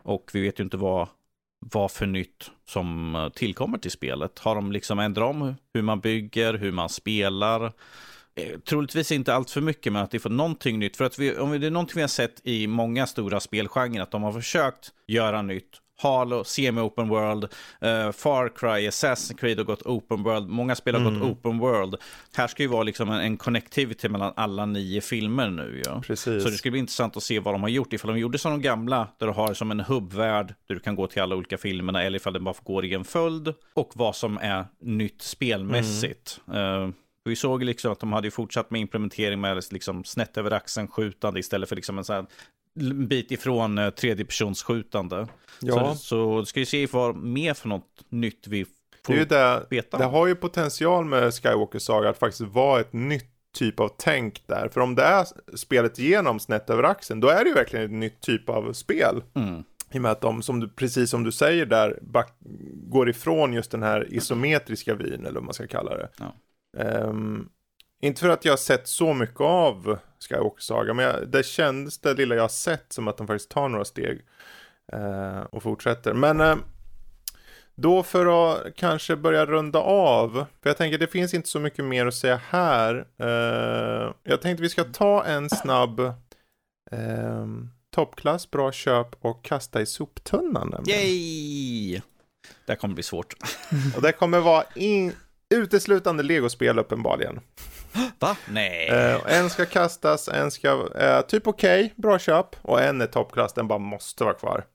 och 0.03 0.29
vi 0.33 0.41
vet 0.41 0.59
ju 0.59 0.63
inte 0.63 0.77
vad, 0.77 1.07
vad 1.71 1.91
för 1.91 2.05
nytt 2.05 2.51
som 2.67 3.15
eh, 3.15 3.29
tillkommer 3.29 3.77
till 3.77 3.91
spelet. 3.91 4.39
Har 4.39 4.55
de 4.55 4.71
liksom 4.71 4.99
ändrat 4.99 5.29
om 5.29 5.55
hur 5.73 5.81
man 5.81 5.99
bygger, 5.99 6.53
hur 6.53 6.71
man 6.71 6.89
spelar? 6.89 7.71
Eh, 8.35 8.59
troligtvis 8.59 9.11
inte 9.11 9.33
allt 9.33 9.49
för 9.49 9.61
mycket, 9.61 9.93
men 9.93 10.03
att 10.03 10.11
det 10.11 10.19
får 10.19 10.29
någonting 10.29 10.79
nytt. 10.79 10.97
För 10.97 11.05
att 11.05 11.19
vi, 11.19 11.37
om 11.37 11.59
det 11.59 11.67
är 11.67 11.71
någonting 11.71 11.95
vi 11.95 12.01
har 12.01 12.07
sett 12.07 12.41
i 12.43 12.67
många 12.67 13.07
stora 13.07 13.39
spelgenrer, 13.39 14.01
att 14.01 14.11
de 14.11 14.23
har 14.23 14.31
försökt 14.31 14.91
göra 15.07 15.41
nytt, 15.41 15.81
Halo, 16.03 16.43
semi-open 16.43 17.09
world, 17.09 17.43
uh, 17.43 18.11
Far 18.11 18.49
Cry, 18.49 18.87
Assassin's 18.87 19.37
Creed 19.37 19.57
har 19.57 19.65
gått 19.65 19.81
open 19.81 20.23
world, 20.23 20.49
många 20.49 20.75
spel 20.75 20.95
har 20.95 21.01
mm. 21.01 21.19
gått 21.19 21.29
open 21.29 21.57
world. 21.59 21.95
Här 22.35 22.47
ska 22.47 22.63
ju 22.63 22.69
vara 22.69 22.83
liksom 22.83 23.09
en, 23.09 23.19
en 23.19 23.37
connectivity 23.37 24.09
mellan 24.09 24.33
alla 24.35 24.65
nio 24.65 25.01
filmer 25.01 25.49
nu. 25.49 25.81
Ja. 25.85 26.01
Precis. 26.07 26.43
Så 26.43 26.49
det 26.49 26.55
ska 26.55 26.71
bli 26.71 26.79
intressant 26.79 27.17
att 27.17 27.23
se 27.23 27.39
vad 27.39 27.53
de 27.53 27.61
har 27.61 27.69
gjort. 27.69 27.93
Ifall 27.93 28.11
de 28.13 28.19
gjorde 28.19 28.37
som 28.37 28.51
de 28.51 28.61
gamla, 28.61 29.07
där 29.17 29.27
du 29.27 29.33
har 29.33 29.53
som 29.53 29.71
en 29.71 29.79
hubbvärld, 29.79 30.53
där 30.67 30.75
du 30.75 30.79
kan 30.79 30.95
gå 30.95 31.07
till 31.07 31.21
alla 31.21 31.35
olika 31.35 31.57
filmerna, 31.57 32.03
eller 32.03 32.15
ifall 32.15 32.33
det 32.33 32.39
bara 32.39 32.55
går 32.63 32.85
i 32.85 32.93
en 32.93 33.03
följd, 33.03 33.53
och 33.73 33.91
vad 33.95 34.15
som 34.15 34.37
är 34.41 34.65
nytt 34.81 35.21
spelmässigt. 35.21 36.41
Mm. 36.47 36.83
Uh, 36.83 36.89
vi 37.25 37.35
såg 37.35 37.63
liksom 37.63 37.91
att 37.91 37.99
de 37.99 38.13
hade 38.13 38.31
fortsatt 38.31 38.71
med 38.71 38.81
implementering 38.81 39.41
med 39.41 39.63
liksom 39.71 40.03
snett 40.03 40.37
över 40.37 40.51
axeln 40.51 40.87
skjutande 40.87 41.39
istället 41.39 41.69
för 41.69 41.75
liksom 41.75 41.97
en 41.97 42.03
sån 42.03 42.27
bit 43.07 43.31
ifrån 43.31 43.77
eh, 43.77 43.89
tredjepersonsskjutande. 43.89 45.27
Ja. 45.59 45.95
Så, 45.95 45.99
så 45.99 46.45
ska 46.45 46.59
vi 46.59 46.65
se 46.65 46.87
vad 46.91 47.15
mer 47.15 47.53
för 47.53 47.69
något 47.69 48.05
nytt 48.09 48.47
vi 48.47 48.65
får 49.05 49.13
det 49.13 49.21
är 49.21 49.25
det, 49.25 49.65
veta. 49.69 49.97
Det 49.97 50.05
har 50.05 50.27
ju 50.27 50.35
potential 50.35 51.05
med 51.05 51.33
Skywalker 51.33 51.79
Saga 51.79 52.09
att 52.09 52.17
faktiskt 52.17 52.41
vara 52.41 52.79
ett 52.79 52.93
nytt 52.93 53.29
typ 53.53 53.79
av 53.79 53.89
tänk 53.97 54.47
där. 54.47 54.69
För 54.73 54.81
om 54.81 54.95
det 54.95 55.03
är 55.03 55.27
spelet 55.55 55.99
igenom 55.99 56.39
snett 56.39 56.69
över 56.69 56.83
axeln, 56.83 57.19
då 57.19 57.27
är 57.27 57.43
det 57.43 57.49
ju 57.49 57.55
verkligen 57.55 57.85
ett 57.85 57.91
nytt 57.91 58.21
typ 58.21 58.49
av 58.49 58.73
spel. 58.73 59.23
Mm. 59.33 59.63
I 59.91 59.97
och 59.97 60.01
med 60.01 60.11
att 60.11 60.21
de, 60.21 60.41
som 60.41 60.59
du, 60.59 60.69
precis 60.69 61.09
som 61.09 61.23
du 61.23 61.31
säger 61.31 61.65
där, 61.65 61.99
back, 62.01 62.37
går 62.73 63.09
ifrån 63.09 63.53
just 63.53 63.71
den 63.71 63.83
här 63.83 64.13
isometriska 64.13 64.95
vyn, 64.95 65.25
eller 65.25 65.33
vad 65.33 65.43
man 65.43 65.53
ska 65.53 65.67
kalla 65.67 65.97
det. 65.97 66.09
Ja. 66.17 66.33
Um, 66.83 67.49
inte 68.03 68.21
för 68.21 68.29
att 68.29 68.45
jag 68.45 68.51
har 68.51 68.57
sett 68.57 68.87
så 68.87 69.13
mycket 69.13 69.41
av 69.41 69.97
Skywalker 70.29 70.61
Saga, 70.61 70.93
men 70.93 71.05
jag, 71.05 71.27
det 71.27 71.45
kändes 71.45 71.99
det 71.99 72.13
lilla 72.13 72.35
jag 72.35 72.43
har 72.43 72.47
sett 72.49 72.93
som 72.93 73.07
att 73.07 73.17
de 73.17 73.27
faktiskt 73.27 73.49
tar 73.49 73.69
några 73.69 73.85
steg 73.85 74.21
uh, 74.93 75.39
och 75.39 75.63
fortsätter. 75.63 76.13
Men 76.13 76.41
uh, 76.41 76.55
då 77.75 78.03
för 78.03 78.53
att 78.53 78.75
kanske 78.75 79.15
börja 79.15 79.45
runda 79.45 79.79
av, 79.79 80.45
för 80.61 80.69
jag 80.69 80.77
tänker 80.77 80.97
det 80.97 81.07
finns 81.07 81.33
inte 81.33 81.49
så 81.49 81.59
mycket 81.59 81.85
mer 81.85 82.05
att 82.05 82.13
säga 82.13 82.41
här. 82.49 82.95
Uh, 83.21 84.13
jag 84.23 84.41
tänkte 84.41 84.63
vi 84.63 84.69
ska 84.69 84.83
ta 84.83 85.23
en 85.23 85.49
snabb 85.49 85.99
uh, 85.99 87.47
toppklass, 87.95 88.51
bra 88.51 88.71
köp 88.71 89.15
och 89.21 89.43
kasta 89.43 89.81
i 89.81 89.85
soptunnan. 89.85 90.83
Yay! 90.87 92.01
Det 92.65 92.75
kommer 92.75 92.93
bli 92.93 93.03
svårt. 93.03 93.33
och 93.95 94.01
det 94.01 94.11
kommer 94.11 94.39
vara 94.39 94.63
in 94.75 95.13
uteslutande 95.53 96.23
legospel 96.23 96.79
uppenbarligen. 96.79 97.39
Va? 98.19 98.37
Nej. 98.49 98.91
Uh, 98.91 99.33
en 99.33 99.49
ska 99.49 99.65
kastas, 99.65 100.27
en 100.27 100.51
ska, 100.51 100.73
uh, 100.73 101.21
typ 101.27 101.47
okej, 101.47 101.85
okay, 101.85 101.93
bra 101.95 102.19
köp. 102.19 102.55
Och 102.61 102.81
en 102.81 103.01
är 103.01 103.07
toppklass, 103.07 103.53
den 103.53 103.67
bara 103.67 103.79
måste 103.79 104.23
vara 104.23 104.33
kvar. 104.33 104.65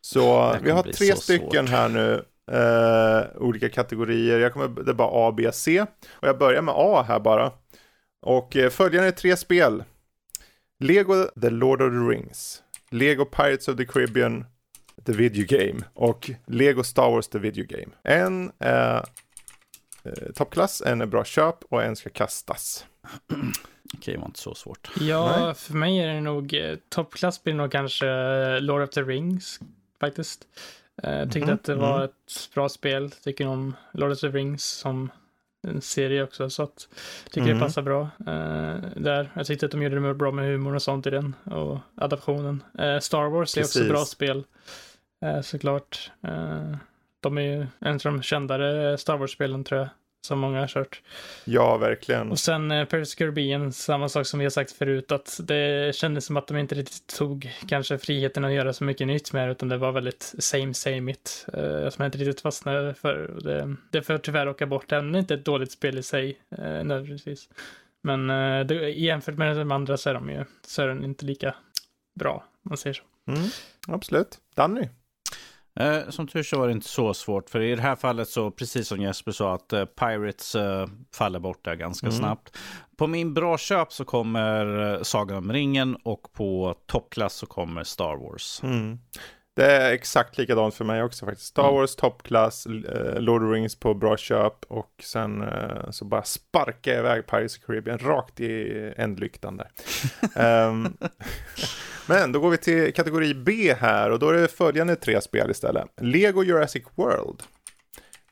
Så 0.00 0.56
vi 0.62 0.70
har 0.70 0.82
tre 0.82 1.16
stycken 1.16 1.50
svårt. 1.50 1.68
här 1.68 1.88
nu. 1.88 2.24
Uh, 2.52 3.42
olika 3.42 3.68
kategorier. 3.68 4.38
Jag 4.38 4.52
kommer, 4.52 4.68
det 4.68 4.90
är 4.90 4.94
bara 4.94 5.28
A, 5.28 5.34
B, 5.36 5.50
C. 5.52 5.80
Och 6.10 6.28
jag 6.28 6.38
börjar 6.38 6.62
med 6.62 6.74
A 6.76 7.04
här 7.08 7.20
bara. 7.20 7.52
Och 8.22 8.56
uh, 8.56 8.68
följande 8.68 9.08
är 9.08 9.12
tre 9.12 9.36
spel. 9.36 9.84
Lego 10.80 11.24
The 11.40 11.50
Lord 11.50 11.82
of 11.82 11.90
the 11.92 12.16
Rings. 12.16 12.62
Lego 12.90 13.24
Pirates 13.24 13.68
of 13.68 13.76
the 13.76 13.84
Caribbean 13.84 14.44
The 15.06 15.12
Video 15.12 15.44
Game. 15.48 15.84
Och 15.94 16.30
Lego 16.46 16.82
Star 16.82 17.10
Wars 17.10 17.28
The 17.28 17.38
Video 17.38 17.64
Game. 17.68 17.92
En 18.04 18.52
är 18.58 19.04
eh, 20.04 20.32
toppklass, 20.34 20.82
en 20.86 21.00
är 21.00 21.06
bra 21.06 21.24
köp 21.24 21.64
och 21.68 21.82
en 21.82 21.96
ska 21.96 22.10
kastas. 22.10 22.86
Okej, 23.94 24.14
det 24.14 24.20
var 24.20 24.26
inte 24.26 24.40
så 24.40 24.54
svårt. 24.54 24.90
Ja, 25.00 25.44
Nej. 25.44 25.54
för 25.54 25.74
mig 25.74 25.98
är 25.98 26.06
det 26.14 26.20
nog, 26.20 26.54
eh, 26.54 26.76
toppklass 26.88 27.42
blir 27.42 27.54
nog 27.54 27.72
kanske 27.72 28.08
eh, 28.08 28.60
Lord 28.60 28.82
of 28.82 28.90
the 28.90 29.02
Rings 29.02 29.60
faktiskt. 30.00 30.46
Jag 31.02 31.32
tyckte 31.32 31.38
mm 31.38 31.54
att 31.54 31.64
det 31.64 31.74
var 31.74 31.96
mm. 31.96 32.04
ett 32.04 32.50
bra 32.54 32.68
spel. 32.68 33.10
Tycker 33.10 33.46
om 33.46 33.76
Lord 33.92 34.12
of 34.12 34.20
the 34.20 34.28
Rings 34.28 34.64
som 34.64 35.10
en 35.68 35.80
serie 35.80 36.22
också, 36.22 36.50
så 36.50 36.62
att 36.62 36.88
tycker 37.24 37.40
mm. 37.40 37.58
det 37.58 37.64
passar 37.64 37.82
bra 37.82 38.02
uh, 38.20 38.80
där. 38.96 39.30
Jag 39.34 39.46
tyckte 39.46 39.66
att 39.66 39.72
de 39.72 39.82
gjorde 39.82 40.08
det 40.08 40.14
bra 40.14 40.30
med 40.30 40.44
humor 40.44 40.74
och 40.74 40.82
sånt 40.82 41.06
i 41.06 41.10
den 41.10 41.34
och 41.44 41.78
adaptionen. 41.94 42.62
Uh, 42.80 42.98
Star 42.98 43.28
Wars 43.28 43.54
Precis. 43.54 43.76
är 43.76 43.80
också 43.80 43.92
bra 43.92 44.04
spel, 44.04 44.44
såklart. 45.42 46.10
De 47.20 47.38
är 47.38 47.42
ju 47.42 47.66
en 47.78 47.94
av 47.94 47.98
de 47.98 48.22
kändare 48.22 48.98
Star 48.98 49.16
Wars-spelen 49.16 49.64
tror 49.64 49.80
jag. 49.80 49.88
Som 50.26 50.38
många 50.38 50.60
har 50.60 50.66
kört. 50.66 51.02
Ja, 51.44 51.76
verkligen. 51.76 52.30
Och 52.30 52.38
sen 52.38 52.70
eh, 52.70 52.84
Paris 52.84 53.14
Caribbean, 53.14 53.72
samma 53.72 54.08
sak 54.08 54.26
som 54.26 54.38
vi 54.38 54.44
har 54.44 54.50
sagt 54.50 54.72
förut, 54.72 55.12
att 55.12 55.40
det 55.42 55.94
kändes 55.96 56.24
som 56.24 56.36
att 56.36 56.46
de 56.46 56.56
inte 56.56 56.74
riktigt 56.74 57.06
tog 57.06 57.52
kanske 57.68 57.98
friheten 57.98 58.44
att 58.44 58.52
göra 58.52 58.72
så 58.72 58.84
mycket 58.84 59.06
nytt 59.06 59.32
med 59.32 59.50
utan 59.50 59.68
det 59.68 59.76
var 59.76 59.92
väldigt 59.92 60.34
same 60.38 60.74
same 60.74 61.12
it. 61.12 61.46
Eh, 61.52 61.88
som 61.88 62.02
jag 62.02 62.06
inte 62.06 62.18
riktigt 62.18 62.40
fastnade 62.40 62.94
för. 62.94 63.40
Det, 63.44 63.76
det 63.90 64.02
får 64.02 64.18
tyvärr 64.18 64.48
åka 64.48 64.66
bort. 64.66 64.92
Även 64.92 65.14
inte 65.14 65.34
ett 65.34 65.44
dåligt 65.44 65.72
spel 65.72 65.98
i 65.98 66.02
sig, 66.02 66.38
eh, 66.58 66.84
nödvändigtvis. 66.84 67.48
Men 68.02 68.30
eh, 68.30 68.66
det, 68.66 68.74
jämfört 68.90 69.38
med 69.38 69.56
de 69.56 69.72
andra 69.72 69.96
så 69.96 70.10
är 70.10 70.14
de 70.14 70.30
ju, 70.30 70.44
så 70.66 70.82
är 70.82 70.88
den 70.88 71.04
inte 71.04 71.24
lika 71.24 71.54
bra, 72.18 72.44
om 72.64 72.68
man 72.68 72.78
säger 72.78 72.94
så. 72.94 73.02
Mm, 73.32 73.48
absolut. 73.88 74.38
Danny? 74.54 74.88
Eh, 75.80 76.08
som 76.08 76.26
tur 76.26 76.42
så 76.42 76.58
var 76.58 76.66
det 76.66 76.72
inte 76.72 76.88
så 76.88 77.14
svårt, 77.14 77.50
för 77.50 77.60
i 77.60 77.74
det 77.74 77.82
här 77.82 77.96
fallet 77.96 78.28
så, 78.28 78.50
precis 78.50 78.88
som 78.88 79.00
Jesper 79.00 79.32
sa, 79.32 79.54
att 79.54 79.72
eh, 79.72 79.84
Pirates 79.84 80.54
eh, 80.54 80.86
faller 81.14 81.38
bort 81.38 81.64
där 81.64 81.74
ganska 81.74 82.06
mm. 82.06 82.18
snabbt. 82.18 82.56
På 82.96 83.06
min 83.06 83.34
bra 83.34 83.58
köp 83.58 83.92
så 83.92 84.04
kommer 84.04 84.92
eh, 84.94 85.02
Sagan 85.02 85.36
om 85.38 85.52
ringen 85.52 85.96
och 85.96 86.32
på 86.32 86.74
toppklass 86.86 87.34
så 87.34 87.46
kommer 87.46 87.84
Star 87.84 88.16
Wars. 88.16 88.60
Mm. 88.62 88.98
Det 89.60 89.72
är 89.72 89.92
exakt 89.92 90.38
likadant 90.38 90.74
för 90.74 90.84
mig 90.84 91.02
också 91.02 91.26
faktiskt. 91.26 91.46
Star 91.46 91.62
mm. 91.62 91.74
Wars 91.74 91.96
toppklass, 91.96 92.66
eh, 92.66 93.20
Lord 93.20 93.42
of 93.42 93.48
the 93.48 93.54
Rings 93.54 93.76
på 93.76 93.94
bra 93.94 94.16
köp 94.16 94.64
och 94.68 94.94
sen 95.02 95.42
eh, 95.42 95.90
så 95.90 96.04
bara 96.04 96.22
sparkar 96.22 96.92
jag 96.92 97.00
iväg 97.00 97.26
Pirates 97.26 97.58
of 97.58 97.64
Caribbean 97.64 97.98
rakt 97.98 98.40
i 98.40 98.92
ändlyktan 98.96 99.56
där. 99.56 99.70
um, 100.68 100.96
Men 102.06 102.32
då 102.32 102.40
går 102.40 102.50
vi 102.50 102.56
till 102.56 102.94
kategori 102.94 103.34
B 103.34 103.74
här 103.74 104.10
och 104.10 104.18
då 104.18 104.28
är 104.28 104.32
det 104.32 104.48
följande 104.48 104.96
tre 104.96 105.20
spel 105.20 105.50
istället. 105.50 105.86
Lego 106.00 106.42
Jurassic 106.42 106.84
World. 106.94 107.42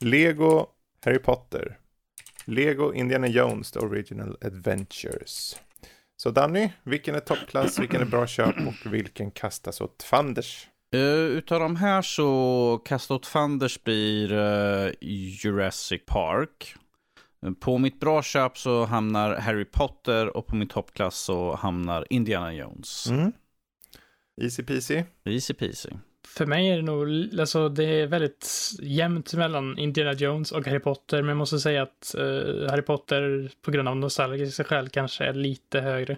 Lego 0.01 0.67
Harry 1.05 1.19
Potter. 1.19 1.79
Lego 2.45 2.93
Indiana 2.93 3.27
Jones 3.27 3.73
The 3.73 3.79
Original 3.79 4.37
Adventures. 4.45 5.57
Så 6.17 6.31
Danny, 6.31 6.71
vilken 6.83 7.15
är 7.15 7.21
toppklass, 7.21 7.79
vilken 7.79 8.01
är 8.01 8.05
bra 8.05 8.27
köp 8.27 8.57
och 8.67 8.93
vilken 8.93 9.31
kastas 9.31 9.81
åt 9.81 10.03
fanders? 10.03 10.69
Uh, 10.95 11.39
utav 11.39 11.61
de 11.61 11.77
här 11.77 12.03
så 12.03 12.81
kasta 12.85 13.15
åt 13.15 13.27
fanders 13.27 13.83
blir 13.83 14.33
uh, 14.33 14.93
Jurassic 15.01 16.03
Park. 16.07 16.75
På 17.61 17.79
mitt 17.79 18.01
bra 18.01 18.23
köp 18.23 18.59
så 18.59 18.85
hamnar 18.85 19.37
Harry 19.37 19.65
Potter 19.65 20.37
och 20.37 20.47
på 20.47 20.57
min 20.57 20.69
toppklass 20.69 21.19
så 21.19 21.55
hamnar 21.55 22.07
Indiana 22.11 22.55
Jones. 22.55 23.07
Mm. 23.11 23.33
Easy 24.41 24.63
peasy. 24.63 25.03
Easy 25.25 25.55
peasy. 25.55 25.91
För 26.29 26.47
mig 26.47 26.69
är 26.71 26.77
det 26.77 26.83
nog, 26.83 27.09
alltså 27.41 27.69
det 27.69 27.85
är 27.85 28.07
väldigt 28.07 28.71
jämnt 28.83 29.35
mellan 29.35 29.79
Indiana 29.79 30.13
Jones 30.13 30.53
och 30.53 30.67
Harry 30.67 30.79
Potter, 30.79 31.23
men 31.23 31.29
jag 31.29 31.37
måste 31.37 31.59
säga 31.59 31.83
att 31.83 32.15
uh, 32.19 32.71
Harry 32.71 32.83
Potter 32.83 33.51
på 33.63 33.71
grund 33.71 33.89
av 33.89 33.97
nostalgiska 33.97 34.65
skäl 34.65 34.89
kanske 34.89 35.25
är 35.25 35.35
lite 35.35 35.81
högre. 35.81 36.17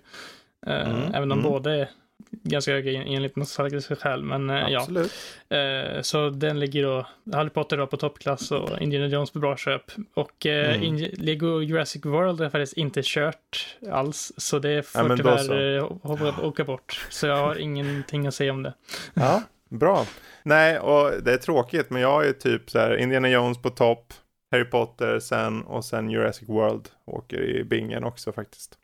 Uh, 0.67 0.91
mm, 0.91 1.15
även 1.15 1.33
om 1.33 1.39
mm. 1.39 1.51
båda 1.51 1.75
är 1.75 1.89
ganska 2.31 2.73
höga 2.73 3.03
enligt 3.03 3.37
nostalgiska 3.37 3.97
skäl, 3.97 4.23
men 4.23 4.51
uh, 4.51 4.69
ja. 4.69 4.87
Uh, 4.91 6.03
så 6.03 6.31
den 6.31 6.61
ligger 6.61 6.83
då, 6.83 7.07
Harry 7.33 7.51
Potter 7.51 7.77
då 7.77 7.87
på 7.87 7.97
toppklass 7.97 8.51
och 8.51 8.81
Indiana 8.81 9.07
Jones 9.07 9.31
på 9.31 9.39
bra 9.39 9.57
köp. 9.57 9.83
Och 10.15 10.47
uh, 10.47 10.53
mm. 10.53 11.11
Lego 11.13 11.61
Jurassic 11.61 12.05
World 12.05 12.39
har 12.39 12.45
jag 12.45 12.53
faktiskt 12.53 12.73
inte 12.73 13.01
kört 13.05 13.77
alls, 13.91 14.33
så 14.37 14.59
det 14.59 14.83
får 14.83 15.11
ja, 15.11 15.17
tyvärr 15.17 16.45
åka 16.45 16.65
bort. 16.65 17.07
Så 17.11 17.27
jag 17.27 17.37
har 17.37 17.59
ingenting 17.59 18.27
att 18.27 18.35
säga 18.35 18.53
om 18.53 18.63
det. 18.63 18.75
Ja, 19.15 19.43
bra. 19.69 20.07
Nej, 20.43 20.79
och 20.79 21.23
det 21.23 21.33
är 21.33 21.39
tråkigt, 21.39 21.91
men 21.91 22.03
jag 22.03 22.27
ju 22.27 22.33
typ 22.33 22.71
så 22.71 22.79
här 22.79 22.97
Indiana 22.97 23.29
Jones 23.29 23.63
på 23.63 23.71
topp, 23.71 24.13
Harry 24.51 24.65
Potter 24.65 25.21
sen 25.21 25.63
och 25.63 25.85
sen 25.85 26.11
Jurassic 26.11 26.49
World 26.49 26.89
åker 27.05 27.43
i 27.43 27.65
bingen 27.65 28.05
också 28.05 28.33
faktiskt. 28.33 28.77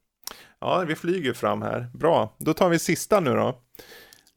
Ja, 0.60 0.84
vi 0.88 0.94
flyger 0.94 1.32
fram 1.32 1.62
här. 1.62 1.90
Bra, 1.94 2.36
då 2.38 2.54
tar 2.54 2.68
vi 2.68 2.78
sista 2.78 3.20
nu 3.20 3.34
då. 3.34 3.62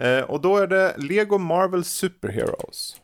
Eh, 0.05 0.21
och 0.21 0.41
då 0.41 0.57
är 0.57 0.67
det 0.67 0.95
Lego 0.97 1.37
Marvel 1.37 1.83
Superheroes. 1.83 3.01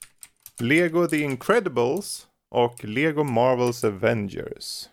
Lego 0.60 1.08
The 1.08 1.21
Incredibles 1.21 2.28
och 2.51 2.84
Lego 2.84 3.23
Marvels 3.23 3.84
Avengers. 3.84 4.89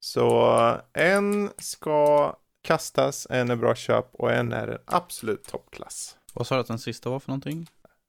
Så 0.00 0.56
en 0.92 1.50
ska 1.58 2.36
kastas, 2.62 3.26
en 3.30 3.50
är 3.50 3.56
bra 3.56 3.74
köp 3.74 4.06
och 4.12 4.32
en 4.32 4.52
är 4.52 4.68
en 4.68 4.78
absolut 4.84 5.44
toppklass. 5.44 6.16
Vad 6.34 6.46
sa 6.46 6.54
du 6.54 6.60
att 6.60 6.66
den 6.66 6.78
sista 6.78 7.10
var 7.10 7.20
för 7.20 7.28
någonting? 7.28 7.66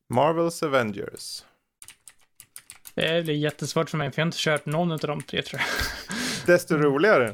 Marvels 0.09 0.63
Avengers. 0.63 1.43
Det 2.95 3.07
är 3.07 3.29
jättesvårt 3.29 3.89
för 3.89 3.97
mig, 3.97 4.11
för 4.11 4.19
jag 4.19 4.25
har 4.25 4.27
inte 4.27 4.37
kört 4.39 4.65
någon 4.65 4.91
av 4.91 4.99
de 4.99 5.21
tre 5.21 5.41
tror 5.41 5.61
jag. 5.61 6.17
Desto 6.45 6.75
roligare. 6.77 7.27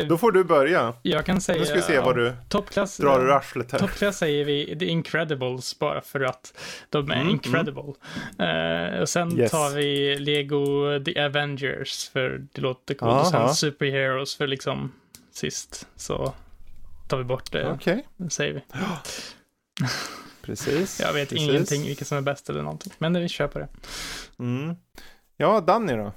Eh, 0.00 0.06
Då 0.06 0.18
får 0.18 0.32
du 0.32 0.44
börja. 0.44 0.94
jag 1.02 1.26
kan 1.26 1.40
säga... 1.40 1.58
Nu 1.58 1.64
ska 1.66 1.74
vi 1.74 1.82
se 1.82 2.00
vad 2.00 2.16
du 2.16 2.32
Toppklass, 2.48 2.96
drar 2.96 3.20
ur 3.24 3.30
arslet 3.30 3.72
här. 3.72 3.78
Toppklass 3.78 4.18
säger 4.18 4.44
vi 4.44 4.78
The 4.78 4.84
Incredibles 4.86 5.78
bara 5.78 6.00
för 6.00 6.20
att 6.20 6.58
de 6.90 7.10
är 7.10 7.14
Mm, 7.16 7.28
incredible. 7.28 7.92
Eh, 8.38 9.00
och 9.00 9.08
sen 9.08 9.38
Yes. 9.38 9.50
tar 9.50 9.70
vi 9.76 10.18
Lego 10.18 10.84
The 11.04 11.20
Avengers 11.20 12.08
för 12.08 12.46
det 12.52 12.60
låter 12.60 12.94
coolt. 12.94 13.20
Och 13.20 13.26
sen 13.26 13.40
Aha. 13.42 13.54
Superheroes 13.54 14.36
för 14.36 14.46
liksom 14.46 14.92
sist. 15.32 15.88
Så 15.96 16.34
tar 17.08 17.18
vi 17.18 17.24
bort 17.24 17.52
det, 17.52 17.70
Okej, 17.72 18.06
säger 18.30 18.52
vi. 18.54 18.62
precis. 20.42 21.00
Jag 21.00 21.12
vet 21.12 21.28
precis. 21.28 21.48
ingenting 21.48 21.82
vilket 21.82 22.06
som 22.06 22.18
är 22.18 22.22
bäst 22.22 22.50
eller 22.50 22.62
någonting. 22.62 22.92
Men 22.98 23.20
vi 23.20 23.28
kör 23.28 23.48
på 23.48 23.58
det. 23.58 23.68
Mm. 24.38 24.76
Ja, 25.36 25.60
Danny 25.60 25.92
då? 25.92 26.12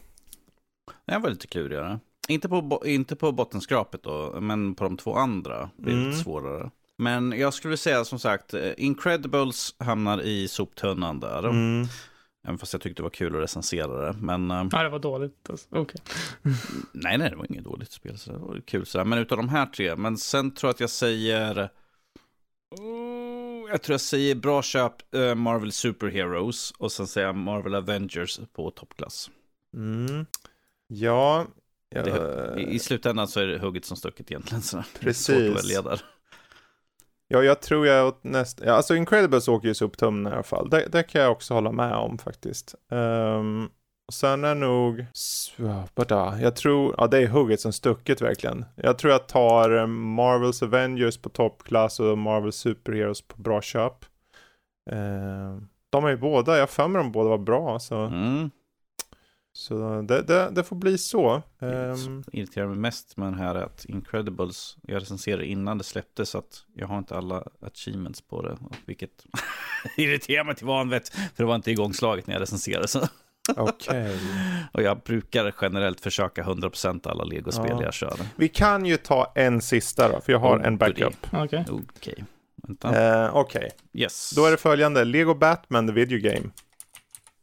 Det 1.05 1.11
här 1.13 1.19
var 1.19 1.29
lite 1.29 1.47
klurigare. 1.47 1.99
Inte 2.31 2.49
på, 2.49 2.81
inte 2.85 3.15
på 3.15 3.31
bottenskrapet 3.31 4.03
då, 4.03 4.37
men 4.41 4.75
på 4.75 4.83
de 4.83 4.97
två 4.97 5.15
andra 5.15 5.69
blir 5.77 5.93
det 5.93 5.99
Mm. 5.99 6.09
lite 6.11 6.23
svårare. 6.23 6.71
Men 6.97 7.31
jag 7.39 7.53
skulle 7.53 7.77
säga 7.77 8.05
som 8.05 8.19
sagt, 8.19 8.53
eh, 8.53 8.71
Incredibles 8.77 9.75
hamnar 9.77 10.21
i 10.21 10.47
soptunnan 10.47 11.19
där. 11.19 11.43
Mm. 11.49 11.87
Även 12.47 12.57
fast 12.57 12.73
jag 12.73 12.81
tyckte 12.81 12.99
det 12.99 13.03
var 13.03 13.09
kul 13.09 13.35
att 13.35 13.41
recensera 13.43 14.05
det. 14.05 14.17
Men 14.19 14.51
eh, 14.51 14.67
Ja, 14.71 14.83
det 14.83 14.89
var 14.89 14.99
dåligt. 14.99 15.49
Alltså. 15.49 15.67
Okej. 15.71 16.01
nej, 16.93 17.17
nej, 17.17 17.29
det 17.29 17.35
var 17.35 17.45
inget 17.51 17.63
dåligt 17.63 17.91
spel. 17.91 18.17
Så 18.17 18.31
det 18.31 18.37
var 18.37 18.61
kul 18.65 18.85
sådär. 18.85 19.05
Men 19.05 19.19
utav 19.19 19.37
de 19.37 19.49
här 19.49 19.65
tre, 19.65 19.95
men 19.95 20.17
sen 20.17 20.51
tror 20.53 20.67
jag 20.67 20.73
att 20.73 20.79
jag 20.79 20.89
säger... 20.89 21.69
Oh, 22.79 23.69
jag 23.71 23.81
tror 23.81 23.93
jag 23.93 24.01
säger 24.01 24.35
bra 24.35 24.61
köp 24.63 25.15
eh, 25.15 25.35
Marvel 25.35 25.71
Superheroes 25.71 26.71
och 26.77 26.91
sen 26.91 27.07
säger 27.07 27.27
jag 27.27 27.35
Marvel 27.35 27.75
Avengers 27.75 28.39
på 28.53 28.71
toppklass. 28.71 29.29
Mm. 29.73 30.25
Ja, 30.87 31.45
ja 31.95 32.03
Det- 32.03 32.61
I, 32.61 32.75
I 32.75 32.79
slutändan 32.79 33.27
så 33.27 33.39
är 33.39 33.47
det 33.47 33.59
hugget 33.59 33.85
som 33.85 33.97
stucket 33.97 34.31
egentligen. 34.31 34.61
Så 34.61 34.77
det 34.93 34.99
är 34.99 35.03
Precis. 35.03 35.77
Ja, 37.27 37.43
jag 37.43 37.61
tror 37.61 37.87
jag 37.87 38.07
åt 38.07 38.23
nästa, 38.23 38.65
ja, 38.65 38.73
alltså 38.73 38.95
Incredibles 38.95 39.47
åker 39.47 39.67
ju 39.73 39.85
upp 39.85 39.97
tummen 39.97 40.31
i 40.33 40.35
alla 40.35 40.43
fall. 40.43 40.69
Det, 40.69 40.85
det 40.91 41.03
kan 41.03 41.21
jag 41.21 41.31
också 41.31 41.53
hålla 41.53 41.71
med 41.71 41.93
om 41.93 42.17
faktiskt. 42.17 42.75
Um, 42.89 43.69
och 44.07 44.13
sen 44.13 44.43
är 44.43 44.55
nog, 44.55 45.05
jag 46.41 46.55
tror, 46.55 46.95
ja 46.97 47.07
det 47.07 47.17
är 47.17 47.27
hugget 47.27 47.59
som 47.61 47.73
stucket 47.73 48.21
verkligen. 48.21 48.65
Jag 48.75 48.97
tror 48.97 49.11
jag 49.11 49.27
tar 49.27 49.77
eh, 49.77 49.87
Marvels 49.87 50.63
Avengers 50.63 51.17
på 51.17 51.29
toppklass 51.29 51.99
och 51.99 52.17
Marvel 52.17 52.51
Superheroes 52.51 53.21
på 53.21 53.41
bra 53.41 53.61
köp. 53.61 54.05
Ehm, 54.91 55.67
de 55.89 56.05
är 56.05 56.09
ju 56.09 56.17
båda, 56.17 56.53
jag 56.53 56.61
har 56.61 56.67
för 56.67 56.87
mig 56.87 57.01
de 57.03 57.11
båda 57.11 57.29
var 57.29 57.37
bra 57.37 57.79
så, 57.79 57.95
Mm. 57.95 58.51
Så 59.53 60.01
det, 60.01 60.21
det, 60.21 60.49
det 60.51 60.63
får 60.63 60.75
bli 60.75 60.97
så. 60.97 61.41
Ehm, 61.59 62.23
irriterar 62.31 62.67
mig 62.67 62.77
mest 62.77 63.17
med 63.17 63.27
den 63.27 63.39
här 63.39 63.55
är 63.55 63.63
att 63.63 63.85
Incredibles, 63.85 64.77
jag 64.81 65.01
recenserade 65.01 65.45
innan 65.45 65.77
det 65.77 65.83
släpptes 65.83 66.29
så 66.29 66.37
att 66.37 66.65
jag 66.73 66.87
har 66.87 66.97
inte 66.97 67.15
alla 67.17 67.43
achievements 67.61 68.21
på 68.21 68.41
det. 68.41 68.57
Vilket 68.85 69.25
irriterar 69.97 70.43
mig 70.43 70.55
till 70.55 70.65
vanvett, 70.67 71.09
för 71.09 71.19
det 71.37 71.43
var 71.45 71.55
inte 71.55 71.71
igångslaget 71.71 72.27
när 72.27 72.33
jag 72.35 72.41
recenserade. 72.41 72.87
Så. 72.87 73.07
Okej. 73.55 74.17
Och 74.73 74.81
jag 74.81 74.99
brukar 74.99 75.53
generellt 75.61 76.01
försöka 76.01 76.43
100% 76.43 77.07
alla 77.09 77.23
legospel 77.23 77.65
Ja. 77.69 77.83
jag 77.83 77.93
kör. 77.93 78.19
Vi 78.35 78.47
kan 78.49 78.85
ju 78.85 78.97
ta 78.97 79.31
en 79.35 79.61
sista 79.61 80.11
då, 80.11 80.21
för 80.21 80.31
jag 80.31 80.39
har 80.39 80.57
Oh, 80.59 80.65
en 80.67 80.77
backup. 80.77 81.27
Okej. 81.33 81.65
Okej, 81.69 82.23
vänta. 82.67 83.23
Eh, 83.25 83.35
Okej, 83.35 83.69
Yes. 83.93 84.31
då 84.35 84.45
är 84.45 84.51
det 84.51 84.57
följande. 84.57 85.03
Lego 85.05 85.33
Batman 85.33 85.87
The 85.87 85.93
Video 85.93 86.19
Game. 86.19 86.49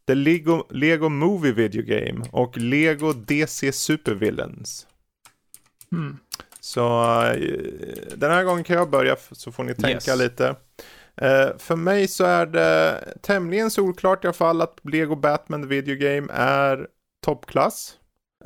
The 0.08 0.14
Lego, 0.14 0.66
Lego 0.70 1.08
Movie 1.08 1.52
Video 1.52 1.82
Game 1.82 2.24
och 2.32 2.56
Lego 2.56 3.12
DC 3.12 3.72
Super 3.72 4.14
Villains. 4.14 4.86
Mm. 5.92 6.18
Så 6.60 7.12
eh, 7.22 7.36
den 8.16 8.30
här 8.30 8.44
gången 8.44 8.64
kan 8.64 8.76
jag 8.76 8.90
börja 8.90 9.16
så 9.32 9.52
får 9.52 9.64
ni 9.64 9.74
tänka 9.74 10.10
Yes. 10.10 10.18
lite. 10.18 10.56
Eh, 11.16 11.48
för 11.58 11.76
mig 11.76 12.08
så 12.08 12.24
är 12.24 12.46
det 12.46 13.04
tämligen 13.22 13.70
solklart 13.70 14.24
i 14.24 14.26
alla 14.26 14.34
fall 14.34 14.62
att 14.62 14.78
Lego 14.82 15.16
Batman 15.16 15.62
The 15.62 15.68
Video 15.68 15.96
Game 15.96 16.32
är 16.32 16.86
toppklass. 17.24 17.94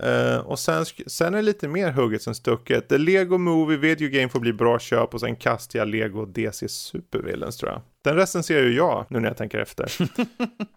Eh, 0.02 0.38
och 0.38 0.58
sen, 0.58 0.84
sen 1.06 1.34
är 1.34 1.38
det 1.38 1.42
lite 1.42 1.68
mer 1.68 1.90
hugget 1.92 2.22
som 2.22 2.34
stucket. 2.34 2.88
The 2.88 2.98
Lego 2.98 3.38
Movie 3.38 3.76
Video 3.76 4.08
Game 4.08 4.28
får 4.28 4.40
bli 4.40 4.52
bra 4.52 4.78
köp 4.78 5.14
och 5.14 5.20
sen 5.20 5.36
kastar 5.36 5.78
jag 5.78 5.88
Lego 5.88 6.24
DC 6.26 6.68
Super 6.68 7.18
Villains 7.18 7.56
tror 7.56 7.72
jag. 7.72 7.80
Den 8.04 8.16
recenserar 8.16 8.62
ju 8.62 8.76
jag 8.76 9.06
nu 9.08 9.20
när 9.20 9.28
jag 9.28 9.36
tänker 9.36 9.58
efter. 9.58 9.84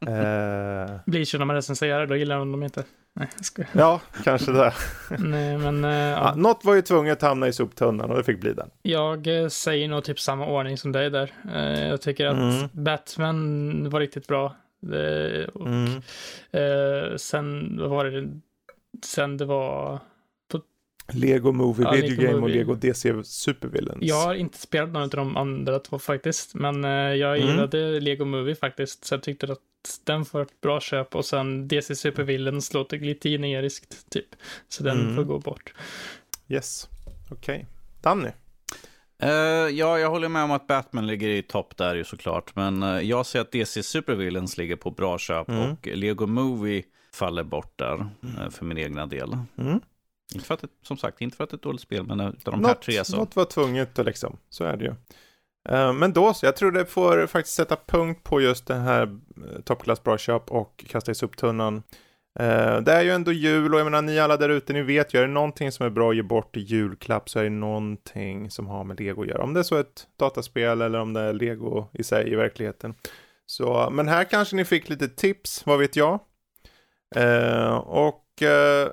eh, 0.07 0.99
Blir 1.05 1.25
så 1.25 1.37
när 1.37 1.45
man 1.45 1.55
recenserar, 1.55 2.07
då 2.07 2.15
gillar 2.15 2.37
de 2.37 2.51
dem 2.51 2.63
inte. 2.63 2.83
Nej, 3.13 3.27
jag 3.35 3.45
skojar. 3.45 3.69
ja, 3.73 4.01
kanske 4.23 4.51
det. 4.51 4.73
Nej, 5.19 5.57
men 5.57 5.85
eh, 5.85 5.91
Ja, 5.91 6.09
ja. 6.09 6.35
något 6.35 6.65
var 6.65 6.75
ju 6.75 6.81
tvunget 6.81 7.13
att 7.23 7.29
hamna 7.29 7.47
i 7.47 7.53
soptunnan 7.53 8.09
och 8.11 8.17
det 8.17 8.23
fick 8.23 8.39
bli 8.41 8.53
den. 8.53 8.69
jag 8.81 9.27
eh, 9.41 9.47
säger 9.47 9.87
nog 9.87 10.03
typ 10.03 10.19
samma 10.19 10.45
ordning 10.47 10.77
som 10.77 10.91
dig 10.91 11.09
där. 11.09 11.31
Eh, 11.55 11.87
jag 11.87 12.01
tycker 12.01 12.25
att 12.27 12.35
Mm. 12.57 12.69
Batman 12.71 13.89
var 13.89 13.99
riktigt 13.99 14.27
bra. 14.27 14.55
Det, 14.81 15.47
och, 15.47 15.67
Mm. 15.67 16.01
sen 17.17 17.77
vad 17.81 17.89
var 17.89 18.05
det, 18.05 18.27
sen 19.03 19.37
det 19.37 19.45
var, 19.45 19.99
Lego 21.13 21.51
Movie 21.51 21.85
Ja, 21.85 21.91
Video 21.91 22.09
Lego 22.09 22.21
Game 22.23 22.33
och 22.35 22.41
Movie. 22.41 22.55
Lego 22.55 22.75
DC 22.75 23.23
Super 23.23 23.67
Villains. 23.67 23.97
jag 24.01 24.15
har 24.21 24.35
inte 24.35 24.57
spelat 24.57 24.89
någon 24.91 25.01
av 25.03 25.09
de 25.09 25.37
andra 25.37 25.79
två 25.79 25.99
faktiskt, 25.99 26.55
men 26.55 26.85
eh, 26.85 26.89
jag 26.91 27.37
Mm. 27.37 27.49
gillade 27.49 27.99
Lego 27.99 28.25
Movie 28.25 28.55
faktiskt, 28.55 29.05
så 29.05 29.13
jag 29.15 29.23
tyckte 29.23 29.51
att 29.51 29.59
den 30.03 30.25
får 30.25 30.41
ett 30.41 30.61
bra 30.61 30.79
köp 30.81 31.15
och 31.15 31.25
sen 31.25 31.67
DC 31.67 31.95
Super 31.95 32.23
Villains 32.23 32.73
låter 32.73 32.99
lite 32.99 33.29
generiskt 33.29 34.09
typ, 34.09 34.27
så 34.67 34.83
den 34.83 35.01
Mm. 35.01 35.15
får 35.15 35.23
gå 35.23 35.39
bort. 35.39 35.73
Yes, 36.47 36.89
okej. 37.31 37.65
Danny? 38.01 38.29
Eh, 39.19 39.29
ja, 39.71 39.99
jag 39.99 40.09
håller 40.09 40.29
med 40.29 40.43
om 40.43 40.51
att 40.51 40.67
Batman 40.67 41.07
ligger 41.07 41.29
i 41.29 41.41
topp 41.43 41.77
där 41.77 41.95
ju 41.95 42.03
såklart. 42.03 42.55
Men 42.55 42.83
eh, 42.83 42.99
jag 42.99 43.25
ser 43.25 43.41
att 43.41 43.51
DC 43.51 43.83
Supervillains 43.83 44.57
ligger 44.57 44.75
på 44.75 44.91
bra 44.91 45.17
köp 45.17 45.49
Mm. 45.49 45.71
och 45.71 45.87
Lego 45.87 46.25
Movie 46.27 46.83
faller 47.15 47.43
bort 47.43 47.73
där 47.75 48.07
eh, 48.39 48.49
för 48.49 48.65
min 48.65 48.77
egna 48.77 49.05
del. 49.05 49.37
Mm. 49.57 49.81
Inte 50.33 50.45
för 50.45 50.53
att 50.53 50.61
det, 50.61 50.67
som 50.81 50.97
sagt, 50.97 51.21
inte 51.21 51.37
för 51.37 51.43
att 51.43 51.49
det 51.49 51.53
är 51.53 51.57
ett 51.57 51.63
dåligt 51.63 51.81
spel, 51.81 52.03
men 52.07 52.19
av 52.19 52.35
de 52.43 52.53
här 52.53 52.61
Något, 52.61 52.81
tre 52.81 53.05
så. 53.05 53.17
något 53.17 53.35
var 53.35 53.45
tvunget 53.45 53.99
och 53.99 54.05
liksom, 54.05 54.37
så 54.49 54.63
är 54.63 54.77
det 54.77 54.85
ju. 54.85 54.93
Eh, 55.69 55.93
men 55.93 56.13
då 56.13 56.33
så, 56.33 56.45
jag 56.45 56.55
tror 56.55 56.71
det 56.71 56.85
får 56.85 57.27
faktiskt 57.27 57.55
sätta 57.55 57.77
punkt 57.85 58.23
på 58.23 58.41
just 58.41 58.67
den 58.67 58.81
här 58.81 59.07
uh, 59.07 59.61
toppklass 59.63 60.03
bra 60.03 60.17
köp 60.17 60.51
och 60.51 60.85
kasta 60.87 61.11
i 61.11 61.15
soptunnan. 61.15 61.83
Eh, 62.39 62.81
det 62.81 62.91
är 62.91 63.01
ju 63.01 63.11
ändå 63.11 63.31
jul 63.31 63.73
och 63.73 63.79
jag 63.79 63.85
menar 63.85 64.01
ni 64.01 64.19
alla 64.19 64.37
där 64.37 64.49
ute, 64.49 64.73
ni 64.73 64.81
vet 64.81 65.13
ju, 65.13 65.19
är 65.19 65.21
det 65.21 65.33
någonting 65.33 65.71
som 65.71 65.85
är 65.85 65.89
bra 65.89 66.09
att 66.09 66.15
ge 66.15 66.21
bort 66.21 66.57
i 66.57 66.59
julklapp 66.59 67.29
så 67.29 67.39
är 67.39 67.43
det 67.43 67.49
någonting 67.49 68.51
som 68.51 68.67
har 68.67 68.83
med 68.83 68.99
lego 68.99 69.21
att 69.21 69.27
göra. 69.27 69.43
Om 69.43 69.53
det 69.53 69.59
är 69.59 69.63
så 69.63 69.77
ett 69.77 70.07
dataspel 70.17 70.81
eller 70.81 70.99
om 70.99 71.13
det 71.13 71.21
är 71.21 71.33
lego 71.33 71.87
i 71.93 72.03
sig 72.03 72.31
i 72.31 72.35
verkligheten. 72.35 72.93
Så, 73.45 73.89
men 73.91 74.07
här 74.07 74.23
kanske 74.23 74.55
ni 74.55 74.65
fick 74.65 74.89
lite 74.89 75.07
tips, 75.07 75.65
vad 75.65 75.79
vet 75.79 75.95
jag. 75.95 76.19
Eh, 77.15 77.75
och 77.77 78.41
eh, 78.41 78.89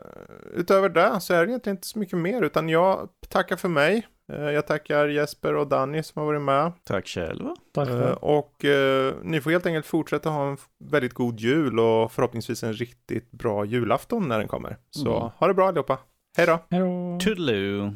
utöver 0.54 0.88
det 0.88 1.20
så 1.20 1.34
är 1.34 1.46
det 1.46 1.50
egentligen 1.50 1.76
inte 1.76 1.86
så 1.88 1.98
mycket 1.98 2.18
mer, 2.18 2.42
utan 2.42 2.68
jag 2.68 3.08
tackar 3.28 3.56
för 3.56 3.68
mig. 3.68 4.06
Eh, 4.32 4.50
jag 4.50 4.66
tackar 4.66 5.08
Jesper 5.08 5.54
och 5.54 5.66
Danny 5.66 6.02
som 6.02 6.20
har 6.20 6.26
varit 6.26 6.42
med. 6.42 6.72
Tack 6.84 7.06
själva. 7.06 7.56
Tack 7.74 7.88
Eh, 7.88 8.10
och 8.12 8.64
eh, 8.64 9.14
ni 9.22 9.40
får 9.40 9.50
helt 9.50 9.66
enkelt 9.66 9.86
fortsätta 9.86 10.30
ha 10.30 10.48
en 10.48 10.56
väldigt 10.90 11.14
god 11.14 11.40
jul 11.40 11.80
och 11.80 12.12
förhoppningsvis 12.12 12.62
en 12.62 12.72
riktigt 12.72 13.30
bra 13.30 13.64
julafton 13.64 14.28
när 14.28 14.38
den 14.38 14.48
kommer. 14.48 14.76
Så 14.90 15.16
Mm. 15.16 15.30
ha 15.38 15.46
det 15.48 15.54
bra 15.54 15.68
allihopa. 15.68 15.98
Hej 16.36 16.46
då! 16.46 16.58
Hej 16.70 16.80
då! 16.80 17.18
Toodaloo. 17.20 17.92